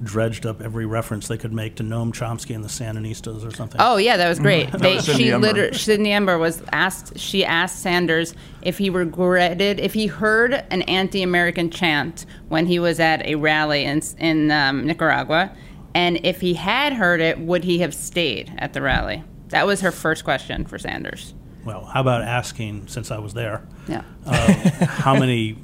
dredged 0.03 0.45
up 0.45 0.61
every 0.61 0.85
reference 0.85 1.27
they 1.27 1.39
could 1.39 1.53
make 1.55 1.75
to 1.77 1.83
Noam 1.83 2.13
Chomsky 2.13 2.55
and 2.55 2.63
the 2.63 2.69
Sandinistas 2.69 3.47
or 3.47 3.51
something? 3.51 3.81
Oh 3.81 3.97
yeah, 3.97 4.17
that 4.19 4.29
was 4.29 4.39
great. 4.39 4.71
They, 4.79 4.97
was 4.97 5.07
Sydney 5.07 5.25
she 5.25 5.33
Ember. 5.33 5.47
liter- 5.53 5.75
Sydney 5.75 6.13
Ember 6.13 6.37
was 6.37 6.63
asked. 6.73 7.19
She 7.19 7.45
asked 7.45 7.81
Sanders 7.81 8.35
if 8.63 8.77
he 8.79 8.91
regretted 8.91 9.81
if 9.81 9.95
he 9.95 10.07
heard 10.09 10.53
an 10.71 10.83
anti-American 10.83 11.71
chant 11.71 12.27
when 12.49 12.67
he 12.67 12.79
was 12.79 13.01
at 13.01 13.25
a 13.25 13.37
rally 13.37 13.85
in 13.85 14.03
in 14.19 14.51
um, 14.51 14.87
Nicaragua, 14.87 15.51
and 15.97 16.21
if 16.25 16.41
he 16.41 16.55
had 16.55 16.93
heard 16.93 17.21
it, 17.21 17.39
would 17.39 17.65
he 17.65 17.79
have 17.81 17.95
stayed 17.95 18.53
at 18.59 18.73
the 18.75 18.83
rally? 18.83 19.25
That 19.49 19.67
was 19.67 19.81
her 19.81 19.91
first 19.93 20.25
question 20.25 20.65
for 20.67 20.79
Sanders. 20.79 21.35
Well, 21.65 21.85
how 21.85 22.01
about 22.01 22.23
asking, 22.23 22.87
since 22.89 23.11
I 23.11 23.19
was 23.19 23.33
there, 23.35 23.63
Yeah. 23.89 24.03
uh, 24.27 24.53
how 24.87 25.15
many 25.19 25.57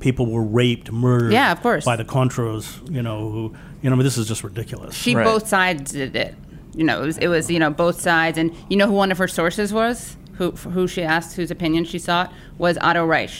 people 0.00 0.26
were 0.30 0.42
raped, 0.44 0.90
murdered 0.92 1.32
Yeah, 1.32 1.52
of 1.52 1.60
course. 1.62 1.84
by 1.84 1.96
the 1.96 2.04
Contras, 2.04 2.64
you 2.90 3.02
know, 3.02 3.30
who, 3.30 3.42
you 3.82 3.90
know, 3.90 3.96
I 3.96 3.98
mean, 3.98 4.04
this 4.04 4.18
is 4.18 4.26
just 4.28 4.42
ridiculous. 4.44 4.94
She 4.94 5.14
Right. 5.14 5.24
both 5.24 5.46
sides 5.48 5.92
did 5.92 6.14
it. 6.16 6.34
You 6.74 6.84
know, 6.84 7.02
it 7.02 7.06
was, 7.06 7.18
it 7.18 7.28
was 7.28 7.50
you 7.50 7.58
know 7.58 7.68
both 7.70 8.00
sides, 8.00 8.38
and 8.38 8.50
you 8.70 8.76
know 8.78 8.86
who 8.86 8.94
one 8.94 9.12
of 9.12 9.18
her 9.18 9.28
sources 9.28 9.74
was, 9.74 10.16
who 10.38 10.52
who 10.52 10.86
she 10.88 11.02
asked, 11.02 11.36
whose 11.36 11.50
opinion 11.50 11.84
she 11.84 11.98
sought, 11.98 12.32
was 12.56 12.78
Otto 12.80 13.04
Reich. 13.04 13.30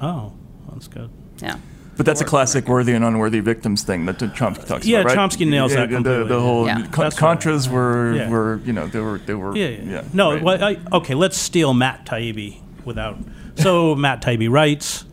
oh, 0.00 0.32
that's 0.72 0.88
good. 0.88 1.10
Yeah. 1.42 1.56
But 1.98 2.06
that's 2.06 2.20
a 2.20 2.24
classic 2.24 2.68
worthy 2.68 2.92
and 2.94 3.04
unworthy 3.04 3.40
victims 3.40 3.82
thing 3.82 4.06
that 4.06 4.16
Chomsky 4.18 4.64
talks 4.64 4.86
Yeah, 4.86 5.00
about, 5.00 5.08
right? 5.08 5.16
Yeah 5.16 5.26
chomsky 5.28 5.46
nails 5.50 5.74
that 5.74 5.90
the, 5.90 5.96
completely, 5.96 6.28
the 6.28 6.40
whole 6.40 6.66
yeah. 6.66 6.86
con- 6.86 7.04
That's 7.04 7.20
right. 7.20 7.38
Contras 7.38 7.68
were 7.68 8.14
Yeah. 8.14 8.30
were 8.30 8.60
you 8.64 8.72
know 8.72 8.86
they 8.86 9.00
were 9.00 9.18
they 9.18 9.34
were 9.34 9.54
Yeah, 9.56 9.68
yeah. 9.68 10.04
no, 10.12 10.34
right. 10.34 10.42
well, 10.42 10.64
I, 10.64 10.78
okay, 10.92 11.14
let's 11.14 11.36
steal 11.36 11.74
Matt 11.74 12.06
Taibbi 12.06 12.60
without. 12.84 13.18
So 13.56 13.94
Matt 14.06 14.22
Taibbi 14.22 14.48
writes, 14.48 15.04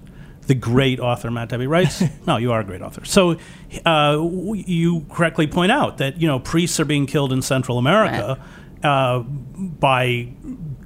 the 0.45 0.53
great 0.53 0.99
author 0.99 1.31
Matt 1.31 1.49
Taibbi 1.49 1.67
writes. 1.67 2.03
no, 2.27 2.37
you 2.37 2.51
are 2.51 2.59
a 2.59 2.63
great 2.63 2.83
author. 2.83 3.03
So 3.03 3.37
uh, 3.83 4.23
you 4.53 5.07
correctly 5.09 5.47
point 5.47 5.71
out 5.71 5.97
that 5.97 6.21
you 6.21 6.27
know 6.27 6.37
priests 6.39 6.79
are 6.79 6.85
being 6.85 7.07
killed 7.07 7.33
in 7.33 7.41
Central 7.41 7.79
America 7.79 8.39
uh, 8.83 9.19
by 9.21 10.29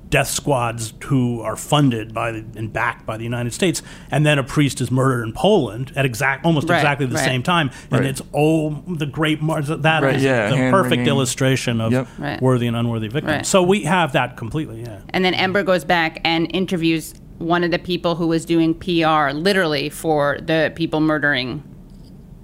death 0.10 0.28
squads 0.28 0.94
who 1.06 1.40
are 1.42 1.56
funded 1.56 2.14
by 2.14 2.32
the, 2.32 2.44
and 2.56 2.74
backed 2.74 3.06
by 3.06 3.16
the 3.18 3.24
United 3.24 3.54
States, 3.54 3.82
and 4.10 4.26
then 4.26 4.40
a 4.40 4.44
priest 4.44 4.82
is 4.82 4.90
murdered 4.90 5.24
in 5.24 5.34
Poland 5.34 5.92
at 5.96 6.04
exact 6.06 6.46
almost 6.46 6.68
Right, 6.68 6.78
exactly 6.78 7.06
the 7.06 7.16
right. 7.16 7.24
same 7.26 7.44
time, 7.44 7.70
and 7.92 8.00
Right. 8.02 8.06
it's 8.10 8.22
oh 8.34 8.84
the 8.88 9.06
great 9.06 9.42
mar- 9.42 9.62
that 9.62 10.02
Right, 10.04 10.16
is 10.16 10.24
yeah, 10.24 10.50
the 10.50 10.56
perfect 10.72 10.92
wringing. 10.92 11.08
illustration 11.08 11.80
of 11.80 11.92
Yep. 11.92 12.08
Right. 12.18 12.42
worthy 12.42 12.66
and 12.68 12.76
unworthy 12.76 13.08
victims. 13.08 13.36
Right. 13.36 13.46
So 13.46 13.62
we 13.62 13.84
have 13.84 14.14
that 14.14 14.36
completely, 14.36 14.82
yeah. 14.82 15.00
And 15.10 15.24
then 15.24 15.34
Ember 15.36 15.62
goes 15.64 15.84
back 15.86 16.20
and 16.24 16.48
interviews 16.56 17.14
one 17.38 17.64
of 17.64 17.72
the 17.72 17.80
people 17.80 18.16
who 18.16 18.28
was 18.28 18.46
doing 18.46 18.74
PR 18.74 19.32
literally 19.32 19.90
for 19.90 20.40
the 20.42 20.72
people 20.76 21.00
murdering 21.02 21.64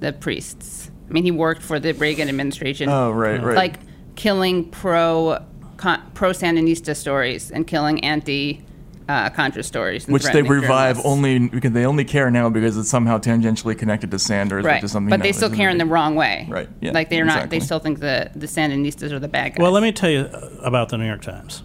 the 0.01 0.13
priests. 0.13 0.91
I 1.10 1.13
mean, 1.13 1.23
he 1.23 1.32
worked 1.32 1.62
for 1.62 1.80
the 1.80 1.93
Reagan 1.93 2.30
administration. 2.30 2.89
Oh 2.89 3.12
right 3.12 3.41
right. 3.43 3.56
Like 3.56 3.80
killing 4.15 4.65
pro 4.69 5.39
con, 5.86 6.02
pro 6.13 6.32
Sandinista 6.32 6.95
stories 6.95 7.52
and 7.52 7.67
killing 7.67 8.04
anti 8.04 8.63
uh, 9.08 9.30
Contra 9.30 9.62
stories. 9.62 10.08
which 10.08 10.24
they 10.24 10.41
revive 10.41 10.95
journalists. 10.95 11.06
only 11.06 11.48
because 11.48 11.71
they 11.74 11.86
only 11.86 12.04
care 12.04 12.32
now 12.32 12.50
because 12.50 12.76
it's 12.76 12.89
somehow 12.89 13.19
tangentially 13.19 13.78
connected 13.78 14.10
to 14.10 14.17
Sanders, 14.17 14.65
Right, 14.65 14.78
which 14.78 14.86
is 14.86 14.91
something. 14.91 15.12
but 15.12 15.17
that 15.17 15.24
they 15.24 15.32
still 15.32 15.52
care 15.52 15.69
in 15.69 15.78
the 15.78 15.86
wrong 15.86 16.15
way. 16.15 16.48
Right, 16.50 16.67
yeah, 16.82 16.91
like 16.91 17.10
they're 17.10 17.26
not. 17.26 17.52
They 17.52 17.60
still 17.60 17.80
think 17.80 18.00
the 18.00 18.32
the 18.36 18.48
Sandinistas 18.48 19.12
are 19.12 19.19
the 19.19 19.28
bad 19.28 19.54
guys. 19.54 19.62
Well, 19.62 19.71
let 19.71 19.84
me 19.84 19.91
tell 19.91 20.10
you 20.10 20.21
uh, 20.21 20.50
about 20.63 20.89
the 20.89 20.98
New 20.98 21.06
York 21.06 21.21
Times. 21.21 21.63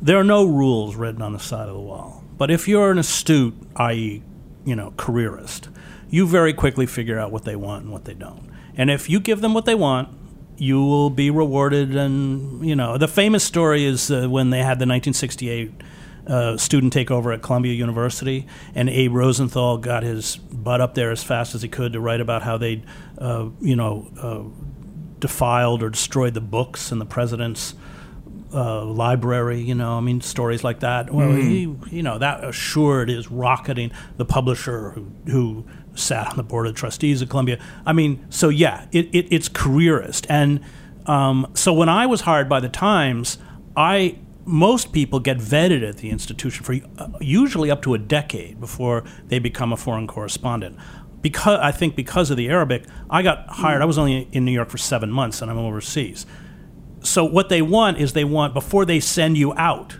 There 0.00 0.18
are 0.18 0.24
no 0.24 0.44
rules 0.44 0.94
written 0.94 1.22
on 1.22 1.32
the 1.32 1.40
side 1.40 1.68
of 1.68 1.74
the 1.74 1.80
wall. 1.80 2.22
But 2.36 2.52
if 2.52 2.68
you're 2.68 2.92
an 2.92 2.98
astute, 2.98 3.54
i.e., 3.76 4.22
you 4.64 4.76
know, 4.76 4.92
careerist, 4.96 5.70
you 6.08 6.24
very 6.24 6.52
quickly 6.52 6.86
figure 6.86 7.18
out 7.18 7.32
what 7.32 7.44
they 7.44 7.56
want 7.56 7.82
and 7.84 7.92
what 7.92 8.04
they 8.04 8.14
don't. 8.14 8.48
And 8.76 8.90
if 8.90 9.10
you 9.10 9.18
give 9.18 9.40
them 9.40 9.54
what 9.54 9.64
they 9.64 9.74
want, 9.74 10.08
you 10.58 10.84
will 10.84 11.10
be 11.10 11.30
rewarded. 11.30 11.96
And 11.96 12.66
you 12.66 12.76
know, 12.76 12.98
the 12.98 13.08
famous 13.08 13.44
story 13.44 13.84
is 13.84 14.10
uh, 14.10 14.28
when 14.28 14.50
they 14.50 14.58
had 14.58 14.78
the 14.78 14.86
1968 14.86 15.72
uh, 16.26 16.56
student 16.58 16.92
takeover 16.92 17.32
at 17.32 17.42
Columbia 17.42 17.72
University, 17.72 18.46
and 18.74 18.90
Abe 18.90 19.14
Rosenthal 19.14 19.78
got 19.78 20.02
his 20.02 20.36
butt 20.36 20.80
up 20.80 20.94
there 20.94 21.10
as 21.10 21.24
fast 21.24 21.54
as 21.54 21.62
he 21.62 21.68
could 21.68 21.94
to 21.94 22.00
write 22.00 22.20
about 22.20 22.42
how 22.42 22.58
they, 22.58 22.82
uh, 23.18 23.48
you 23.60 23.74
know, 23.74 24.10
uh, 24.20 24.42
defiled 25.20 25.82
or 25.82 25.88
destroyed 25.88 26.34
the 26.34 26.40
books 26.40 26.92
in 26.92 26.98
the 26.98 27.06
president's 27.06 27.74
uh, 28.52 28.84
library. 28.84 29.60
You 29.60 29.74
know, 29.74 29.96
I 29.96 30.00
mean, 30.00 30.20
stories 30.20 30.62
like 30.62 30.80
that. 30.80 31.12
Well, 31.12 31.32
he, 31.32 31.74
you 31.90 32.02
know, 32.02 32.18
that 32.18 32.44
assured 32.44 33.10
is 33.10 33.30
rocketing 33.30 33.90
the 34.16 34.24
publisher 34.24 34.90
who 34.90 35.06
who 35.26 35.66
sat 35.98 36.28
on 36.28 36.36
the 36.36 36.42
board 36.42 36.66
of 36.66 36.74
trustees 36.74 37.22
at 37.22 37.28
Columbia. 37.28 37.58
I 37.84 37.92
mean, 37.92 38.24
so 38.30 38.48
yeah, 38.48 38.86
it, 38.92 39.06
it 39.12 39.26
it's 39.30 39.48
careerist, 39.48 40.26
and 40.28 40.60
um, 41.06 41.50
so 41.54 41.72
when 41.72 41.88
I 41.88 42.06
was 42.06 42.22
hired 42.22 42.48
by 42.48 42.60
the 42.60 42.68
Times, 42.68 43.38
I 43.76 44.18
most 44.44 44.92
people 44.92 45.20
get 45.20 45.36
vetted 45.38 45.86
at 45.86 45.98
the 45.98 46.10
institution 46.10 46.64
for 46.64 46.74
uh, 46.98 47.08
usually 47.20 47.70
up 47.70 47.82
to 47.82 47.94
a 47.94 47.98
decade 47.98 48.58
before 48.60 49.04
they 49.26 49.38
become 49.38 49.72
a 49.72 49.76
foreign 49.76 50.06
correspondent. 50.06 50.76
Because 51.20 51.58
I 51.60 51.72
think 51.72 51.96
because 51.96 52.30
of 52.30 52.36
the 52.36 52.48
Arabic, 52.48 52.84
I 53.10 53.22
got 53.22 53.46
hired. 53.48 53.82
I 53.82 53.84
was 53.84 53.98
only 53.98 54.28
in 54.32 54.44
New 54.44 54.52
York 54.52 54.70
for 54.70 54.78
seven 54.78 55.10
months, 55.10 55.42
and 55.42 55.50
I'm 55.50 55.58
overseas 55.58 56.24
so 57.02 57.24
what 57.24 57.48
they 57.48 57.62
want 57.62 57.98
is 57.98 58.12
they 58.12 58.24
want 58.24 58.52
before 58.54 58.84
they 58.84 59.00
send 59.00 59.36
you 59.38 59.54
out 59.54 59.96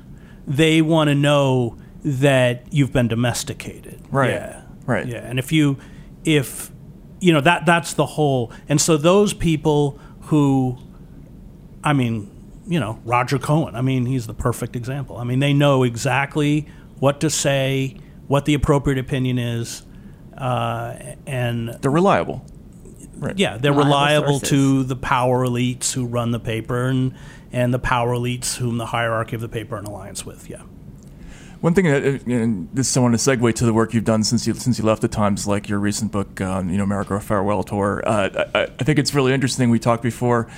they 0.47 0.83
want 0.83 1.09
to 1.09 1.15
know 1.15 1.77
that 2.03 2.73
you've 2.73 2.93
been 2.93 3.07
domesticated 3.09 4.01
Right. 4.11 4.31
yeah 4.31 4.63
Right. 4.89 5.07
yeah 5.07 5.19
and 5.19 5.39
if 5.39 5.53
you 5.53 5.77
if 6.25 6.73
you 7.21 7.33
know 7.33 7.41
that 7.43 7.65
that's 7.67 7.93
the 7.95 8.07
whole 8.07 8.51
and 8.69 8.81
so 8.81 8.97
those 8.97 9.33
people 9.35 10.01
who 10.23 10.79
i 11.85 11.93
mean 11.93 12.31
you 12.67 12.81
know 12.81 12.99
roger 13.05 13.39
cohen 13.39 13.77
i 13.77 13.83
mean 13.83 14.07
he's 14.07 14.27
the 14.27 14.35
perfect 14.35 14.75
example 14.77 15.17
i 15.19 15.25
mean 15.25 15.39
they 15.41 15.53
know 15.53 15.83
exactly 15.85 16.67
what 17.01 17.21
to 17.21 17.29
say 17.31 17.97
what 18.29 18.45
the 18.47 18.55
appropriate 18.55 18.99
opinion 18.99 19.39
is 19.39 19.85
uh, 20.37 20.95
and 21.27 21.71
They're 21.81 21.91
reliable. 21.91 22.45
yeah, 23.35 23.57
they're 23.59 23.73
Reliable 23.73 24.27
reliable 24.27 24.41
to 24.41 24.85
the 24.85 24.95
power 24.95 25.45
elites 25.45 25.93
who 25.93 26.07
run 26.07 26.31
the 26.31 26.39
paper 26.39 26.87
and 26.87 27.15
and 27.51 27.75
the 27.75 27.79
power 27.81 28.13
elites 28.15 28.57
whom 28.57 28.79
the 28.79 28.87
hierarchy 28.87 29.35
of 29.35 29.41
the 29.41 29.49
paper 29.49 29.75
are 29.75 29.81
in 29.81 29.85
alliance 29.87 30.25
with. 30.25 30.49
Yeah. 30.49 30.63
One 31.61 31.75
thing 31.75 31.87
that 31.87 32.05
uh, 32.05 32.31
and 32.33 32.69
this 32.73 32.97
I 32.97 33.01
want 33.01 33.19
to 33.19 33.31
segue 33.31 33.53
to 33.55 33.65
the 33.65 33.73
work 33.75 33.93
you've 33.93 34.05
done 34.05 34.23
since 34.23 34.47
you 34.47 34.55
since 34.55 34.79
you 34.79 34.85
left 34.85 35.03
the 35.03 35.09
Times, 35.09 35.47
like 35.47 35.69
your 35.69 35.81
recent 35.81 36.13
book, 36.13 36.41
um, 36.41 36.71
you 36.71 36.77
know, 36.77 36.85
America 36.85 37.15
a 37.15 37.21
Farewell 37.21 37.65
Tour. 37.65 38.03
Uh, 38.07 38.45
I, 38.55 38.63
I 38.79 38.85
think 38.85 38.99
it's 38.99 39.13
really 39.13 39.33
interesting. 39.33 39.69
We 39.71 39.79
talked 39.81 40.03
before. 40.03 40.49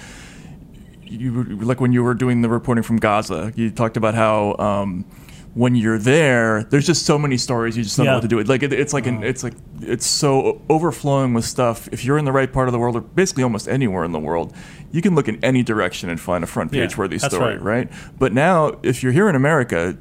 You 1.04 1.32
were- 1.32 1.44
like 1.44 1.80
when 1.80 1.92
you 1.92 2.02
were 2.04 2.14
doing 2.14 2.42
the 2.42 2.48
reporting 2.50 2.82
from 2.84 2.98
Gaza, 2.98 3.52
you 3.56 3.70
talked 3.70 3.96
about 3.96 4.14
how. 4.14 4.56
Um, 4.58 5.04
when 5.52 5.74
you're 5.74 5.98
there, 5.98 6.62
there's 6.70 6.86
just 6.86 7.04
so 7.04 7.18
many 7.18 7.36
stories 7.36 7.76
you 7.76 7.82
just 7.82 7.96
don't 7.96 8.06
know 8.06 8.12
Yeah. 8.12 8.16
what 8.18 8.22
to 8.22 8.28
do. 8.28 8.36
with. 8.36 8.48
Like 8.48 8.62
it, 8.62 8.72
it's 8.72 8.92
like 8.92 9.08
an, 9.08 9.24
it's 9.24 9.42
like 9.42 9.54
it's 9.80 10.06
so 10.06 10.62
overflowing 10.68 11.34
with 11.34 11.44
stuff. 11.44 11.88
If 11.90 12.04
you're 12.04 12.18
in 12.18 12.24
the 12.24 12.30
right 12.30 12.52
part 12.52 12.68
of 12.68 12.72
the 12.72 12.78
world, 12.78 12.94
or 12.94 13.00
basically 13.00 13.42
almost 13.42 13.66
anywhere 13.66 14.04
in 14.04 14.12
the 14.12 14.20
world, 14.20 14.54
you 14.92 15.02
can 15.02 15.16
look 15.16 15.26
in 15.26 15.42
any 15.44 15.64
direction 15.64 16.08
and 16.08 16.20
find 16.20 16.44
a 16.44 16.46
front 16.46 16.70
page 16.70 16.92
Yeah, 16.92 16.98
worthy 16.98 17.18
story, 17.18 17.54
right. 17.56 17.88
right? 17.88 17.92
But 18.16 18.32
now, 18.32 18.78
if 18.84 19.02
you're 19.02 19.10
here 19.10 19.28
in 19.28 19.34
America, 19.34 19.98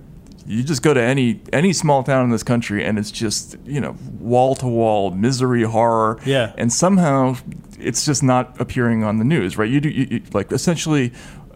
you 0.50 0.64
just 0.64 0.82
go 0.82 0.94
to 0.94 1.02
any 1.02 1.42
any 1.54 1.72
small 1.74 2.04
town 2.04 2.26
in 2.26 2.32
this 2.32 2.44
country, 2.44 2.84
and 2.84 2.98
it's 3.00 3.12
just 3.12 3.56
you 3.66 3.80
know 3.80 3.96
wall 4.20 4.56
to 4.56 4.68
wall 4.68 5.12
misery, 5.12 5.64
horror, 5.64 6.20
Yeah. 6.26 6.54
and 6.58 6.72
somehow 6.74 7.36
it's 7.80 8.04
just 8.06 8.24
not 8.24 8.60
appearing 8.60 9.04
on 9.04 9.18
the 9.20 9.24
news, 9.26 9.58
right? 9.58 9.70
You 9.70 9.80
do 9.80 9.90
you, 9.90 10.08
you, 10.10 10.22
like 10.34 10.52
essentially. 10.52 11.12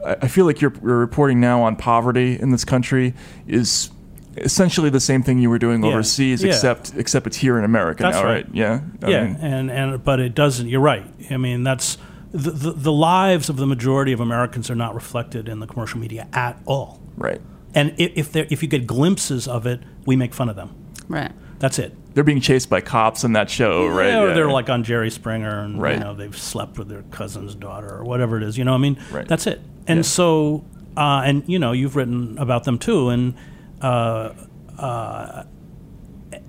I 0.05 0.27
feel 0.27 0.43
like 0.45 0.59
your, 0.59 0.73
your 0.83 0.97
reporting 0.97 1.39
now 1.39 1.61
on 1.63 1.77
poverty 1.77 2.37
in 2.37 2.51
this 2.51 2.65
country 2.65 3.13
is 3.47 3.89
essentially 4.35 4.89
the 4.89 4.99
same 4.99 5.23
thing 5.23 5.39
you 5.39 5.49
were 5.49 5.59
doing 5.59 5.81
Yeah, 5.81 5.91
overseas, 5.91 6.43
yeah. 6.43 6.49
except 6.49 6.93
except 6.97 7.25
it's 7.27 7.37
here 7.37 7.57
in 7.57 7.63
America 7.63 8.03
That's 8.03 8.17
now, 8.17 8.23
right. 8.25 8.45
right? 8.45 8.53
Yeah, 8.53 8.81
I 9.01 9.09
yeah, 9.09 9.23
mean, 9.27 9.35
and 9.37 9.71
and 9.71 10.03
but 10.03 10.19
it 10.19 10.35
doesn't. 10.35 10.67
You're 10.67 10.81
right. 10.81 11.05
I 11.31 11.37
mean, 11.37 11.63
that's 11.63 11.97
the, 12.33 12.51
the 12.51 12.71
the 12.73 12.91
lives 12.91 13.47
of 13.47 13.55
the 13.55 13.65
majority 13.65 14.11
of 14.11 14.19
Americans 14.19 14.69
are 14.69 14.75
not 14.75 14.93
reflected 14.93 15.47
in 15.47 15.59
the 15.61 15.67
commercial 15.67 15.99
media 16.01 16.27
at 16.33 16.59
all. 16.65 16.99
right. 17.15 17.39
And 17.75 17.91
i- 17.99 18.11
if 18.15 18.31
there 18.31 18.45
if 18.49 18.61
you 18.61 18.69
get 18.69 18.85
glimpses 18.87 19.47
of 19.47 19.65
it, 19.65 19.81
we 20.05 20.15
make 20.15 20.33
fun 20.33 20.49
of 20.49 20.55
them. 20.55 20.69
right. 21.07 21.31
That's 21.59 21.79
it. 21.79 21.95
they're 22.13 22.23
being 22.25 22.41
chased 22.41 22.69
by 22.69 22.81
cops 22.81 23.23
in 23.23 23.33
that 23.33 23.49
show, 23.49 23.87
right? 23.87 24.07
Yeah, 24.09 24.19
or 24.21 24.27
Yeah. 24.27 24.33
they're 24.35 24.51
like 24.51 24.69
on 24.69 24.83
Jerry 24.83 25.09
Springer, 25.09 25.61
and 25.61 25.81
Right. 25.81 25.93
you 25.97 25.99
know 26.03 26.13
they've 26.13 26.37
slept 26.37 26.77
with 26.77 26.89
their 26.89 27.03
cousin's 27.09 27.55
daughter 27.55 27.89
or 27.89 28.03
whatever 28.03 28.37
it 28.37 28.43
is. 28.43 28.57
You 28.57 28.65
know, 28.65 28.73
I 28.73 28.77
mean, 28.77 28.97
Right. 29.11 29.27
that's 29.27 29.47
it. 29.47 29.61
And 29.87 29.99
Yeah. 29.99 30.03
so, 30.03 30.63
uh, 30.97 31.23
and 31.25 31.43
you 31.47 31.57
know, 31.57 31.71
you've 31.71 31.95
written 31.95 32.37
about 32.37 32.65
them 32.65 32.77
too, 32.77 33.09
and 33.09 33.33
uh, 33.81 34.29
uh, 34.77 35.43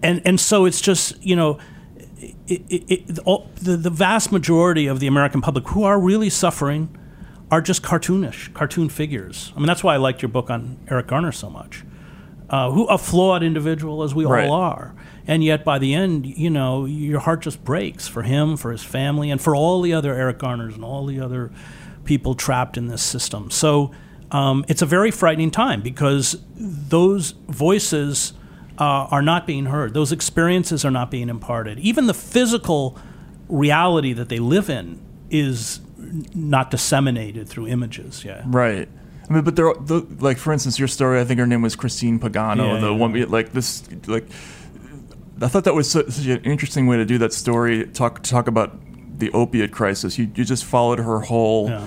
and 0.02 0.20
and 0.24 0.38
so 0.40 0.64
it's 0.64 0.80
just 0.80 1.22
you 1.24 1.36
know. 1.36 1.58
It, 2.46 2.62
it, 2.68 2.82
it, 2.88 3.18
all, 3.24 3.48
the, 3.60 3.76
the 3.76 3.90
vast 3.90 4.30
majority 4.32 4.86
of 4.86 4.98
the 5.00 5.06
American 5.06 5.40
public 5.42 5.66
who 5.68 5.82
are 5.84 5.98
really 6.00 6.30
suffering 6.30 6.88
are 7.54 7.60
just 7.60 7.82
cartoonish, 7.84 8.52
cartoon 8.52 8.88
figures. 8.88 9.52
I 9.54 9.60
mean, 9.60 9.66
that's 9.68 9.84
why 9.84 9.94
I 9.94 9.96
liked 9.98 10.22
your 10.22 10.28
book 10.28 10.50
on 10.50 10.76
Eric 10.90 11.06
Garner 11.06 11.30
so 11.30 11.48
much. 11.48 11.84
Uh, 12.50 12.70
who 12.72 12.84
a 12.86 12.98
flawed 12.98 13.44
individual 13.44 14.02
as 14.02 14.12
we 14.12 14.24
Right. 14.24 14.48
all 14.48 14.52
are, 14.54 14.92
and 15.26 15.42
yet 15.44 15.64
by 15.64 15.78
the 15.78 15.94
end, 15.94 16.26
you 16.26 16.50
know, 16.50 16.84
your 16.84 17.20
heart 17.20 17.42
just 17.42 17.64
breaks 17.64 18.08
for 18.08 18.22
him, 18.22 18.56
for 18.56 18.72
his 18.72 18.82
family, 18.82 19.30
and 19.30 19.40
for 19.40 19.54
all 19.54 19.80
the 19.82 19.94
other 19.94 20.12
Eric 20.14 20.38
Garners 20.40 20.74
and 20.74 20.84
all 20.84 21.06
the 21.06 21.20
other 21.20 21.52
people 22.04 22.34
trapped 22.34 22.76
in 22.76 22.88
this 22.88 23.02
system. 23.02 23.50
So 23.52 23.92
um, 24.32 24.64
it's 24.68 24.82
a 24.82 24.86
very 24.86 25.12
frightening 25.12 25.52
time 25.52 25.80
because 25.80 26.36
those 26.56 27.30
voices 27.48 28.32
uh, 28.80 28.84
are 29.10 29.22
not 29.22 29.46
being 29.46 29.66
heard. 29.66 29.94
Those 29.94 30.10
experiences 30.10 30.84
are 30.84 30.90
not 30.90 31.08
being 31.10 31.28
imparted. 31.28 31.78
Even 31.78 32.08
the 32.08 32.14
physical 32.14 32.98
reality 33.48 34.12
that 34.12 34.28
they 34.28 34.40
live 34.40 34.68
in 34.68 34.98
is 35.30 35.80
not 36.34 36.70
disseminated 36.70 37.48
through 37.48 37.68
images. 37.68 38.24
Yeah. 38.24 38.42
Right. 38.46 38.88
I 39.28 39.32
mean, 39.32 39.42
but 39.44 39.56
there, 39.56 39.68
are- 39.68 39.80
the, 39.80 40.06
like 40.20 40.36
for 40.38 40.52
instance, 40.52 40.78
your 40.78 40.88
story. 40.88 41.20
I 41.20 41.24
think 41.24 41.40
her 41.40 41.46
name 41.46 41.62
was 41.62 41.76
Christine 41.76 42.18
Pagano. 42.20 42.74
Yeah, 42.74 42.80
the 42.80 42.90
yeah. 42.92 42.96
one, 42.98 43.30
like 43.30 43.52
this, 43.52 43.82
like 44.06 44.26
I 45.40 45.48
thought 45.48 45.64
that 45.64 45.74
was 45.74 45.90
su- 45.90 46.08
such 46.10 46.26
an 46.26 46.42
interesting 46.44 46.86
way 46.86 46.96
to 46.98 47.04
do 47.04 47.18
that 47.18 47.32
story. 47.32 47.86
Talk 47.86 48.22
talk 48.22 48.46
about 48.48 48.78
the 49.18 49.30
opiate 49.32 49.72
crisis. 49.72 50.18
You 50.18 50.30
you 50.34 50.44
just 50.44 50.64
followed 50.64 50.98
her 50.98 51.20
whole 51.20 51.70
Yeah. 51.70 51.86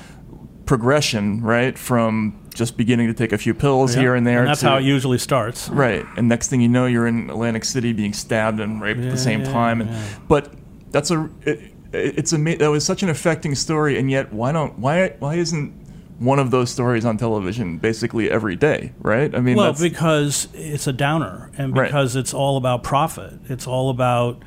progression, 0.66 1.42
right, 1.42 1.78
from 1.78 2.40
just 2.54 2.76
beginning 2.76 3.08
to 3.08 3.14
take 3.14 3.32
a 3.32 3.38
few 3.38 3.54
pills 3.54 3.94
Yeah. 3.96 4.02
here 4.02 4.16
and 4.16 4.26
there. 4.26 4.46
that's 4.46 4.62
to- 4.62 4.70
how 4.70 4.78
it 4.78 4.84
usually 4.84 5.20
starts. 5.20 5.70
Right, 5.70 6.06
and 6.18 6.28
next 6.28 6.48
thing 6.50 6.60
you 6.62 6.68
know, 6.70 6.88
you're 6.88 7.06
in 7.08 7.30
Atlantic 7.30 7.66
City 7.66 7.94
being 7.94 8.14
stabbed 8.14 8.60
and 8.60 8.82
raped 8.82 9.00
at 9.02 9.12
the 9.12 9.18
same 9.18 9.42
yeah, 9.42 9.52
time. 9.52 9.82
And 9.82 9.92
yeah. 9.92 10.02
but 10.28 10.54
that's 10.92 11.12
a 11.12 11.30
it, 11.44 11.74
it's 11.94 12.34
a 12.34 12.38
that 12.38 12.70
was 12.70 12.86
such 12.86 13.04
an 13.04 13.10
affecting 13.10 13.56
story, 13.56 13.98
and 13.98 14.10
yet 14.12 14.34
why 14.34 14.52
don't 14.52 14.80
why 14.80 15.16
why 15.20 15.36
isn't 15.36 15.72
one 16.20 16.40
of 16.40 16.50
those 16.50 16.72
stories 16.72 17.06
on 17.06 17.18
television 17.18 17.78
basically 17.78 18.30
every 18.30 18.56
day? 18.56 18.92
Right? 19.00 19.34
I 19.34 19.40
mean, 19.40 19.56
well, 19.58 19.74
because 19.74 20.48
it's 20.54 20.88
a 20.88 20.94
downer, 20.94 21.52
and 21.58 21.76
Right. 21.76 21.88
because 21.88 22.16
it's 22.16 22.34
all 22.34 22.58
about 22.58 22.84
profit. 22.84 23.34
It's 23.50 23.68
all 23.68 23.90
about, 23.90 24.42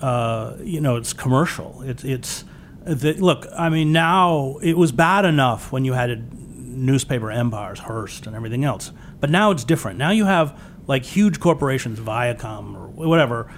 uh, 0.00 0.54
you 0.62 0.80
know, 0.80 0.96
it's 0.96 1.12
commercial. 1.12 1.82
It's 1.84 2.04
it's 2.04 2.44
the, 2.84 3.14
look. 3.14 3.46
I 3.56 3.68
mean, 3.68 3.92
now 3.92 4.58
it 4.62 4.76
was 4.76 4.92
bad 4.92 5.24
enough 5.24 5.70
when 5.72 5.84
you 5.84 5.92
had 5.92 6.32
newspaper 6.58 7.30
empires, 7.30 7.78
Hearst, 7.80 8.26
and 8.26 8.34
everything 8.34 8.64
else, 8.64 8.92
but 9.20 9.30
now 9.30 9.50
it's 9.50 9.62
different. 9.64 9.98
Now 9.98 10.10
you 10.10 10.24
have 10.24 10.58
like 10.88 11.04
huge 11.04 11.38
corporations, 11.38 12.00
Viacom 12.00 12.74
or 12.74 12.88
whatever. 13.08 13.48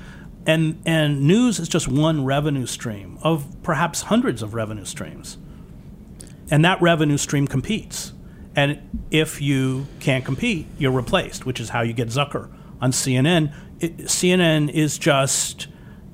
And, 0.46 0.80
and 0.84 1.22
news 1.22 1.58
is 1.58 1.68
just 1.68 1.88
one 1.88 2.24
revenue 2.24 2.66
stream 2.66 3.18
of 3.22 3.46
perhaps 3.62 4.02
hundreds 4.02 4.42
of 4.42 4.52
revenue 4.54 4.84
streams 4.84 5.38
and 6.50 6.62
that 6.64 6.80
revenue 6.82 7.16
stream 7.16 7.46
competes. 7.46 8.12
And 8.54 8.78
if 9.10 9.40
you 9.40 9.86
can't 10.00 10.24
compete, 10.24 10.66
you're 10.78 10.92
replaced, 10.92 11.46
which 11.46 11.58
is 11.58 11.70
how 11.70 11.80
you 11.80 11.92
get 11.94 12.08
Zucker 12.08 12.50
on 12.80 12.92
CNN. 12.92 13.52
It, 13.80 13.96
CNN 14.00 14.70
is 14.70 14.98
just 14.98 15.66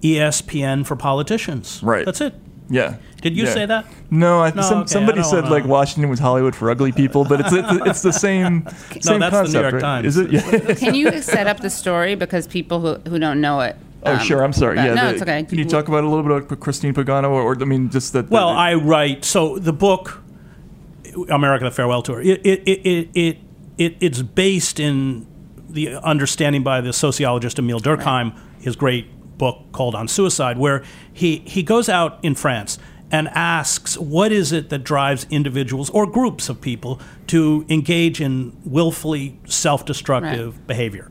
ESPN 0.03 0.87
for 0.87 0.95
politicians. 0.97 1.83
Right. 1.83 2.05
That's 2.07 2.21
it. 2.21 2.35
yeah. 2.71 2.97
Did 3.21 3.37
you 3.37 3.45
Yeah. 3.45 3.53
say 3.53 3.67
that? 3.67 3.85
No, 4.11 4.41
I, 4.41 4.51
No, 4.55 4.63
some, 4.63 4.79
okay, 4.79 4.87
somebody 4.87 5.19
I 5.19 5.23
said 5.25 5.43
wanna- 5.43 5.51
like 5.51 5.65
Washington 5.67 6.09
was 6.09 6.21
Hollywood 6.21 6.55
for 6.55 6.71
ugly 6.71 6.93
people, 6.93 7.25
but 7.25 7.41
it's 7.41 7.53
it's, 7.53 7.87
it's 7.87 8.03
the 8.03 8.13
same 8.13 8.67
same 9.01 9.01
that's 9.01 9.07
the 9.07 9.19
New 9.19 9.31
concept, 9.31 9.53
York 9.63 9.73
right? 9.75 9.81
Times. 9.81 10.07
Is 10.07 10.17
it? 10.17 10.31
Yeah. 10.33 10.75
Can 10.77 10.95
you 10.95 11.21
set 11.21 11.47
up 11.47 11.59
the 11.61 11.69
story 11.69 12.15
because 12.15 12.47
people 12.47 12.81
who, 12.81 13.11
who 13.11 13.19
don't 13.19 13.41
know 13.43 13.61
it? 13.61 13.77
Oh, 14.03 14.15
um, 14.15 14.19
sure. 14.21 14.43
I'm 14.43 14.53
sorry. 14.53 14.77
Yeah. 14.77 14.95
no, 14.95 15.07
the- 15.07 15.13
it's 15.13 15.23
okay. 15.23 15.43
Can 15.45 15.59
you 15.59 15.65
talk 15.65 15.89
about 15.89 16.05
a 16.05 16.09
little 16.09 16.23
bit 16.23 16.33
about 16.33 16.61
Christine 16.61 16.95
Pagano, 16.95 17.31
or, 17.31 17.43
or 17.43 17.61
I 17.61 17.65
mean, 17.65 17.91
just 17.91 18.13
that? 18.15 18.31
Well, 18.31 18.49
I 18.49 18.75
write. 18.75 19.25
So 19.25 19.59
the 19.59 19.73
book, 19.73 20.23
America: 21.29 21.65
The 21.65 21.71
Farewell 21.71 22.03
Tour, 22.03 22.21
it 22.21 22.41
it 22.45 22.63
it 22.67 22.87
it, 22.87 23.09
it, 23.15 23.39
it 23.79 23.97
it's 24.01 24.23
based 24.23 24.81
in 24.81 25.27
the 25.69 25.97
understanding 25.97 26.63
by 26.63 26.81
the 26.81 26.93
sociologist 26.93 27.59
Emile 27.59 27.81
Durkheim, 27.81 28.37
his 28.61 28.75
great 28.75 29.39
book 29.39 29.59
called 29.73 29.95
On 29.95 30.09
Suicide, 30.09 30.59
where 30.59 30.83
he 31.13 31.39
he 31.47 31.63
goes 31.63 31.89
out 31.89 32.19
in 32.23 32.35
France 32.35 32.79
and 33.13 33.29
asks 33.29 33.99
what 33.99 34.31
is 34.33 34.53
it 34.53 34.69
that 34.71 34.85
drives 34.85 35.27
individuals 35.31 35.91
or 35.91 36.07
groups 36.07 36.49
of 36.49 36.61
people 36.61 37.01
to 37.27 37.65
engage 37.69 38.21
in 38.21 38.57
willfully 38.65 39.39
self-destructive 39.47 40.67
behavior, 40.67 41.11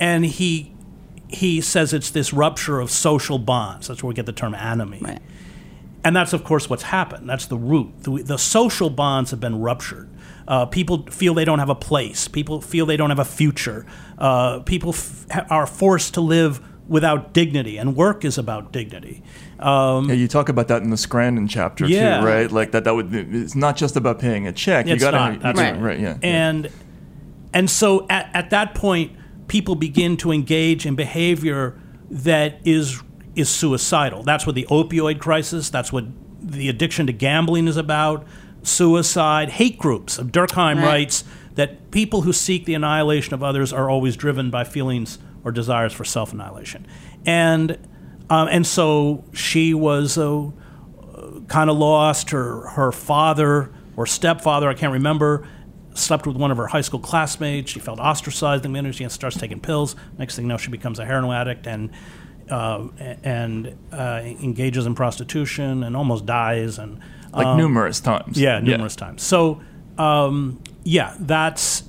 and 0.00 0.24
he 0.26 0.72
he 1.28 1.60
says 1.60 1.92
it's 1.92 2.10
this 2.10 2.32
rupture 2.32 2.80
of 2.80 2.90
social 2.90 3.38
bonds. 3.38 3.88
That's 3.88 4.02
where 4.02 4.08
we 4.08 4.14
get 4.14 4.26
the 4.26 4.32
term 4.32 4.54
anomie. 4.54 5.00
Right. 5.00 5.20
And 6.04 6.14
that's, 6.14 6.32
of 6.32 6.44
course, 6.44 6.70
what's 6.70 6.84
happened. 6.84 7.28
That's 7.28 7.46
the 7.46 7.56
root. 7.56 8.02
The, 8.04 8.22
the 8.22 8.38
social 8.38 8.90
bonds 8.90 9.32
have 9.32 9.40
been 9.40 9.60
ruptured. 9.60 10.08
Uh, 10.46 10.64
people 10.66 11.04
feel 11.10 11.34
they 11.34 11.44
don't 11.44 11.58
have 11.58 11.68
a 11.68 11.74
place. 11.74 12.28
People 12.28 12.60
feel 12.60 12.86
they 12.86 12.96
don't 12.96 13.10
have 13.10 13.18
a 13.18 13.24
future. 13.24 13.84
Uh, 14.16 14.60
people 14.60 14.90
f- 14.90 15.26
are 15.50 15.66
forced 15.66 16.14
to 16.14 16.20
live 16.20 16.60
without 16.88 17.32
dignity, 17.32 17.76
and 17.78 17.96
work 17.96 18.24
is 18.24 18.38
about 18.38 18.70
dignity. 18.72 19.20
Um, 19.58 20.08
Yeah, 20.08 20.14
you 20.14 20.28
talk 20.28 20.48
about 20.48 20.68
that 20.68 20.82
in 20.82 20.90
the 20.90 20.96
Scranton 20.96 21.48
chapter 21.48 21.84
Yeah. 21.88 22.20
too, 22.20 22.26
right? 22.26 22.52
Like 22.52 22.70
that. 22.70 22.84
That 22.84 22.94
would. 22.94 23.12
It's 23.12 23.56
not 23.56 23.76
just 23.76 23.96
about 23.96 24.20
paying 24.20 24.46
a 24.46 24.52
check. 24.52 24.86
you 24.86 24.96
gotta. 24.96 25.16
not. 25.16 25.40
That's 25.40 25.58
right. 25.58 25.72
right. 25.72 25.82
right. 25.82 25.98
Yeah. 25.98 26.18
and 26.22 26.70
and 27.52 27.68
so 27.68 28.06
at, 28.08 28.30
at 28.32 28.50
that 28.50 28.76
point 28.76 29.16
people 29.48 29.74
begin 29.74 30.16
to 30.16 30.32
engage 30.32 30.86
in 30.86 30.94
behavior 30.94 31.78
that 32.10 32.60
is 32.64 33.02
is 33.34 33.48
suicidal 33.48 34.22
that's 34.22 34.46
what 34.46 34.54
the 34.54 34.66
opioid 34.70 35.18
crisis 35.18 35.70
that's 35.70 35.92
what 35.92 36.04
the 36.40 36.68
addiction 36.68 37.06
to 37.06 37.12
gambling 37.12 37.66
is 37.68 37.76
about 37.76 38.26
suicide 38.62 39.48
hate 39.50 39.78
groups 39.78 40.18
durkheim 40.18 40.76
Right. 40.76 40.84
writes 40.84 41.24
that 41.54 41.90
people 41.90 42.22
who 42.22 42.32
seek 42.32 42.64
the 42.64 42.74
annihilation 42.74 43.32
of 43.34 43.42
others 43.42 43.72
are 43.72 43.88
always 43.88 44.16
driven 44.16 44.50
by 44.50 44.64
feelings 44.64 45.18
or 45.44 45.52
desires 45.52 45.92
for 45.92 46.04
self-annihilation 46.04 46.86
and 47.24 47.78
um, 48.28 48.48
and 48.50 48.66
so 48.66 49.24
she 49.32 49.72
was 49.72 50.18
uh, 50.18 50.50
kind 51.46 51.70
of 51.70 51.76
lost. 51.76 52.30
Her 52.30 52.66
her 52.70 52.90
father 52.90 53.70
or 53.96 54.04
stepfather, 54.04 54.68
I 54.68 54.74
can't 54.74 54.92
remember, 54.92 55.46
slept 55.96 56.26
with 56.26 56.36
one 56.36 56.50
of 56.50 56.56
her 56.56 56.66
high 56.66 56.80
school 56.82 57.00
classmates. 57.00 57.70
She 57.70 57.80
felt 57.80 57.98
ostracized 57.98 58.64
in 58.64 58.72
the 58.72 58.76
minute 58.78 58.94
she 58.94 59.08
starts 59.08 59.36
taking 59.36 59.60
pills. 59.60 59.96
Next 60.18 60.36
thing 60.36 60.44
you 60.44 60.48
know, 60.48 60.56
she 60.56 60.70
becomes 60.70 60.98
a 60.98 61.04
heroin 61.04 61.34
addict 61.36 61.66
and 61.66 61.90
uh, 62.50 62.86
and 63.24 63.76
uh, 63.92 64.20
engages 64.24 64.86
in 64.86 64.94
prostitution 64.94 65.82
and 65.82 65.96
almost 65.96 66.26
dies 66.26 66.78
and 66.78 67.00
like 67.32 67.46
um, 67.46 67.56
numerous 67.58 68.00
times. 68.00 68.38
yeah, 68.40 68.60
numerous 68.60 68.94
times. 68.96 69.22
So, 69.22 69.60
um, 69.98 70.62
yeah, 70.84 71.14
that's. 71.18 71.82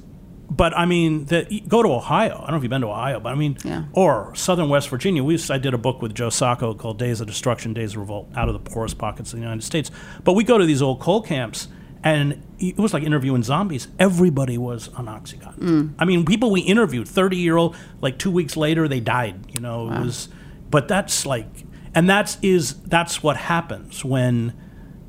But 0.50 0.78
I 0.78 0.86
mean, 0.86 1.26
the, 1.26 1.62
go 1.68 1.84
to 1.84 1.90
Ohio. 1.90 2.36
I 2.38 2.40
don't 2.40 2.52
know 2.52 2.56
if 2.58 2.64
you've 2.64 2.70
been 2.70 2.80
to 2.82 2.88
Ohio, 2.88 3.20
but 3.20 3.34
I 3.34 3.36
mean, 3.36 3.58
Yeah. 3.66 3.84
or 3.92 4.34
Southern 4.34 4.70
West 4.70 4.88
Virginia. 4.88 5.22
We 5.22 5.34
used, 5.34 5.52
I 5.52 5.58
did 5.58 5.74
a 5.74 5.78
book 5.78 6.02
with 6.02 6.16
Joe 6.16 6.30
Sacco 6.30 6.74
called 6.74 6.98
"Days 6.98 7.20
of 7.20 7.28
Destruction, 7.28 7.74
Days 7.74 7.92
of 7.92 7.98
Revolt: 7.98 8.30
Out 8.34 8.48
of 8.48 8.54
the 8.54 8.60
Poorest 8.72 8.98
Pockets 8.98 9.34
of 9.34 9.40
the 9.40 9.44
United 9.44 9.64
States." 9.64 9.92
But 10.24 10.34
we 10.34 10.46
go 10.46 10.58
to 10.58 10.66
these 10.66 10.82
old 10.82 11.02
coal 11.02 11.22
camps, 11.22 11.68
and 12.08 12.44
it 12.60 12.78
was 12.78 12.94
like 12.94 13.04
interviewing 13.04 13.44
zombies. 13.44 13.88
Everybody 14.00 14.58
was 14.58 14.90
on 14.90 15.06
OxyContin. 15.08 15.96
I 16.00 16.06
mean, 16.06 16.26
people 16.26 16.50
we 16.52 16.62
interviewed, 16.62 17.08
thirty-year-old, 17.08 17.76
like 18.02 18.18
two 18.18 18.32
weeks 18.32 18.56
later, 18.58 18.88
they 18.88 19.00
died. 19.00 19.36
You 19.54 19.62
know, 19.62 19.88
it 19.88 20.00
was. 20.06 20.30
But 20.70 20.88
that's 20.88 21.26
like, 21.26 21.48
and 21.96 22.10
that's 22.10 22.38
is 22.42 22.76
that's 22.84 23.24
what 23.24 23.38
happens 23.38 24.04
when 24.04 24.54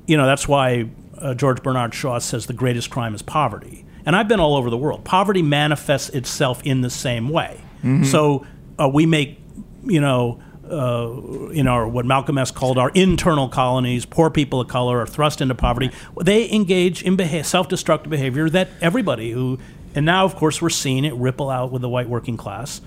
you 0.07 0.17
know 0.17 0.27
that's 0.27 0.47
why 0.49 0.89
uh, 1.19 1.35
George 1.35 1.63
Bernard 1.63 1.95
Shaw 1.95 2.19
says 2.19 2.47
the 2.47 2.53
greatest 2.53 2.91
crime 2.91 3.15
is 3.15 3.23
poverty. 3.23 3.85
And 4.07 4.17
I've 4.17 4.29
been 4.29 4.41
all 4.41 4.57
over 4.57 4.71
the 4.71 4.79
world. 4.79 5.05
Poverty 5.05 5.43
manifests 5.43 6.09
itself 6.11 6.63
in 6.65 6.81
the 6.81 6.91
same 6.91 7.29
way. 7.29 7.61
So 8.05 8.47
uh, 8.81 8.89
we 8.89 9.05
make, 9.07 9.39
you 9.85 10.01
know, 10.01 10.41
uh, 10.71 11.51
in 11.51 11.67
our 11.67 11.89
what 11.89 12.05
Malcolm 12.07 12.39
X. 12.39 12.51
called 12.51 12.79
our 12.79 12.91
internal 12.91 13.49
colonies, 13.49 14.05
poor 14.05 14.31
people 14.31 14.61
of 14.61 14.69
color 14.69 15.01
are 15.01 15.07
thrust 15.07 15.41
into 15.41 15.55
poverty. 15.55 15.91
They 16.23 16.51
engage 16.51 17.03
in 17.03 17.17
beha- 17.17 17.45
self-destructive 17.45 18.11
behavior 18.11 18.49
that 18.51 18.69
everybody 18.81 19.33
who, 19.33 19.59
and 19.95 20.05
now 20.07 20.25
of 20.25 20.37
course 20.37 20.61
we're 20.63 20.71
seeing 20.71 21.05
it 21.05 21.15
ripple 21.15 21.51
out 21.51 21.73
with 21.73 21.83
the 21.83 21.89
white 21.89 22.09
working 22.09 22.37
class, 22.37 22.81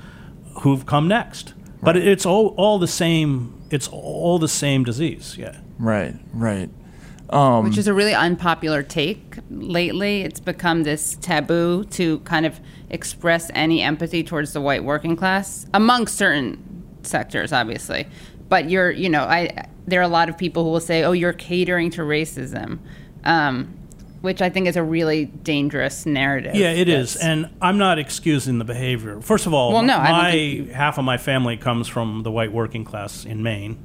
who've 0.62 0.86
come 0.86 1.08
next. 1.08 1.54
But 1.84 1.98
it's 1.98 2.26
all 2.26 2.54
all 2.58 2.78
the 2.78 2.88
same. 2.88 3.60
It's 3.72 3.88
all 3.88 4.38
the 4.38 4.48
same 4.48 4.84
disease. 4.84 5.36
Yeah. 5.38 5.58
Right. 5.80 6.14
Right. 6.34 6.70
which 7.64 7.78
is 7.78 7.88
a 7.88 7.94
really 7.94 8.14
unpopular 8.14 8.84
take 8.84 9.38
lately. 9.50 10.22
It's 10.22 10.40
become 10.40 10.84
this 10.84 11.18
taboo 11.22 11.86
to 11.86 12.20
kind 12.20 12.46
of 12.46 12.60
express 12.90 13.50
any 13.56 13.82
empathy 13.82 14.24
towards 14.24 14.54
the 14.54 14.62
white 14.62 14.84
working 14.84 15.16
class 15.16 15.66
among 15.74 16.08
certain 16.08 16.71
sectors, 17.04 17.52
obviously. 17.54 18.08
But 18.50 18.70
you're, 18.70 18.92
you 18.92 19.10
know, 19.10 19.22
I 19.24 19.66
there 19.88 20.00
are 20.00 20.04
a 20.04 20.08
lot 20.08 20.30
of 20.30 20.38
people 20.38 20.64
who 20.64 20.70
will 20.72 20.80
say, 20.80 21.04
"Oh, 21.04 21.12
you're 21.14 21.34
catering 21.34 21.90
to 21.92 22.02
racism," 22.02 22.80
um, 23.24 23.74
which 24.22 24.42
I 24.42 24.50
think 24.50 24.68
is 24.68 24.76
a 24.76 24.84
really 24.84 25.26
dangerous 25.26 26.06
narrative. 26.06 26.56
Yeah, 26.56 26.72
it 26.72 26.90
is, 26.90 27.16
and 27.16 27.50
I'm 27.62 27.78
not 27.78 27.98
excusing 27.98 28.58
the 28.60 28.66
behavior. 28.66 29.22
First 29.22 29.46
of 29.48 29.54
all, 29.54 29.72
Well, 29.74 29.82
no, 29.84 29.98
my 29.98 30.32
think- 30.32 30.72
half 30.72 30.98
of 30.98 31.06
my 31.06 31.18
family 31.18 31.58
comes 31.58 31.88
from 31.88 32.24
the 32.24 32.32
white 32.32 32.52
working 32.52 32.84
class 32.86 33.26
in 33.26 33.42
Maine. 33.42 33.78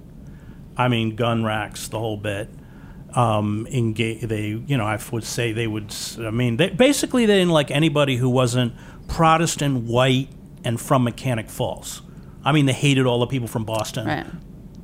I 0.77 0.89
mean, 0.89 1.17
gun 1.17 1.45
racks, 1.45 1.89
the 1.89 1.99
whole 1.99 2.17
bit. 2.19 2.51
Um, 3.15 3.67
engage, 3.71 4.21
they, 4.23 4.49
you 4.67 4.77
know, 4.77 4.85
I 4.85 4.99
would 5.11 5.25
say 5.25 5.53
they 5.53 5.67
would. 5.67 5.87
s- 5.87 6.19
I 6.21 6.31
mean, 6.31 6.59
they, 6.59 6.69
basically, 6.69 7.25
they 7.25 7.39
didn't 7.39 7.53
like 7.53 7.71
anybody 7.71 8.17
who 8.17 8.29
wasn't 8.29 8.75
Protestant, 9.09 9.85
white, 9.85 10.29
and 10.65 10.79
from 10.79 11.05
Mechanic 11.05 11.49
Falls. 11.49 12.03
I 12.47 12.53
mean, 12.53 12.67
they 12.67 12.73
hated 12.73 13.07
all 13.07 13.19
the 13.19 13.27
people 13.27 13.49
from 13.49 13.65
Boston. 13.65 14.07
Right. 14.07 14.27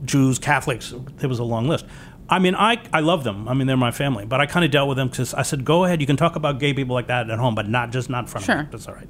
Jews, 0.04 0.38
Catholics. 0.38 0.92
There 1.18 1.28
was 1.28 1.38
a 1.38 1.44
long 1.44 1.68
list. 1.68 1.86
I 2.28 2.40
mean, 2.40 2.56
I, 2.56 2.82
I 2.92 3.00
love 3.00 3.22
them. 3.24 3.48
I 3.48 3.54
mean, 3.54 3.68
they're 3.68 3.76
my 3.76 3.92
family. 3.92 4.26
But 4.26 4.40
I 4.40 4.46
kind 4.46 4.64
of 4.64 4.72
dealt 4.72 4.88
with 4.88 4.96
them 4.96 5.08
because 5.08 5.32
I 5.32 5.42
said, 5.42 5.64
go 5.64 5.84
ahead, 5.84 6.00
you 6.00 6.06
can 6.06 6.16
talk 6.16 6.34
about 6.34 6.58
gay 6.58 6.74
people 6.74 6.94
like 6.94 7.06
that 7.06 7.30
at 7.30 7.38
home, 7.38 7.54
but 7.54 7.68
not 7.68 7.92
just 7.92 8.10
not 8.10 8.24
in 8.24 8.26
front 8.26 8.48
of 8.48 8.54
Sure. 8.54 8.68
That's 8.70 8.88
all 8.88 8.94
right. 8.94 9.08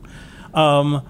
Um, 0.53 1.03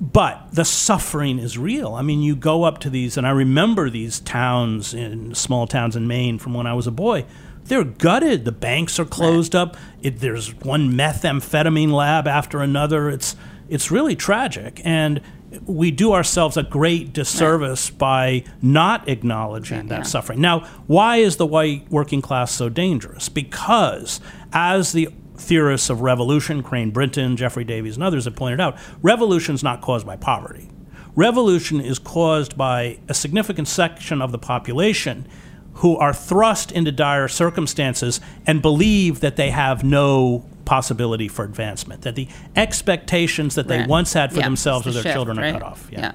but 0.00 0.48
the 0.52 0.64
suffering 0.64 1.38
is 1.38 1.58
real. 1.58 1.94
I 1.94 2.02
mean, 2.02 2.22
you 2.22 2.34
go 2.34 2.64
up 2.64 2.78
to 2.78 2.90
these, 2.90 3.16
and 3.16 3.26
I 3.26 3.30
remember 3.30 3.88
these 3.88 4.18
towns 4.18 4.94
in 4.94 5.34
small 5.34 5.66
towns 5.66 5.94
in 5.94 6.08
Maine 6.08 6.38
from 6.38 6.54
when 6.54 6.66
I 6.66 6.72
was 6.72 6.86
a 6.86 6.90
boy. 6.90 7.24
They're 7.64 7.84
gutted. 7.84 8.46
The 8.46 8.52
banks 8.52 8.98
are 8.98 9.04
closed 9.04 9.54
up. 9.54 9.76
It, 10.02 10.18
there's 10.20 10.54
one 10.56 10.92
methamphetamine 10.92 11.92
lab 11.92 12.26
after 12.26 12.60
another. 12.60 13.10
It's 13.10 13.36
it's 13.68 13.90
really 13.92 14.16
tragic, 14.16 14.80
and 14.84 15.20
we 15.66 15.90
do 15.90 16.12
ourselves 16.12 16.56
a 16.56 16.62
great 16.62 17.12
disservice 17.12 17.90
by 17.90 18.44
not 18.62 19.08
acknowledging 19.08 19.88
that 19.88 20.00
yeah. 20.00 20.02
suffering. 20.02 20.40
Now, 20.40 20.60
why 20.86 21.16
is 21.16 21.36
the 21.36 21.46
white 21.46 21.90
working 21.90 22.22
class 22.22 22.52
so 22.52 22.68
dangerous? 22.68 23.28
Because 23.28 24.20
as 24.52 24.92
the 24.92 25.08
theorists 25.36 25.90
of 25.90 26.02
revolution, 26.02 26.62
Crane 26.62 26.90
Brinton, 26.90 27.36
Jeffrey 27.36 27.64
Davies, 27.64 27.96
and 27.96 28.04
others 28.04 28.26
have 28.26 28.36
pointed 28.36 28.60
out, 28.60 28.78
revolution 29.02 29.54
is 29.54 29.62
not 29.62 29.80
caused 29.80 30.06
by 30.06 30.16
poverty. 30.16 30.70
Revolution 31.16 31.80
is 31.80 31.98
caused 31.98 32.56
by 32.56 32.98
a 33.08 33.14
significant 33.14 33.66
section 33.66 34.22
of 34.22 34.32
the 34.32 34.38
population 34.38 35.26
who 35.74 35.96
are 35.96 36.12
thrust 36.12 36.70
into 36.70 36.92
dire 36.92 37.26
circumstances 37.26 38.20
and 38.46 38.62
believe 38.62 39.20
that 39.20 39.36
they 39.36 39.50
have 39.50 39.82
no 39.82 40.44
possibility 40.74 41.26
for 41.26 41.44
advancement, 41.44 42.02
that 42.02 42.14
the 42.14 42.28
expectations 42.54 43.56
that 43.56 43.66
they 43.66 43.78
Right. 43.78 43.88
once 43.88 44.12
had 44.12 44.30
for 44.32 44.38
Yeah, 44.38 44.44
themselves 44.46 44.86
or 44.86 44.92
their 44.92 45.02
shift, 45.02 45.14
children 45.14 45.38
are 45.38 45.42
right? 45.42 45.52
cut 45.54 45.62
off. 45.64 45.88
Yeah. 45.90 46.00
yeah. 46.00 46.12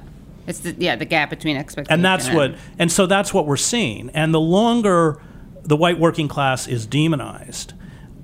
It's 0.47 0.60
the 0.60 0.76
yeah 0.78 0.95
the 0.95 1.06
gap 1.06 1.30
between 1.30 1.58
expectations. 1.58 1.93
and 1.93 2.06
that's 2.06 2.30
what 2.30 2.56
and 2.80 2.89
so 2.91 3.06
that's 3.08 3.34
what 3.34 3.45
we're 3.47 3.58
seeing 3.74 4.10
and 4.14 4.34
the 4.34 4.39
longer 4.39 5.20
the 5.64 5.76
white 5.76 5.99
working 5.99 6.28
class 6.28 6.68
is 6.68 6.86
demonized 6.86 7.74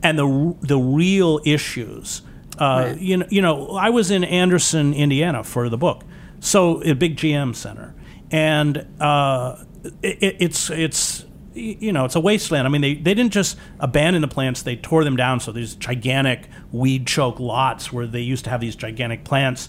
and 0.03 0.17
the 0.19 0.55
the 0.61 0.77
real 0.77 1.39
issues 1.45 2.21
uh, 2.59 2.65
Right. 2.91 2.99
you 3.01 3.17
know 3.17 3.25
you 3.29 3.41
know 3.41 3.71
I 3.71 3.89
was 3.89 4.11
in 4.11 4.23
Anderson 4.23 4.93
Indiana 4.93 5.43
for 5.43 5.67
the 5.67 5.77
book 5.77 6.03
so 6.39 6.81
a 6.83 6.93
big 6.93 7.17
GM 7.17 7.55
center 7.55 7.95
and 8.31 8.85
uh, 8.99 9.55
it, 10.03 10.35
it's 10.45 10.69
it's 10.69 11.25
you 11.53 11.91
know 11.91 12.05
it's 12.05 12.15
a 12.15 12.19
wasteland 12.19 12.65
I 12.65 12.69
mean 12.69 12.81
they, 12.81 12.93
they 12.93 13.13
didn't 13.13 13.33
just 13.33 13.57
abandon 13.79 14.21
the 14.21 14.27
plants 14.27 14.61
they 14.61 14.75
tore 14.75 15.03
them 15.03 15.15
down 15.15 15.39
so 15.39 15.51
these 15.51 15.75
gigantic 15.75 16.47
weed 16.71 17.07
choke 17.07 17.39
lots 17.39 17.91
where 17.91 18.07
they 18.07 18.21
used 18.21 18.45
to 18.45 18.49
have 18.49 18.61
these 18.61 18.75
gigantic 18.75 19.23
plants 19.23 19.67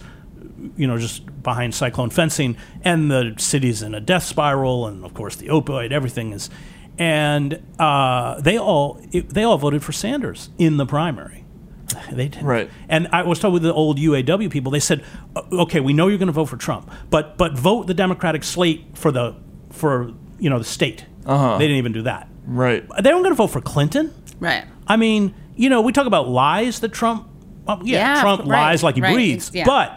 you 0.77 0.87
know, 0.87 0.99
just 0.99 1.43
behind 1.43 1.75
cyclone 1.75 2.11
fencing, 2.11 2.57
and 2.83 3.11
the 3.11 3.35
city's 3.39 3.83
in 3.83 3.95
a 3.95 4.01
death 4.01 4.23
spiral, 4.25 4.87
and 4.87 5.05
of 5.05 5.15
course 5.15 5.37
the 5.37 5.49
opioid, 5.49 5.93
everything 5.93 6.33
is, 6.33 6.51
and 6.99 7.63
uh, 7.79 8.41
they 8.41 8.59
all 8.59 9.01
it, 9.13 9.31
they 9.31 9.43
all 9.43 9.59
voted 9.59 9.83
for 9.83 9.93
Sanders 9.93 10.51
in 10.59 10.77
the 10.77 10.87
primary. 10.87 11.45
They 12.13 12.29
did, 12.29 12.43
Right. 12.43 12.71
And 12.89 13.09
I 13.09 13.23
was 13.23 13.39
talking 13.39 13.55
with 13.55 13.63
the 13.63 13.73
old 13.73 13.99
UAW 13.99 14.51
people. 14.51 14.73
They 14.73 14.81
said, 14.81 15.05
"Uh, 15.37 15.43
"Okay, 15.53 15.81
we 15.81 15.93
know 15.93 16.09
you're 16.09 16.19
going 16.19 16.27
to 16.27 16.33
vote 16.33 16.47
for 16.47 16.57
Trump, 16.57 16.91
but 17.11 17.37
but 17.37 17.53
vote 17.57 17.87
the 17.87 17.95
Democratic 17.95 18.45
slate 18.45 18.87
for 18.95 19.11
the 19.11 19.35
for 19.71 20.13
you 20.39 20.51
know 20.51 20.59
the 20.59 20.65
state." 20.65 21.07
Uh-huh. 21.27 21.59
They 21.59 21.65
didn't 21.65 21.79
even 21.79 21.93
do 21.93 22.03
that. 22.03 22.29
Right. 22.47 22.83
They 23.03 23.11
weren't 23.11 23.23
going 23.25 23.31
to 23.31 23.35
vote 23.35 23.49
for 23.49 23.61
Clinton. 23.61 24.13
right. 24.41 24.65
I 24.87 24.97
mean, 24.97 25.35
you 25.55 25.69
know, 25.71 25.81
we 25.81 25.93
talk 25.93 26.07
about 26.07 26.29
lies 26.29 26.81
that 26.81 26.93
Trump. 26.93 27.29
Well, 27.67 27.81
yeah, 27.85 28.15
Yeah, 28.17 28.21
Trump 28.21 28.41
right, 28.43 28.49
lies 28.71 28.83
like 28.83 28.97
he 28.97 29.01
right, 29.01 29.15
breathes. 29.15 29.51
yeah. 29.55 29.65
But 29.65 29.97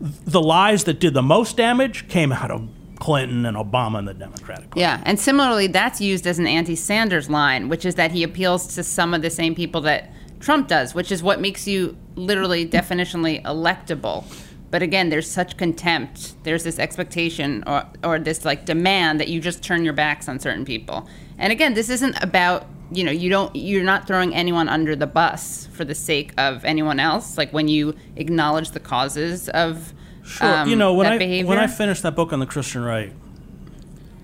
the 0.00 0.40
lies 0.40 0.84
that 0.84 0.98
did 1.00 1.12
the 1.14 1.22
most 1.22 1.56
damage 1.58 2.08
came 2.08 2.32
out 2.32 2.50
of 2.50 2.68
Clinton 2.98 3.44
and 3.44 3.56
Obama 3.56 3.98
and 3.98 4.08
the 4.08 4.14
Democratic. 4.14 4.70
Party. 4.70 4.80
Yeah, 4.80 5.02
and 5.04 5.20
similarly, 5.20 5.66
that's 5.66 6.00
used 6.00 6.26
as 6.26 6.38
an 6.38 6.46
anti-Sanders 6.46 7.28
line, 7.28 7.68
which 7.68 7.84
is 7.84 7.96
that 7.96 8.12
he 8.12 8.22
appeals 8.22 8.74
to 8.76 8.82
some 8.82 9.12
of 9.12 9.20
the 9.20 9.30
same 9.30 9.54
people 9.54 9.82
that 9.82 10.10
Trump 10.40 10.68
does, 10.68 10.94
which 10.94 11.12
is 11.12 11.22
what 11.22 11.40
makes 11.40 11.66
you 11.66 11.96
literally 12.14 12.66
definitionally 12.66 13.42
electable. 13.42 14.24
But 14.70 14.82
again, 14.82 15.08
there's 15.08 15.30
such 15.30 15.56
contempt. 15.56 16.34
There's 16.44 16.64
this 16.64 16.78
expectation 16.80 17.62
or, 17.66 17.84
or 18.02 18.18
this 18.18 18.44
like 18.44 18.64
demand 18.64 19.20
that 19.20 19.28
you 19.28 19.40
just 19.40 19.62
turn 19.62 19.84
your 19.84 19.92
backs 19.92 20.28
on 20.28 20.38
certain 20.40 20.64
people. 20.64 21.08
And 21.38 21.52
again, 21.52 21.74
this 21.74 21.88
isn't 21.90 22.20
about 22.22 22.66
you 22.92 23.02
know 23.02 23.10
you 23.12 23.30
don't 23.30 23.54
you're 23.56 23.82
not 23.84 24.06
throwing 24.06 24.34
anyone 24.34 24.68
under 24.68 24.94
the 24.94 25.06
bus 25.06 25.68
for 25.72 25.84
the 25.84 25.94
sake 25.94 26.32
of 26.38 26.64
anyone 26.64 26.98
else. 27.00 27.38
Like 27.38 27.52
when 27.52 27.68
you 27.68 27.94
acknowledge 28.16 28.70
the 28.72 28.80
causes 28.80 29.48
of 29.50 29.92
Sure. 30.26 30.46
um, 30.60 30.68
you 30.70 30.74
know, 30.76 30.94
when 30.94 31.04
that 31.04 31.12
I 31.14 31.18
behavior. 31.18 31.48
when 31.48 31.58
I 31.58 31.66
finished 31.66 32.02
that 32.02 32.16
book 32.16 32.32
on 32.32 32.40
the 32.40 32.46
Christian 32.46 32.82
right, 32.82 33.12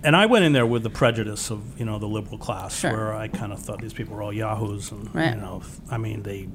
and 0.03 0.17
I 0.17 0.25
went 0.27 0.47
in 0.47 0.53
there 0.55 0.65
with 0.67 0.83
the 0.83 0.89
prejudice 0.91 1.51
of 1.51 1.79
you 1.79 1.85
know 1.85 1.99
the 1.99 2.07
liberal 2.09 2.39
class, 2.39 2.79
Sure. 2.79 2.91
where 2.91 3.15
I 3.15 3.29
kind 3.29 3.53
of 3.53 3.61
thought 3.61 3.81
these 3.83 3.93
people 3.93 4.17
were 4.17 4.23
all 4.23 4.33
yahoos, 4.33 4.91
and 4.93 5.15
Right. 5.15 5.35
you 5.35 5.41
know, 5.41 5.63
I 5.91 5.99
mean 5.99 6.23
they. 6.23 6.49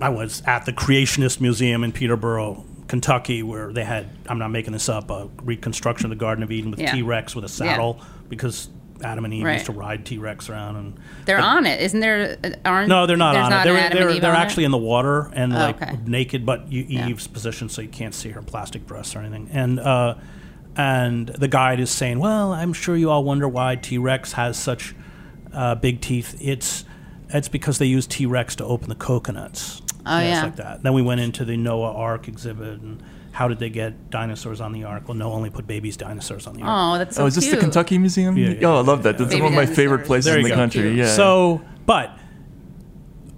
I 0.00 0.08
was 0.08 0.42
at 0.46 0.64
the 0.66 0.72
Creationist 0.72 1.40
Museum 1.40 1.84
in 1.84 1.92
Petersburg, 1.92 2.58
Kentucky, 2.88 3.42
where 3.42 3.72
they 3.72 3.84
had 3.84 4.08
I'm 4.28 4.38
not 4.38 4.48
making 4.50 4.72
this 4.72 4.88
up 4.88 5.10
a 5.10 5.28
reconstruction 5.42 6.06
of 6.06 6.10
the 6.10 6.16
Garden 6.16 6.42
of 6.42 6.50
Eden 6.50 6.70
with 6.70 6.80
Yeah. 6.80 6.92
T 6.92 7.02
Rex 7.02 7.34
with 7.36 7.44
a 7.44 7.48
saddle 7.48 8.00
because 8.28 8.68
Adam 9.02 9.24
and 9.24 9.32
Eve 9.32 9.44
Right. 9.44 9.52
used 9.54 9.66
to 9.66 9.72
ride 9.72 10.04
T 10.04 10.18
Rex 10.18 10.48
around 10.50 10.76
and 10.76 10.94
they're 11.24 11.38
but- 11.38 11.44
on 11.44 11.66
it, 11.66 11.80
isn't 11.80 12.00
there? 12.00 12.36
uh, 12.44 12.50
Aren't 12.64 12.88
no, 12.88 13.06
they're 13.06 13.16
not 13.16 13.34
on 13.36 13.52
it. 13.52 13.64
They're, 13.64 13.74
they're, 13.90 14.20
they're 14.20 14.30
on 14.30 14.36
it? 14.36 14.44
actually 14.44 14.64
in 14.64 14.70
the 14.72 14.78
water 14.78 15.30
and 15.34 15.52
Oh, 15.52 15.56
like 15.56 15.80
okay. 15.82 15.98
naked, 16.06 16.44
but 16.44 16.70
you, 16.70 16.84
Yeah. 16.88 17.08
Eve's 17.08 17.26
position 17.26 17.68
so 17.68 17.80
you 17.82 17.88
can't 17.88 18.14
see 18.14 18.30
her 18.30 18.42
plastic 18.42 18.86
breasts 18.86 19.14
or 19.16 19.20
anything. 19.20 19.48
And 19.52 19.78
uh, 19.80 20.14
and 20.76 21.28
the 21.28 21.48
guide 21.48 21.80
is 21.80 21.90
saying, 21.90 22.18
"Well, 22.20 22.52
I'm 22.52 22.72
sure 22.72 22.96
you 22.96 23.10
all 23.10 23.24
wonder 23.24 23.48
why 23.48 23.76
T 23.76 23.98
Rex 23.98 24.32
has 24.32 24.56
such 24.58 24.94
uh, 25.52 25.74
big 25.74 26.00
teeth. 26.00 26.36
It's 26.40 26.84
it's 27.32 27.48
because 27.48 27.78
they 27.78 27.86
use 27.86 28.06
T 28.06 28.26
Rex 28.26 28.54
to 28.56 28.64
open 28.64 28.88
the 28.88 28.94
coconuts. 28.94 29.82
Oh, 30.06 30.18
it's 30.18 30.28
yeah. 30.28 30.42
like 30.42 30.56
that. 30.56 30.82
Then 30.82 30.92
we 30.94 31.02
went 31.02 31.20
into 31.20 31.44
the 31.44 31.56
Noah 31.56 31.94
Ark 31.94 32.28
exhibit 32.28 32.80
and." 32.80 33.02
How 33.32 33.46
did 33.46 33.60
they 33.60 33.70
get 33.70 34.10
dinosaurs 34.10 34.60
on 34.60 34.72
the 34.72 34.82
ark? 34.84 35.06
Well, 35.06 35.16
no, 35.16 35.32
only 35.32 35.50
put 35.50 35.64
babies 35.66 35.96
dinosaurs 35.96 36.48
on 36.48 36.56
the 36.56 36.62
ark. 36.62 36.70
Oh, 36.72 36.98
that's 36.98 37.16
so 37.16 37.22
oh, 37.22 37.26
is 37.26 37.36
this 37.36 37.44
cute. 37.44 37.54
the 37.54 37.60
Kentucky 37.60 37.96
Museum? 37.96 38.36
Yeah, 38.36 38.48
yeah. 38.50 38.66
Oh, 38.66 38.78
I 38.78 38.80
love 38.80 39.04
that. 39.04 39.18
That's 39.18 39.30
Baby 39.30 39.42
one 39.42 39.52
of 39.52 39.56
my 39.56 39.66
favorite 39.66 40.04
places 40.04 40.26
There 40.26 40.36
in 40.36 40.42
the 40.42 40.50
go. 40.50 40.56
country. 40.56 40.90
Yeah. 40.98 41.14
So, 41.14 41.62
but 41.86 42.18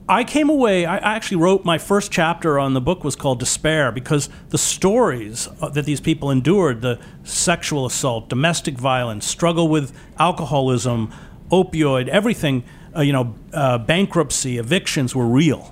I 0.08 0.24
came 0.24 0.48
away. 0.48 0.86
I 0.86 0.96
I 0.96 1.14
actually 1.14 1.36
wrote 1.36 1.64
my 1.66 1.76
first 1.76 2.10
chapter 2.10 2.58
on 2.58 2.72
the 2.72 2.80
book 2.80 3.04
was 3.04 3.16
called 3.16 3.38
Despair 3.38 3.92
because 3.92 4.30
the 4.48 4.58
stories 4.58 5.48
uh, 5.60 5.68
that 5.68 5.84
these 5.84 6.00
people 6.00 6.30
endured 6.30 6.80
the 6.80 6.98
sexual 7.22 7.84
assault, 7.84 8.30
domestic 8.30 8.78
violence, 8.78 9.26
struggle 9.26 9.68
with 9.68 9.92
alcoholism, 10.18 11.12
opioid, 11.50 12.08
everything, 12.08 12.64
uh, 12.96 13.02
you 13.02 13.12
know, 13.12 13.34
uh, 13.52 13.76
bankruptcy, 13.76 14.56
evictions 14.56 15.14
were 15.14 15.26
real. 15.26 15.71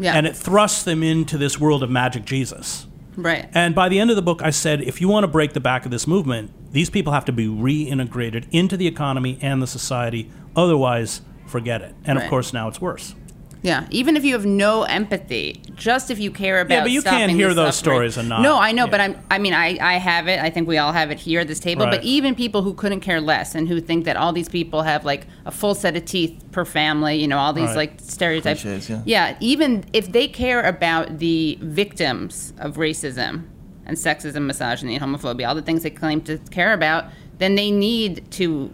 Yeah. 0.00 0.14
And 0.14 0.26
it 0.26 0.36
thrusts 0.36 0.82
them 0.82 1.02
into 1.02 1.38
this 1.38 1.60
world 1.60 1.82
of 1.82 1.90
magic 1.90 2.24
Jesus. 2.24 2.86
Right. 3.16 3.48
And 3.52 3.74
by 3.74 3.88
the 3.88 3.98
end 3.98 4.10
of 4.10 4.16
the 4.16 4.22
book, 4.22 4.42
I 4.42 4.50
said, 4.50 4.80
if 4.82 5.00
you 5.00 5.08
want 5.08 5.24
to 5.24 5.28
break 5.28 5.52
the 5.52 5.60
back 5.60 5.84
of 5.84 5.90
this 5.90 6.06
movement, 6.06 6.52
these 6.72 6.90
people 6.90 7.12
have 7.12 7.24
to 7.26 7.32
be 7.32 7.46
reintegrated 7.46 8.46
into 8.50 8.76
the 8.76 8.86
economy 8.86 9.38
and 9.42 9.60
the 9.60 9.66
society. 9.66 10.30
Otherwise, 10.56 11.20
forget 11.46 11.82
it. 11.82 11.94
And 12.04 12.18
of 12.18 12.28
course, 12.28 12.52
now 12.52 12.68
it's 12.68 12.80
worse. 12.80 13.14
Yeah, 13.62 13.86
even 13.90 14.16
if 14.16 14.24
you 14.24 14.32
have 14.32 14.46
no 14.46 14.84
empathy, 14.84 15.60
just 15.74 16.10
if 16.10 16.18
you 16.18 16.30
care 16.30 16.62
about. 16.62 16.74
Yeah, 16.74 16.80
but 16.82 16.90
you 16.92 17.02
can't 17.02 17.30
hear 17.30 17.52
those 17.52 17.76
suffering- 17.76 17.94
stories 17.94 18.16
and 18.16 18.28
not- 18.30 18.40
No, 18.40 18.58
I 18.58 18.72
know, 18.72 18.86
yeah. 18.86 18.90
but 18.90 19.00
I'm. 19.02 19.18
I 19.30 19.38
mean, 19.38 19.52
I, 19.52 19.76
I 19.80 19.94
have 19.98 20.28
it. 20.28 20.40
I 20.40 20.48
think 20.48 20.66
we 20.66 20.78
all 20.78 20.92
have 20.92 21.10
it 21.10 21.18
here 21.18 21.40
at 21.40 21.46
this 21.48 21.60
table. 21.60 21.84
Right. 21.84 21.96
But 21.96 22.04
even 22.04 22.34
people 22.34 22.62
who 22.62 22.72
couldn't 22.72 23.00
care 23.00 23.20
less 23.20 23.54
and 23.54 23.68
who 23.68 23.78
think 23.80 24.06
that 24.06 24.16
all 24.16 24.32
these 24.32 24.48
people 24.48 24.80
have 24.82 25.04
like 25.04 25.26
a 25.44 25.50
full 25.50 25.74
set 25.74 25.94
of 25.94 26.06
teeth 26.06 26.42
per 26.52 26.64
family, 26.64 27.16
you 27.20 27.28
know, 27.28 27.36
all 27.38 27.52
these 27.52 27.66
Right. 27.68 27.76
like 27.76 27.92
stereotypes. 27.98 28.62
Cliches, 28.62 28.90
yeah. 29.04 29.36
even 29.40 29.84
if 29.92 30.10
they 30.10 30.26
care 30.26 30.62
about 30.62 31.18
the 31.18 31.58
victims 31.60 32.54
of 32.58 32.76
racism 32.76 33.44
and 33.84 33.96
sexism, 33.96 34.42
misogyny, 34.46 34.96
and 34.96 35.04
homophobia, 35.04 35.48
all 35.48 35.54
the 35.54 35.60
things 35.62 35.82
they 35.82 35.90
claim 35.90 36.20
to 36.22 36.38
care 36.50 36.72
about, 36.72 37.04
then 37.38 37.56
they 37.56 37.70
need 37.70 38.30
to. 38.32 38.70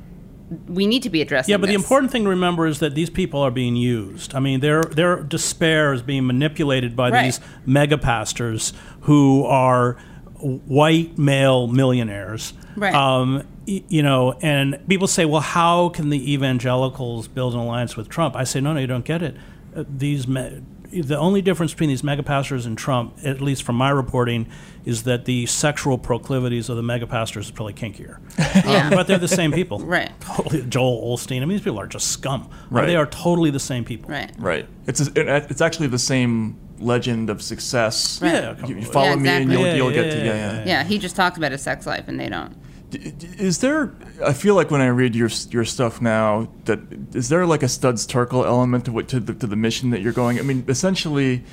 We 0.68 0.86
need 0.86 1.02
to 1.02 1.10
be 1.10 1.20
addressing. 1.22 1.50
Yeah, 1.50 1.56
but 1.56 1.66
the 1.68 1.74
important 1.74 2.12
thing 2.12 2.22
to 2.24 2.30
remember 2.30 2.66
is 2.66 2.78
that 2.78 2.94
these 2.94 3.10
people 3.10 3.40
are 3.40 3.50
being 3.50 3.74
used. 3.74 4.34
I 4.34 4.38
mean, 4.40 4.60
their 4.60 4.82
their 4.82 5.22
despair 5.22 5.92
is 5.92 6.02
being 6.02 6.26
manipulated 6.26 6.94
by 6.94 7.10
Right. 7.10 7.24
these 7.24 7.40
mega 7.64 7.98
pastors 7.98 8.72
who 9.02 9.44
are 9.44 9.96
white 10.40 11.18
male 11.18 11.66
millionaires. 11.66 12.52
Right. 12.76 12.94
Um, 12.94 13.42
you 13.66 14.02
know, 14.02 14.38
and 14.42 14.78
people 14.88 15.08
say, 15.08 15.24
well, 15.24 15.40
how 15.40 15.88
can 15.88 16.10
the 16.10 16.32
evangelicals 16.32 17.26
build 17.26 17.54
an 17.54 17.60
alliance 17.60 17.96
with 17.96 18.08
Trump? 18.08 18.36
I 18.36 18.44
say, 18.44 18.60
no, 18.60 18.72
no, 18.72 18.78
you 18.80 18.86
don't 18.86 19.04
get 19.04 19.22
it. 19.22 19.34
Uh, 19.74 19.82
these 19.88 20.28
me- 20.28 20.62
the 20.90 21.18
only 21.18 21.42
difference 21.42 21.72
between 21.72 21.88
these 21.88 22.02
megapastors 22.02 22.66
and 22.66 22.76
Trump, 22.76 23.16
at 23.24 23.40
least 23.40 23.62
from 23.62 23.76
my 23.76 23.90
reporting, 23.90 24.46
is 24.84 25.02
that 25.04 25.24
the 25.24 25.46
sexual 25.46 25.98
proclivities 25.98 26.68
of 26.68 26.76
the 26.76 26.82
megapastors 26.82 27.40
is 27.42 27.50
probably 27.50 27.74
kinkier. 27.74 28.18
Um, 28.56 28.62
yeah. 28.72 28.90
but 28.90 29.06
they're 29.06 29.18
the 29.18 29.28
same 29.28 29.52
people. 29.52 29.78
Right. 29.86 30.10
Totally. 30.20 30.62
Joel 30.62 31.14
Osteen. 31.16 31.36
I 31.36 31.40
mean, 31.40 31.50
these 31.50 31.60
people 31.60 31.78
are 31.78 31.86
just 31.86 32.08
scum. 32.10 32.48
Right. 32.70 32.86
They 32.86 32.96
are 32.96 33.06
totally 33.06 33.50
the 33.50 33.60
same 33.60 33.84
people. 33.84 34.10
Right. 34.10 34.32
Right. 34.38 34.66
It's 34.86 35.00
it's 35.00 35.60
actually 35.60 35.88
the 35.88 35.98
same 35.98 36.56
legend 36.78 37.30
of 37.30 37.42
success. 37.42 38.20
Right. 38.22 38.32
Yeah, 38.32 38.66
You, 38.66 38.76
you 38.76 38.82
follow 38.84 39.08
Yeah, 39.10 39.14
me 39.16 39.28
and 39.28 39.52
you'll, 39.52 39.62
Yeah, 39.66 39.74
you'll 39.74 39.92
yeah, 39.92 40.02
get 40.02 40.10
to 40.12 40.18
yeah, 40.18 40.24
yeah, 40.24 40.34
yeah, 40.34 40.52
yeah. 40.58 40.64
Yeah, 40.66 40.84
he 40.84 40.98
just 40.98 41.16
talks 41.16 41.36
about 41.38 41.52
his 41.52 41.62
sex 41.62 41.86
life, 41.86 42.08
and 42.08 42.18
they 42.18 42.28
don't. 42.28 42.56
Is 42.96 43.58
there? 43.58 43.94
I 44.24 44.32
feel 44.32 44.54
like 44.54 44.70
when 44.70 44.80
I 44.80 44.88
read 44.88 45.14
your 45.14 45.30
your 45.50 45.64
stuff 45.64 46.00
now, 46.00 46.48
that 46.64 46.80
is 47.14 47.28
there 47.28 47.46
like 47.46 47.62
a 47.62 47.68
Studs 47.68 48.06
Terkel 48.06 48.44
element 48.44 48.84
to 48.86 48.92
what 48.92 49.08
to 49.08 49.20
the 49.20 49.34
to 49.34 49.46
the 49.46 49.56
mission 49.56 49.90
that 49.90 50.00
you're 50.00 50.12
going? 50.12 50.38
I 50.38 50.42
mean, 50.42 50.64
essentially, 50.68 51.44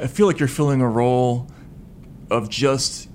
I 0.00 0.06
feel 0.06 0.26
like 0.26 0.38
you're 0.38 0.48
filling 0.48 0.80
a 0.80 0.88
role 0.88 1.48
of 2.30 2.48
just 2.48 3.08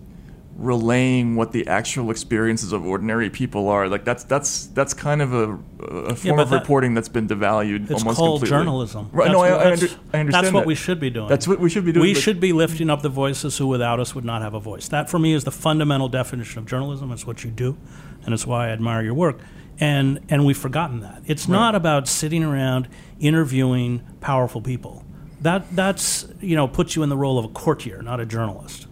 relaying 0.59 1.35
what 1.37 1.53
the 1.53 1.65
actual 1.67 2.11
experiences 2.11 2.73
of 2.73 2.85
ordinary 2.85 3.29
people 3.29 3.69
are. 3.69 3.87
Like 3.87 4.03
that's 4.03 4.25
that's 4.25 4.67
that's 4.67 4.93
kind 4.93 5.21
of 5.21 5.33
a, 5.33 5.57
a 5.85 6.15
form 6.15 6.35
but 6.35 6.43
of 6.43 6.49
that- 6.49 6.59
reporting 6.61 6.93
that's 6.93 7.07
been 7.09 7.27
devalued 7.27 7.89
It's 7.89 8.01
almost 8.01 8.17
called 8.17 8.41
completely. 8.41 8.49
journalism. 8.49 9.09
Right? 9.13 9.25
That's 9.25 9.33
no, 9.33 9.41
I, 9.41 9.51
what- 9.51 9.59
I, 9.61 9.63
that's- 9.69 9.81
under, 9.83 9.95
I 10.13 10.19
understand. 10.19 10.33
That's 10.45 10.53
what 10.53 10.59
that. 10.61 10.67
we 10.67 10.75
should 10.75 10.99
be 10.99 11.09
doing. 11.09 11.29
That's 11.29 11.47
what 11.47 11.59
we 11.59 11.69
should 11.69 11.85
be 11.85 11.91
doing. 11.93 12.01
We 12.01 12.13
should 12.13 12.39
be 12.39 12.51
lifting 12.53 12.89
up 12.89 13.01
the 13.01 13.09
voices 13.09 13.57
who 13.57 13.67
without 13.67 13.99
us 13.99 14.13
would 14.13 14.25
not 14.25 14.41
have 14.41 14.53
a 14.53 14.59
voice. 14.59 14.87
That, 14.89 15.09
for 15.09 15.17
me, 15.17 15.33
is 15.33 15.45
the 15.45 15.51
fundamental 15.51 16.09
definition 16.09 16.59
of 16.59 16.65
journalism. 16.65 17.11
It's 17.11 17.25
what 17.25 17.43
you 17.43 17.51
do, 17.51 17.77
and 18.25 18.33
it's 18.33 18.45
why 18.45 18.67
I 18.67 18.71
admire 18.71 19.01
your 19.01 19.13
work. 19.13 19.39
And 19.79 20.19
and 20.27 20.45
we've 20.45 20.57
forgotten 20.57 20.99
that. 20.99 21.21
It's 21.25 21.47
not 21.47 21.73
about 21.73 22.05
sitting 22.09 22.43
around 22.43 22.89
interviewing 23.21 24.01
powerful 24.19 24.59
people. 24.61 25.05
That 25.41 25.73
that's 25.73 26.27
you 26.41 26.57
know 26.57 26.67
puts 26.67 26.97
you 26.97 27.03
in 27.03 27.07
the 27.07 27.15
role 27.15 27.39
of 27.39 27.45
a 27.45 27.47
courtier, 27.47 28.01
not 28.01 28.19
a 28.19 28.25
journalist. 28.25 28.87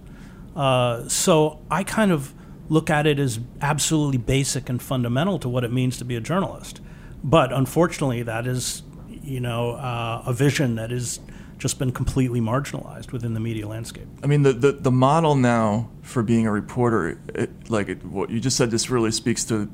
Uh, 0.58 1.08
so 1.08 1.60
I 1.70 1.84
kind 1.84 2.12
of 2.12 2.34
look 2.68 2.89
at 2.89 3.05
it 3.05 3.20
as 3.20 3.39
absolutely 3.62 4.18
basic 4.18 4.70
and 4.70 4.82
fundamental 4.82 5.39
to 5.39 5.47
what 5.47 5.64
it 5.64 5.72
means 5.72 5.97
to 5.99 6.05
be 6.05 6.16
a 6.16 6.20
journalist. 6.20 6.82
But 7.24 7.53
unfortunately, 7.53 8.24
that 8.24 8.47
is, 8.47 8.82
you 9.08 9.39
know, 9.39 9.74
uh, 9.74 10.24
a 10.26 10.34
vision 10.34 10.76
that 10.76 10.91
has 10.91 11.20
just 11.60 11.80
been 11.80 11.91
completely 11.91 12.41
marginalized 12.41 13.12
within 13.12 13.34
the 13.34 13.39
media 13.39 13.68
landscape. 13.68 14.08
I 14.24 14.28
mean, 14.28 14.43
the, 14.43 14.53
the, 14.53 14.72
the 14.74 14.91
model 14.91 15.36
now 15.36 15.89
for 16.01 16.24
being 16.24 16.45
a 16.45 16.51
reporter, 16.51 17.20
it, 17.34 17.70
like 17.70 17.89
it, 17.89 18.03
what 18.03 18.30
you 18.30 18.39
just 18.39 18.58
said, 18.58 18.70
this 18.72 18.89
really 18.89 19.12
speaks 19.12 19.43
to 19.45 19.70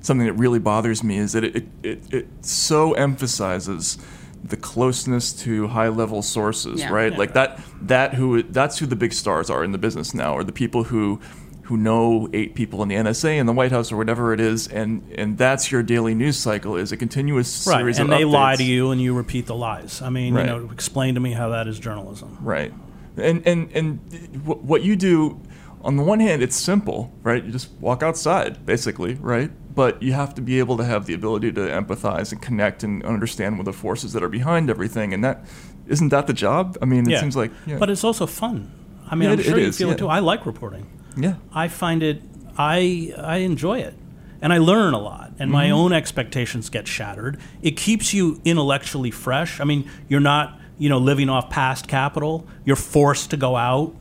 something 0.00 0.26
that 0.26 0.34
really 0.34 0.58
bothers 0.58 1.02
me 1.02 1.18
is 1.18 1.32
that 1.32 1.44
it, 1.44 1.56
it, 1.56 1.66
it, 1.82 2.14
it 2.14 2.28
so 2.40 2.94
emphasizes 2.94 3.98
the 4.44 4.56
closeness 4.56 5.32
to 5.32 5.68
high 5.68 5.88
level 5.88 6.22
sources, 6.22 6.80
Yeah. 6.80 6.90
right? 6.90 7.12
Yeah. 7.12 7.18
Like 7.18 7.34
that, 7.34 7.60
that 7.82 8.14
who, 8.14 8.42
that's 8.42 8.78
who 8.78 8.86
the 8.86 8.96
big 8.96 9.12
stars 9.12 9.50
are 9.50 9.64
in 9.64 9.72
the 9.72 9.78
business 9.78 10.14
now, 10.14 10.34
or 10.34 10.44
the 10.44 10.52
people 10.52 10.84
who, 10.84 11.20
who 11.64 11.76
know 11.76 12.28
eight 12.32 12.54
people 12.54 12.82
in 12.82 12.88
the 12.88 12.94
NSA 12.94 13.38
and 13.38 13.46
the 13.48 13.52
White 13.52 13.72
House 13.72 13.92
or 13.92 13.96
whatever 13.98 14.32
it 14.32 14.40
is, 14.40 14.68
and, 14.68 15.02
and 15.16 15.36
that's 15.36 15.70
your 15.70 15.82
daily 15.82 16.14
news 16.14 16.38
cycle 16.38 16.76
is 16.76 16.92
a 16.92 16.96
continuous 16.96 17.66
Right, 17.66 17.78
series 17.78 17.98
and 17.98 18.08
of 18.08 18.12
and 18.12 18.20
they 18.20 18.24
lie 18.24 18.56
to 18.56 18.64
you, 18.64 18.90
and 18.90 19.00
you 19.02 19.12
repeat 19.14 19.46
the 19.46 19.54
lies. 19.54 20.00
I 20.00 20.08
mean, 20.08 20.32
Right. 20.34 20.46
you 20.48 20.60
know, 20.62 20.70
explain 20.72 21.14
to 21.14 21.20
me 21.20 21.32
how 21.32 21.50
that 21.50 21.66
is 21.68 21.78
journalism. 21.78 22.38
Right. 22.40 22.72
And 23.18 23.44
and 23.46 23.68
and 23.74 23.98
what 24.46 24.82
you 24.82 24.94
do 24.96 25.40
on 25.82 25.96
the 25.96 26.02
one 26.02 26.20
hand 26.20 26.42
it's 26.42 26.56
simple, 26.56 27.12
right? 27.22 27.44
You 27.44 27.52
just 27.52 27.70
walk 27.80 28.02
outside 28.02 28.64
basically, 28.66 29.14
right? 29.14 29.50
But 29.74 30.02
you 30.02 30.12
have 30.12 30.34
to 30.34 30.40
be 30.42 30.58
able 30.58 30.76
to 30.78 30.84
have 30.84 31.06
the 31.06 31.14
ability 31.14 31.52
to 31.52 31.60
empathize 31.60 32.32
and 32.32 32.42
connect 32.42 32.82
and 32.82 33.04
understand 33.04 33.58
what 33.58 33.64
the 33.64 33.72
forces 33.72 34.12
that 34.12 34.22
are 34.22 34.28
behind 34.28 34.70
everything 34.70 35.14
and 35.14 35.22
that 35.24 35.44
isn't 35.86 36.10
that 36.10 36.26
the 36.26 36.32
job? 36.32 36.76
I 36.82 36.84
mean, 36.84 37.06
it 37.06 37.12
yeah. 37.12 37.20
seems 37.20 37.36
like 37.36 37.50
yeah. 37.66 37.78
But 37.78 37.90
it's 37.90 38.04
also 38.04 38.26
fun. 38.26 38.70
I 39.10 39.14
mean, 39.14 39.28
Yeah, 39.28 39.32
I'm 39.32 39.40
it- 39.40 39.44
sure 39.44 39.58
it 39.58 39.62
you 39.62 39.68
is, 39.68 39.78
feel 39.78 39.90
it 39.90 39.98
too. 39.98 40.08
I 40.08 40.18
like 40.18 40.46
reporting. 40.46 40.86
yeah. 41.16 41.34
I 41.52 41.68
find 41.68 42.02
it, 42.02 42.22
I 42.56 43.14
I 43.16 43.38
enjoy 43.38 43.78
it, 43.80 43.94
and 44.42 44.52
I 44.52 44.58
learn 44.58 44.94
a 44.94 44.98
lot, 44.98 45.32
and 45.38 45.50
my 45.50 45.66
mm-hmm. 45.66 45.74
own 45.74 45.92
expectations 45.92 46.68
get 46.68 46.86
shattered. 46.86 47.38
It 47.62 47.76
keeps 47.76 48.12
you 48.12 48.40
intellectually 48.44 49.10
fresh. 49.10 49.60
I 49.60 49.64
mean, 49.64 49.88
you're 50.08 50.20
not 50.20 50.58
you 50.76 50.88
know 50.88 50.98
living 50.98 51.28
off 51.28 51.50
past 51.50 51.88
capital. 51.88 52.46
You're 52.64 52.76
forced 52.76 53.30
to 53.30 53.36
go 53.36 53.56
out. 53.56 53.94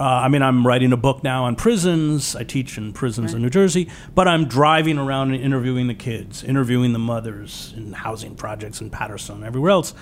Uh, 0.00 0.04
I 0.04 0.28
mean, 0.28 0.40
I'm 0.40 0.66
writing 0.66 0.94
a 0.94 0.96
book 0.96 1.22
now 1.22 1.44
on 1.44 1.56
prisons. 1.56 2.34
I 2.34 2.42
teach 2.42 2.78
in 2.78 2.94
prisons 2.94 3.34
in 3.34 3.42
New 3.42 3.50
Jersey, 3.50 3.90
but 4.14 4.26
I'm 4.26 4.46
driving 4.46 4.96
around 4.96 5.34
and 5.34 5.42
interviewing 5.42 5.88
the 5.88 5.94
kids, 5.94 6.42
interviewing 6.42 6.94
the 6.94 6.98
mothers 6.98 7.74
in 7.76 7.92
housing 7.92 8.34
projects 8.34 8.80
in 8.80 8.88
Paterson 8.88 9.36
and 9.36 9.44
everywhere 9.44 9.72
else. 9.72 9.92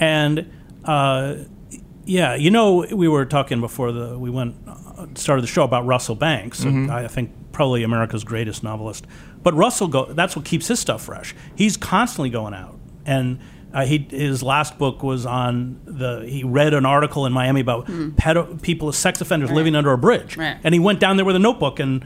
And 0.00 0.50
uh, 0.86 1.34
yeah, 2.06 2.34
you 2.34 2.50
know, 2.50 2.86
we 2.90 3.08
were 3.08 3.26
talking 3.26 3.60
before 3.60 3.92
the 3.92 4.18
we 4.18 4.30
went 4.30 4.56
uh, 4.66 5.06
started 5.14 5.42
the 5.42 5.48
show 5.48 5.64
about 5.64 5.84
Russell 5.84 6.14
Banks. 6.14 6.64
I 6.90 7.06
think 7.08 7.30
probably 7.52 7.82
America's 7.82 8.24
greatest 8.24 8.62
novelist. 8.62 9.06
But 9.42 9.52
Russell, 9.54 9.88
go, 9.88 10.06
that's 10.06 10.34
what 10.34 10.46
keeps 10.46 10.68
his 10.68 10.80
stuff 10.80 11.04
fresh. 11.04 11.34
He's 11.54 11.76
constantly 11.76 12.30
going 12.30 12.54
out, 12.54 12.78
and 13.04 13.38
uh, 13.74 13.84
he 13.86 13.98
his 14.10 14.42
last 14.42 14.78
book 14.78 15.02
was 15.02 15.24
on 15.26 15.80
the. 15.84 16.24
He 16.28 16.44
read 16.44 16.74
an 16.74 16.84
article 16.86 17.26
in 17.26 17.32
Miami 17.32 17.60
about 17.60 17.86
pedo, 17.86 18.60
people, 18.62 18.92
sex 18.92 19.20
offenders 19.20 19.50
living 19.50 19.74
under 19.74 19.92
a 19.92 19.98
bridge, 19.98 20.36
Right. 20.36 20.58
and 20.64 20.74
he 20.74 20.80
went 20.80 21.00
down 21.00 21.16
there 21.16 21.24
with 21.26 21.36
a 21.36 21.40
notebook 21.40 21.78
and. 21.80 22.04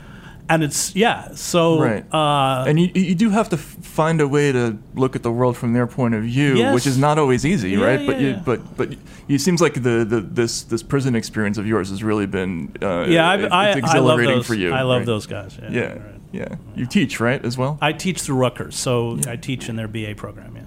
And 0.49 0.63
it's 0.63 0.95
yeah, 0.95 1.35
so 1.35 1.81
Right. 1.81 2.05
uh, 2.15 2.67
and 2.69 2.79
you, 2.79 2.89
you 2.95 3.17
do 3.17 3.31
have 3.31 3.49
to 3.49 3.57
find 3.57 4.21
a 4.21 4.29
way 4.29 4.53
to 4.53 4.79
look 4.95 5.17
at 5.17 5.25
the 5.25 5.33
world 5.33 5.57
from 5.57 5.73
their 5.73 5.89
point 5.89 6.15
of 6.15 6.23
view, 6.23 6.55
Yes. 6.55 6.73
which 6.73 6.87
is 6.87 6.97
not 6.97 7.19
always 7.19 7.45
easy, 7.45 7.71
Yeah, 7.71 7.85
right? 7.85 8.07
but 8.07 8.21
you, 8.21 8.29
yeah. 8.29 8.43
but 8.45 8.77
but 8.77 8.95
it 9.27 9.41
seems 9.41 9.61
like 9.61 9.75
the, 9.83 10.05
the 10.05 10.21
this 10.21 10.63
this 10.63 10.85
prison 10.85 11.17
experience 11.17 11.59
of 11.59 11.67
yours 11.67 11.91
has 11.91 12.05
really 12.05 12.27
been 12.27 12.73
uh, 12.81 13.07
yeah, 13.09 13.35
it- 13.35 13.51
I, 13.51 13.71
I, 13.71 13.71
it's 13.71 13.91
I 13.91 13.99
love 13.99 14.21
exhilarating 14.21 14.37
those. 14.37 14.47
for 14.47 14.55
you. 14.55 14.73
I 14.73 14.83
love 14.83 14.99
right? 14.99 15.07
those 15.07 15.27
guys. 15.27 15.59
Yeah, 15.61 15.71
Yeah, 15.73 15.83
right. 15.95 16.01
yeah. 16.31 16.55
You 16.77 16.87
teach, 16.87 17.19
right, 17.19 17.45
as 17.45 17.59
well? 17.59 17.77
I 17.83 17.93
teach 17.93 18.21
through 18.21 18.37
Rutgers, 18.37 18.77
so 18.77 19.19
I 19.27 19.35
teach 19.35 19.69
in 19.69 19.75
their 19.75 19.89
BA 19.89 20.15
program. 20.15 20.55
Yeah. 20.55 20.63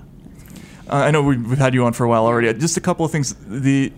Uh, 0.89 0.95
I 0.95 1.11
know 1.11 1.21
we've, 1.21 1.45
we've 1.47 1.57
had 1.57 1.73
you 1.73 1.85
on 1.85 1.93
for 1.93 2.03
a 2.03 2.09
while 2.09 2.25
already. 2.25 2.51
Just 2.53 2.77
a 2.77 2.81
couple 2.81 3.05
of 3.05 3.11
things. 3.11 3.35
The 3.47 3.93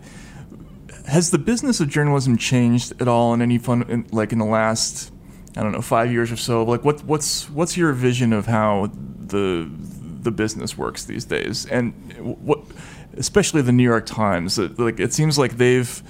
has 1.08 1.32
the 1.32 1.38
business 1.38 1.80
of 1.80 1.90
journalism 1.90 2.38
changed 2.38 2.94
at 3.02 3.08
all 3.08 3.34
in 3.34 3.42
any 3.42 3.58
fun, 3.58 3.84
in, 3.90 4.08
like 4.12 4.32
in 4.32 4.40
the 4.40 4.46
last, 4.46 5.12
I 5.58 5.64
don't 5.64 5.72
know, 5.72 5.82
five 5.82 6.12
years 6.12 6.32
or 6.32 6.38
so? 6.38 6.64
Like, 6.64 6.84
what 6.84 7.04
what's 7.06 7.50
what's 7.50 7.78
your 7.78 7.94
vision 7.94 8.34
of 8.34 8.46
how 8.46 8.92
the 9.28 9.70
the 10.22 10.32
business 10.32 10.78
works 10.78 11.06
these 11.06 11.26
days? 11.26 11.66
And 11.66 11.94
what, 12.42 12.60
especially 13.18 13.62
the 13.62 13.72
New 13.72 13.84
York 13.84 14.06
Times, 14.06 14.58
like 14.58 15.00
it 15.00 15.14
seems 15.14 15.38
like 15.38 15.58
they've 15.58 16.04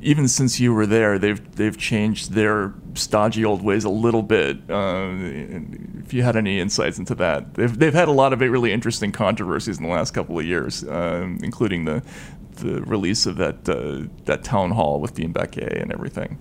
even 0.00 0.28
since 0.28 0.60
you 0.60 0.74
were 0.74 0.86
there, 0.86 1.18
they've 1.18 1.56
they've 1.56 1.76
changed 1.76 2.32
their 2.32 2.74
stodgy 2.94 3.44
old 3.44 3.62
ways 3.62 3.84
a 3.84 3.90
little 3.90 4.22
bit. 4.22 4.58
Uh, 4.70 5.10
if 6.04 6.12
you 6.12 6.22
had 6.22 6.36
any 6.36 6.60
insights 6.60 6.98
into 6.98 7.14
that, 7.16 7.54
they've 7.54 7.78
they've 7.78 7.94
had 7.94 8.08
a 8.08 8.12
lot 8.12 8.32
of 8.32 8.40
really 8.40 8.72
interesting 8.72 9.12
controversies 9.12 9.78
in 9.78 9.84
the 9.84 9.90
last 9.90 10.12
couple 10.12 10.38
of 10.38 10.44
years, 10.44 10.84
um, 10.88 11.38
including 11.42 11.84
the 11.84 12.02
the 12.56 12.82
release 12.82 13.26
of 13.26 13.36
that 13.36 13.68
uh, 13.68 14.08
that 14.24 14.44
town 14.44 14.72
hall 14.72 15.00
with 15.00 15.14
Dean 15.14 15.32
Baquet 15.32 15.80
and 15.80 15.92
everything. 15.92 16.38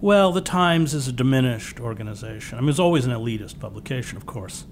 Well, 0.00 0.32
the 0.32 0.40
Times 0.40 0.94
is 0.94 1.06
a 1.06 1.12
diminished 1.12 1.78
organization. 1.78 2.58
I 2.58 2.60
mean, 2.60 2.70
it's 2.70 2.80
always 2.80 3.06
an 3.06 3.12
elitist 3.12 3.60
publication, 3.60 4.16
of 4.16 4.26
course. 4.26 4.64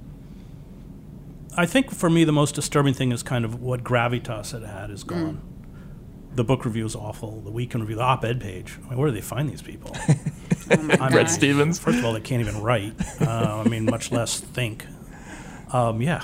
I 1.56 1.66
think 1.66 1.92
for 1.92 2.10
me, 2.10 2.24
the 2.24 2.32
most 2.32 2.56
disturbing 2.56 2.94
thing 2.94 3.12
is 3.12 3.22
kind 3.22 3.44
of 3.44 3.60
what 3.60 3.84
gravitas 3.84 4.54
it 4.54 4.66
had 4.66 4.90
is 4.90 5.04
gone. 5.04 5.40
The 6.34 6.44
book 6.44 6.64
review 6.64 6.86
is 6.86 6.94
awful. 6.94 7.40
The 7.40 7.50
weekend 7.50 7.82
review, 7.82 7.96
the 7.96 8.02
op-ed 8.02 8.40
page. 8.40 8.78
I 8.86 8.90
mean, 8.90 8.98
where 8.98 9.08
do 9.08 9.14
they 9.14 9.20
find 9.20 9.48
these 9.48 9.62
people? 9.62 9.96
I 10.70 10.76
mean, 10.76 10.96
Bret 11.10 11.28
Stephens. 11.28 11.78
First 11.78 11.98
of 11.98 12.04
all, 12.04 12.12
they 12.12 12.20
can't 12.20 12.40
even 12.40 12.62
write. 12.62 12.94
Uh, 13.20 13.62
I 13.64 13.68
mean, 13.68 13.84
much 13.84 14.12
less 14.12 14.38
think. 14.38 14.86
Um, 15.72 16.00
yeah, 16.00 16.22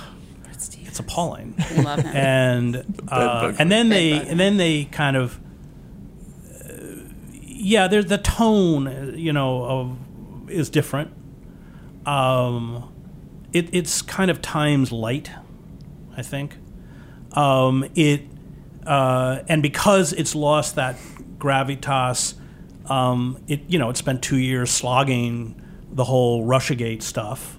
it's 0.97 1.01
appalling. 1.01 1.55
Love 1.77 2.01
him. 2.01 2.17
and 2.17 3.01
uh, 3.09 3.53
and 3.59 3.71
then 3.71 3.91
they 3.91 4.13
and 4.13 4.41
then 4.41 4.57
they 4.57 4.85
kind 4.85 5.15
of 5.17 5.39
uh, 6.65 6.73
yeah 7.43 7.87
there's 7.87 8.07
the 8.07 8.17
tone 8.17 8.87
uh, 8.89 9.13
you 9.15 9.33
know 9.33 9.65
of 9.65 10.51
is 10.51 10.71
different 10.71 11.13
um 12.07 12.91
it, 13.53 13.69
it's 13.75 14.01
kind 14.01 14.31
of 14.31 14.41
times 14.41 14.93
light 14.93 15.31
i 16.17 16.23
think 16.23 16.57
um 17.33 17.85
it 17.97 18.23
uh 18.87 19.43
and 19.49 19.63
because 19.63 20.13
it's 20.13 20.35
lost 20.35 20.77
that 20.77 20.97
gravitas 21.39 22.35
um 22.89 23.39
it 23.49 23.61
you 23.69 23.79
know 23.79 23.91
it 23.91 23.97
spent 23.97 24.23
two 24.23 24.39
years 24.39 24.71
slogging 24.71 25.61
the 25.93 26.05
whole 26.05 26.47
russiagate 26.47 27.03
stuff 27.03 27.59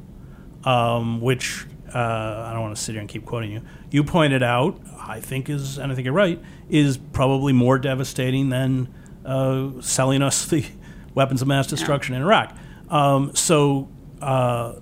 um, 0.67 1.21
which 1.21 1.65
uh, 1.93 2.43
I 2.47 2.51
don't 2.51 2.61
want 2.61 2.75
to 2.75 2.81
sit 2.81 2.91
here 2.91 2.99
and 2.99 3.09
keep 3.09 3.25
quoting 3.25 3.51
you. 3.51 3.61
You 3.89 4.03
pointed 4.03 4.43
out, 4.43 4.79
I 4.99 5.21
think 5.21 5.49
is, 5.49 5.77
and 5.77 5.91
I 5.91 5.95
think 5.95 6.03
you're 6.05 6.13
right, 6.13 6.41
is 6.69 6.97
probably 6.97 7.53
more 7.53 7.79
devastating 7.79 8.49
than 8.49 8.93
uh, 9.25 9.81
selling 9.81 10.21
us 10.21 10.45
the 10.45 10.65
weapons 11.15 11.41
of 11.41 11.47
mass 11.47 11.67
destruction 11.67 12.15
in 12.15 12.21
Iraq. 12.21 12.55
Um, 12.89 13.33
so, 13.33 13.87
uh, 14.21 14.75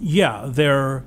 yeah, 0.00 0.46
they're 0.48 1.04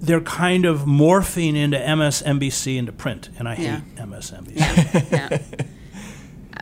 they're 0.00 0.20
kind 0.20 0.64
of 0.64 0.80
morphing 0.82 1.56
into 1.56 1.76
MSNBC 1.78 2.76
into 2.76 2.92
print, 2.92 3.30
and 3.38 3.48
I 3.48 3.56
Yeah. 3.56 3.80
hate 3.80 3.96
MSNBC. 3.96 5.12
yeah. 5.12 5.38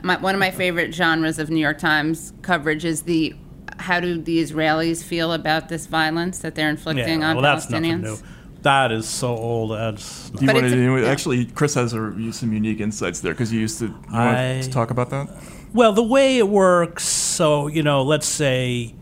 My, 0.03 0.17
one 0.19 0.35
of 0.35 0.39
my 0.39 0.51
favorite 0.51 0.95
genres 0.95 1.39
of 1.39 1.51
New 1.51 1.61
York 1.61 1.79
Times 1.79 2.33
coverage 2.43 2.85
is 2.85 3.03
the 3.03 3.35
how 3.79 4.01
do 4.01 4.21
the 4.21 4.39
Israelis 4.43 5.03
feel 5.05 5.33
about 5.33 5.69
this 5.69 5.87
violence 5.87 6.39
that 6.39 6.55
they're 6.55 6.71
inflicting 6.71 7.21
yeah, 7.21 7.31
on 7.31 7.37
well, 7.37 7.43
that's 7.43 7.67
Palestinians? 7.67 7.73
nothing 7.73 8.01
new. 8.03 8.19
That 8.63 8.91
is 8.91 9.07
so 9.07 9.37
old. 9.37 9.71
That's 9.73 10.31
Do 10.31 10.41
you 10.41 10.47
But 10.47 10.55
want 10.55 10.67
it's 10.67 10.73
a- 10.73 10.77
to, 10.77 10.97
yeah. 11.03 11.09
actually, 11.09 11.45
Chris 11.47 11.75
has 11.75 11.93
a, 11.93 12.33
some 12.33 12.53
unique 12.53 12.81
insights 12.81 13.21
there 13.21 13.33
because 13.33 13.53
you 13.53 13.61
used 13.61 13.79
to, 13.81 13.87
you 13.87 13.93
want 14.13 14.37
I- 14.37 14.61
to 14.63 14.71
talk 14.71 14.91
about 14.91 15.11
that? 15.11 15.29
Well, 15.75 15.93
the 15.93 16.03
way 16.03 16.39
it 16.39 16.49
works, 16.49 17.05
so, 17.07 17.67
you 17.67 17.83
know, 17.83 18.03
let's 18.03 18.27
say 18.27 18.95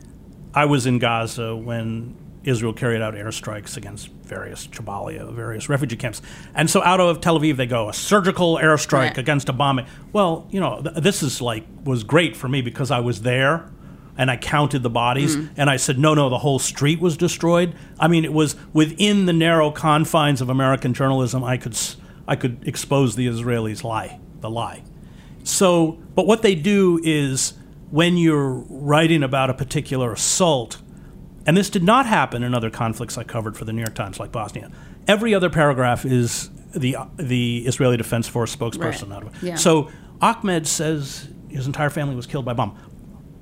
I 0.55 0.65
was 0.65 0.87
in 0.87 0.99
Gaza 0.99 1.55
when 1.55 2.17
Israel 2.43 2.73
carried 2.73 3.01
out 3.01 3.15
airstrikes 3.15 3.77
against 3.77 4.09
various 4.25 4.67
Jabalia, 4.67 5.33
various 5.33 5.69
refugee 5.69 5.97
camps. 5.97 6.23
And 6.55 6.69
so 6.69 6.83
out 6.83 7.01
of 7.01 7.21
Tel 7.21 7.39
Aviv, 7.39 7.57
they 7.57 7.67
go, 7.67 7.89
a 7.89 7.95
surgical 7.95 8.59
airstrike 8.59 8.93
Right. 8.95 9.19
against 9.19 9.49
a 9.49 9.53
bombing. 9.53 9.87
Well, 10.13 10.47
you 10.51 10.61
know, 10.61 10.81
th- 10.83 10.97
this 10.97 11.23
is 11.23 11.41
like, 11.41 11.65
was 11.85 12.05
great 12.05 12.37
for 12.37 12.49
me 12.49 12.63
because 12.63 12.91
I 12.91 13.01
was 13.01 13.23
there 13.23 13.71
and 14.17 14.31
I 14.31 14.37
counted 14.37 14.83
the 14.83 14.91
bodies 14.91 15.37
mm-hmm. 15.37 15.61
and 15.61 15.69
I 15.69 15.77
said, 15.77 15.99
no, 15.99 16.15
no, 16.15 16.31
the 16.31 16.39
whole 16.39 16.59
street 16.59 17.01
was 17.01 17.17
destroyed. 17.17 17.75
I 17.99 18.09
mean, 18.09 18.25
it 18.25 18.33
was 18.33 18.57
within 18.73 19.27
the 19.27 19.33
narrow 19.33 19.71
confines 19.71 20.41
of 20.41 20.49
American 20.49 20.95
journalism, 20.95 21.43
I 21.45 21.57
could, 21.57 21.77
I 22.27 22.37
could 22.37 22.67
expose 22.67 23.17
the 23.17 23.27
Israelis' 23.27 23.85
lie, 23.85 24.21
the 24.41 24.51
lie. 24.51 24.83
So, 25.43 25.99
but 26.15 26.27
what 26.27 26.43
they 26.43 26.55
do 26.55 27.01
is 27.03 27.55
when 27.91 28.17
you're 28.17 28.51
writing 28.69 29.23
about 29.23 29.51
a 29.51 29.55
particular 29.55 30.13
assault, 30.13 30.79
and 31.47 31.57
this 31.57 31.71
did 31.71 31.83
not 31.83 32.07
happen 32.07 32.43
in 32.43 32.55
other 32.55 32.71
conflicts 32.71 33.19
I 33.19 33.25
covered 33.25 33.57
for 33.57 33.65
the 33.65 33.73
New 33.73 33.83
York 33.83 33.95
Times, 33.95 34.19
like 34.19 34.33
Bosnia. 34.33 34.71
Every 35.07 35.35
other 35.35 35.51
paragraph 35.51 36.05
is 36.05 36.51
the 36.75 36.97
the 37.17 37.67
Israeli 37.67 37.97
Defense 37.97 38.29
Force 38.29 38.55
spokesperson. 38.55 39.11
Right. 39.11 39.17
out 39.17 39.23
of 39.23 39.35
it. 39.35 39.43
Yeah. 39.43 39.55
So 39.57 39.91
Ahmed 40.21 40.67
says 40.67 41.29
his 41.49 41.67
entire 41.67 41.91
family 41.91 42.15
was 42.17 42.27
killed 42.27 42.45
by 42.45 42.55
bomb. 42.55 42.79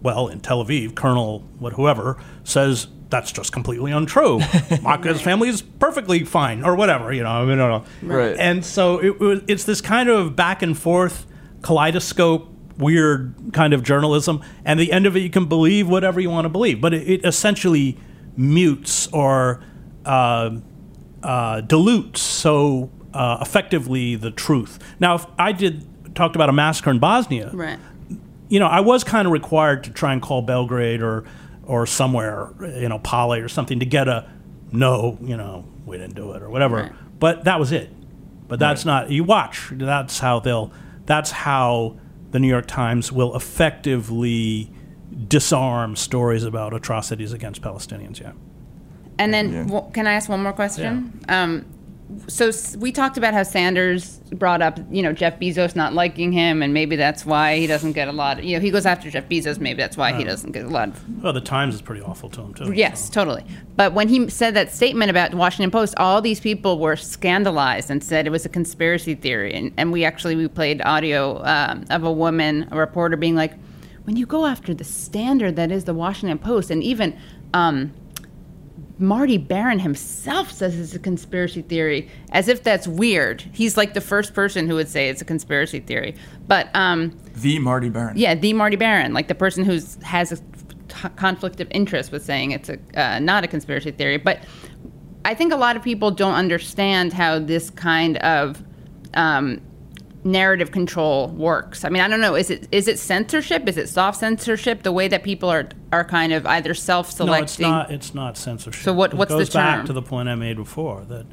Well, 0.02 0.28
in 0.28 0.40
Tel 0.40 0.64
Aviv, 0.64 0.94
Colonel 0.94 1.40
what 1.58 1.74
whoever 1.74 2.18
says 2.44 2.88
that's 3.12 3.30
just 3.30 3.52
completely 3.52 3.92
untrue. 3.92 4.40
Ahmed's 4.84 5.20
family 5.20 5.48
is 5.48 5.60
perfectly 5.62 6.24
fine, 6.24 6.64
or 6.64 6.74
whatever. 6.74 7.12
You 7.12 7.22
know, 7.22 7.30
I 7.30 7.44
mean, 7.44 7.60
I. 7.60 7.82
Right. 8.02 8.36
And 8.36 8.64
so 8.64 8.98
it 8.98 9.44
it's 9.46 9.64
this 9.64 9.80
kind 9.80 10.08
of 10.08 10.34
back 10.34 10.62
and 10.62 10.76
forth 10.76 11.26
kaleidoscope, 11.62 12.48
weird 12.82 13.34
kind 13.52 13.72
of 13.72 13.82
journalism. 13.82 14.42
And 14.64 14.78
the 14.78 14.92
end 14.92 15.06
of 15.06 15.16
it, 15.16 15.20
you 15.20 15.30
can 15.30 15.46
believe 15.46 15.88
whatever 15.88 16.20
you 16.20 16.28
want 16.30 16.44
to 16.44 16.48
believe, 16.50 16.80
but 16.80 16.92
it, 16.92 17.08
it 17.08 17.24
essentially 17.24 17.96
mutes 18.36 19.06
or 19.12 19.62
uh, 20.04 20.50
uh, 21.22 21.60
dilutes 21.62 22.20
so 22.20 22.90
uh, 23.14 23.38
effectively 23.40 24.16
the 24.16 24.30
truth. 24.30 24.78
Now, 25.00 25.14
if 25.14 25.26
I 25.38 25.52
did 25.52 25.86
talked 26.14 26.34
about 26.36 26.48
a 26.48 26.52
massacre 26.52 26.90
in 26.90 26.98
Bosnia, 26.98 27.50
Right. 27.52 27.78
you 28.48 28.58
know, 28.60 28.66
I 28.66 28.80
was 28.80 29.04
kind 29.04 29.26
of 29.26 29.32
required 29.32 29.84
to 29.84 29.90
try 29.90 30.12
and 30.12 30.20
call 30.20 30.42
Belgrade 30.42 31.02
or 31.02 31.24
or 31.64 31.86
somewhere, 31.86 32.50
you 32.60 32.88
know, 32.88 32.98
Pale 32.98 33.34
or 33.34 33.48
something 33.48 33.78
to 33.78 33.86
get 33.86 34.08
a 34.08 34.28
no, 34.72 35.16
you 35.22 35.36
know, 35.36 35.64
we 35.86 35.96
didn't 35.96 36.16
do 36.16 36.32
it 36.32 36.42
or 36.42 36.50
whatever. 36.50 36.76
Right. 36.76 36.92
But 37.20 37.44
that 37.44 37.60
was 37.60 37.70
it. 37.72 37.90
But 38.48 38.58
that's 38.58 38.84
not 38.84 39.10
you 39.10 39.24
watch. 39.24 39.68
That's 39.72 40.18
how 40.18 40.40
they'll. 40.40 40.72
That's 41.06 41.30
how 41.30 41.96
the 42.32 42.38
New 42.40 42.48
York 42.48 42.66
Times 42.66 43.12
will 43.12 43.34
effectively 43.36 44.70
disarm 45.28 45.94
stories 45.96 46.42
about 46.44 46.74
atrocities 46.74 47.32
against 47.32 47.62
Palestinians. 47.62 48.20
Yeah. 48.20 48.32
And 49.18 49.32
then, 49.32 49.52
Yeah. 49.52 49.62
w- 49.64 49.84
can 49.92 50.06
I 50.06 50.14
ask 50.14 50.28
one 50.28 50.42
more 50.42 50.52
question? 50.54 51.20
Um, 51.28 51.64
so 52.26 52.50
we 52.78 52.92
talked 52.92 53.16
about 53.16 53.34
how 53.34 53.42
Sanders 53.42 54.18
brought 54.32 54.62
up, 54.62 54.78
you 54.90 55.02
know, 55.02 55.12
Jeff 55.12 55.38
Bezos 55.38 55.74
not 55.74 55.94
liking 55.94 56.32
him, 56.32 56.62
and 56.62 56.74
maybe 56.74 56.96
that's 56.96 57.24
why 57.24 57.56
he 57.56 57.66
doesn't 57.66 57.92
get 57.92 58.08
a 58.08 58.12
lot. 58.12 58.38
Of, 58.38 58.44
you 58.44 58.56
know, 58.56 58.60
he 58.60 58.70
goes 58.70 58.86
after 58.86 59.10
Jeff 59.10 59.28
Bezos. 59.28 59.58
Maybe 59.58 59.78
that's 59.78 59.96
why 59.96 60.12
he 60.12 60.24
doesn't 60.24 60.52
get 60.52 60.64
a 60.64 60.68
lot. 60.68 60.88
Of, 60.88 61.22
Well, 61.22 61.32
the 61.32 61.40
Times 61.40 61.74
is 61.74 61.82
pretty 61.82 62.02
awful 62.02 62.28
to 62.30 62.40
him 62.42 62.54
too. 62.54 62.72
yes, 62.72 63.08
totally. 63.08 63.44
But 63.76 63.92
when 63.94 64.08
he 64.08 64.28
said 64.28 64.54
that 64.54 64.72
statement 64.72 65.10
about 65.10 65.30
the 65.30 65.36
Washington 65.36 65.70
Post, 65.70 65.94
all 65.96 66.20
these 66.20 66.40
people 66.40 66.78
were 66.78 66.96
scandalized 66.96 67.90
and 67.90 68.02
said 68.02 68.26
it 68.26 68.30
was 68.30 68.44
a 68.44 68.50
conspiracy 68.50 69.14
theory. 69.14 69.54
And, 69.54 69.72
and 69.76 69.92
we 69.92 70.04
actually 70.04 70.36
we 70.36 70.48
played 70.48 70.82
audio 70.82 71.42
um, 71.44 71.84
of 71.90 72.04
a 72.04 72.12
woman, 72.12 72.68
a 72.70 72.76
reporter, 72.76 73.16
being 73.16 73.36
like, 73.36 73.54
when 74.04 74.16
you 74.16 74.26
go 74.26 74.46
after 74.46 74.74
the 74.74 74.84
standard 74.84 75.56
that 75.56 75.70
is 75.70 75.84
the 75.84 75.94
Washington 75.94 76.38
Post, 76.38 76.70
and 76.70 76.82
even. 76.82 77.18
Um, 77.54 77.92
Marty 79.02 79.36
Baron 79.36 79.80
himself 79.80 80.50
says 80.52 80.78
it's 80.78 80.94
a 80.94 80.98
conspiracy 80.98 81.60
theory, 81.62 82.08
as 82.30 82.48
if 82.48 82.62
that's 82.62 82.86
weird. 82.86 83.42
He's 83.52 83.76
like 83.76 83.94
the 83.94 84.00
first 84.00 84.32
person 84.32 84.68
who 84.68 84.76
would 84.76 84.88
say 84.88 85.08
it's 85.08 85.20
a 85.20 85.24
conspiracy 85.24 85.80
theory. 85.80 86.14
But 86.46 86.70
um, 86.74 87.16
The 87.34 87.58
Marty 87.58 87.88
Baron. 87.88 88.16
yeah, 88.16 88.34
the 88.34 88.52
Marty 88.52 88.76
Baron, 88.76 89.12
like 89.12 89.28
the 89.28 89.34
person 89.34 89.64
who 89.64 89.78
has 90.04 90.32
a 90.32 90.36
t- 90.36 91.08
conflict 91.16 91.60
of 91.60 91.68
interest 91.72 92.12
with 92.12 92.24
saying 92.24 92.52
it's 92.52 92.68
a 92.68 92.78
uh, 92.94 93.18
not 93.18 93.42
a 93.44 93.48
conspiracy 93.48 93.90
theory. 93.90 94.18
But 94.18 94.38
I 95.24 95.34
think 95.34 95.52
a 95.52 95.56
lot 95.56 95.76
of 95.76 95.82
people 95.82 96.10
don't 96.10 96.34
understand 96.34 97.12
how 97.12 97.38
this 97.38 97.70
kind 97.70 98.18
of 98.18 98.62
um, 99.14 99.60
narrative 100.24 100.70
control 100.70 101.28
works. 101.28 101.84
I 101.84 101.88
mean, 101.88 102.02
I 102.02 102.08
don't 102.08 102.20
know. 102.20 102.34
Is 102.34 102.50
it 102.50 102.68
is 102.70 102.86
it 102.88 102.98
censorship? 102.98 103.68
Is 103.68 103.76
it 103.76 103.88
soft 103.88 104.18
censorship? 104.20 104.82
The 104.82 104.92
way 104.92 105.08
that 105.08 105.22
people 105.22 105.50
are 105.50 105.68
are 105.92 106.04
kind 106.04 106.32
of 106.32 106.46
either 106.46 106.74
self-selecting. 106.74 107.68
No, 107.68 107.80
it's 107.80 107.88
not. 107.88 107.90
It's 107.90 108.14
not 108.14 108.36
censorship. 108.38 108.82
So 108.82 108.92
what- 108.92 109.12
It 109.12 109.16
what's 109.16 109.32
the 109.32 109.38
goes 109.38 109.50
back 109.50 109.78
term? 109.78 109.86
to 109.86 109.92
the 109.92 110.02
point 110.02 110.28
I 110.28 110.34
made 110.36 110.56
before 110.56 111.04
that 111.08 111.26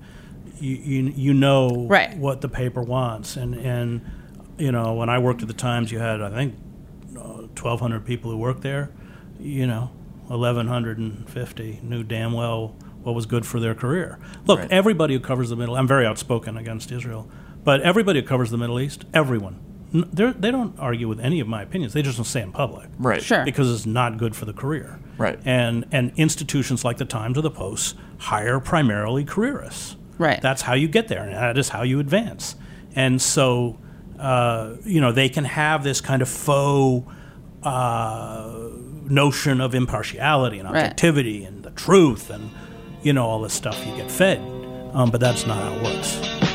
you 0.59 0.75
you, 0.75 1.13
you 1.15 1.33
know 1.33 1.85
Right. 1.87 2.17
what 2.17 2.41
the 2.41 2.49
paper 2.49 2.81
wants, 2.81 3.37
and 3.37 3.53
and 3.55 4.01
you 4.57 4.71
know 4.71 4.93
when 4.93 5.09
I 5.09 5.19
worked 5.19 5.41
at 5.41 5.47
the 5.47 5.53
Times, 5.53 5.91
you 5.91 5.99
had 5.99 6.21
I 6.21 6.29
think 6.31 6.55
uh, 7.17 7.43
twelve 7.55 7.79
hundred 7.79 8.05
people 8.05 8.31
who 8.31 8.37
worked 8.37 8.61
there. 8.61 8.89
You 9.39 9.67
know, 9.67 9.91
eleven 10.29 10.67
hundred 10.67 10.97
and 10.97 11.29
fifty 11.29 11.79
knew 11.83 12.03
damn 12.03 12.33
well 12.33 12.75
what 13.03 13.15
was 13.15 13.25
good 13.25 13.45
for 13.45 13.59
their 13.61 13.73
career. 13.73 14.19
Look, 14.45 14.59
Right. 14.59 14.71
everybody 14.71 15.13
who 15.13 15.21
covers 15.21 15.49
the 15.49 15.55
Middle, 15.55 15.77
I'm 15.77 15.87
very 15.87 16.05
outspoken 16.05 16.57
against 16.57 16.91
Israel, 16.91 17.29
but 17.63 17.81
everybody 17.81 18.21
who 18.21 18.27
covers 18.27 18.49
the 18.51 18.57
Middle 18.57 18.79
East, 18.79 19.05
everyone. 19.13 19.59
they're- 19.91 20.33
They 20.33 20.51
don't 20.51 20.77
argue 20.79 21.07
with 21.07 21.19
any 21.19 21.39
of 21.39 21.47
my 21.47 21.63
opinions. 21.63 21.93
They 21.93 22.03
just 22.03 22.17
don't 22.17 22.25
say 22.25 22.41
in 22.43 22.51
public 22.51 22.89
Right. 22.99 23.21
Sure. 23.23 23.43
because 23.43 23.71
it's 23.73 23.87
not 23.87 24.17
good 24.17 24.35
for 24.35 24.45
the 24.45 24.53
career. 24.53 24.99
Right. 25.17 25.39
And 25.45 25.85
and 25.91 26.11
institutions 26.15 26.85
like 26.85 26.97
the 26.97 27.05
Times 27.05 27.37
or 27.37 27.41
the 27.41 27.49
Post 27.51 27.95
hire 28.19 28.59
primarily 28.59 29.25
careerists. 29.25 29.95
Right. 30.19 30.39
That's 30.41 30.61
how 30.61 30.73
you 30.75 30.87
get 30.87 31.07
there, 31.07 31.23
and 31.23 31.33
that 31.33 31.57
is 31.57 31.69
how 31.69 31.81
you 31.83 31.99
advance. 31.99 32.55
And 32.95 33.19
so, 33.21 33.77
uh, 34.19 34.73
you 34.85 35.01
know, 35.01 35.11
they 35.11 35.27
can 35.29 35.45
have 35.45 35.83
this 35.83 36.01
kind 36.01 36.21
of 36.21 36.29
faux 36.29 37.07
uh, 37.63 38.47
notion 39.09 39.59
of 39.59 39.73
impartiality 39.73 40.59
and 40.59 40.69
Right. 40.69 40.83
objectivity 40.83 41.43
and 41.43 41.63
the 41.63 41.71
truth 41.71 42.29
and 42.29 42.51
you 43.01 43.11
know 43.13 43.25
all 43.25 43.41
this 43.41 43.53
stuff 43.53 43.77
you 43.87 43.95
get 43.95 44.11
fed, 44.11 44.39
um, 44.93 45.09
but 45.09 45.19
that's 45.19 45.47
not 45.47 45.57
how 45.57 45.73
it 45.73 45.81
works. 45.83 46.48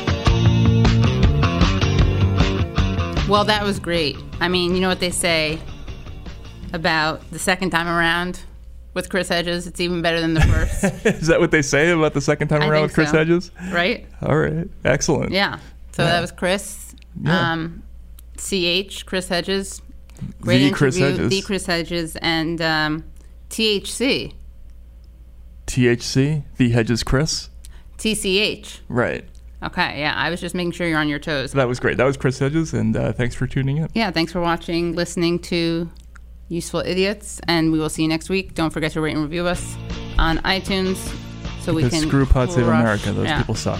Well, 3.27 3.43
that 3.45 3.63
was 3.63 3.79
great. 3.79 4.17
I 4.39 4.47
mean, 4.47 4.75
you 4.75 4.81
know 4.81 4.87
what 4.87 4.99
they 4.99 5.09
say 5.09 5.59
about 6.73 7.27
the 7.31 7.39
second 7.39 7.71
time 7.71 7.87
around 7.87 8.39
with 8.93 9.09
Chris 9.09 9.29
Hedges? 9.29 9.65
It's 9.65 9.79
even 9.79 10.03
better 10.03 10.21
than 10.21 10.35
the 10.35 10.41
first, 10.41 10.83
Is 11.05 11.27
that 11.27 11.39
what 11.39 11.49
they 11.49 11.63
say 11.63 11.89
about 11.89 12.13
the 12.13 12.21
second 12.21 12.49
time 12.49 12.61
I 12.61 12.67
around 12.67 12.83
with 12.83 12.93
Chris 12.93 13.09
so. 13.09 13.17
Hedges? 13.17 13.49
right? 13.71 14.05
All 14.21 14.37
right. 14.37 14.67
Excellent. 14.83 15.31
Yeah. 15.31 15.57
So 15.93 16.03
that 16.03 16.21
was 16.21 16.31
Chris. 16.31 16.93
Yeah. 17.19 17.51
Um, 17.53 17.81
CH, 18.37 19.05
Chris 19.07 19.27
Hedges. 19.27 19.81
Great 20.41 20.69
The 20.69 20.71
Chris. 20.71 20.97
Hedges. 20.97 21.29
The 21.29 21.41
Chris 21.41 21.65
Hedges. 21.65 22.15
And 22.17 22.61
um, 22.61 23.05
THC, 23.49 24.33
THC, 25.65 26.43
the 26.57 26.69
Hedges 26.69 27.01
Chris. 27.03 27.49
TCH. 27.97 28.81
Right. 28.87 29.25
Okay, 29.65 29.99
yeah. 29.99 30.13
I 30.15 30.29
was 30.29 30.39
just 30.39 30.53
making 30.53 30.71
sure 30.71 30.87
you're 30.87 30.99
on 30.99 31.09
your 31.09 31.19
toes. 31.19 31.53
That 31.53 31.67
was 31.67 31.79
great. 31.79 31.97
That 31.97 32.05
was 32.05 32.17
Chris 32.17 32.37
Hedges, 32.39 32.73
and 32.73 32.95
uh, 32.95 33.13
thanks 33.13 33.35
for 33.35 33.47
tuning 33.47 33.77
in. 33.77 33.89
Yeah, 33.93 34.11
thanks 34.11 34.31
for 34.31 34.41
watching, 34.41 34.93
listening 34.93 35.39
to 35.39 35.89
Useful 36.49 36.81
Idiots, 36.81 37.41
and 37.47 37.71
we 37.71 37.79
will 37.79 37.89
see 37.89 38.03
you 38.03 38.07
next 38.07 38.29
week. 38.29 38.53
Don't 38.53 38.71
forget 38.71 38.91
to 38.91 39.01
rate 39.01 39.15
and 39.15 39.23
review 39.23 39.47
us 39.47 39.75
on 40.19 40.37
iTunes 40.39 40.97
so 41.61 41.73
we 41.73 41.89
can 41.89 42.07
screw 42.07 42.25
Pod 42.25 42.51
Save 42.51 42.67
America. 42.67 43.11
Those 43.11 43.25
yeah. 43.25 43.39
people 43.39 43.55
suck. 43.55 43.79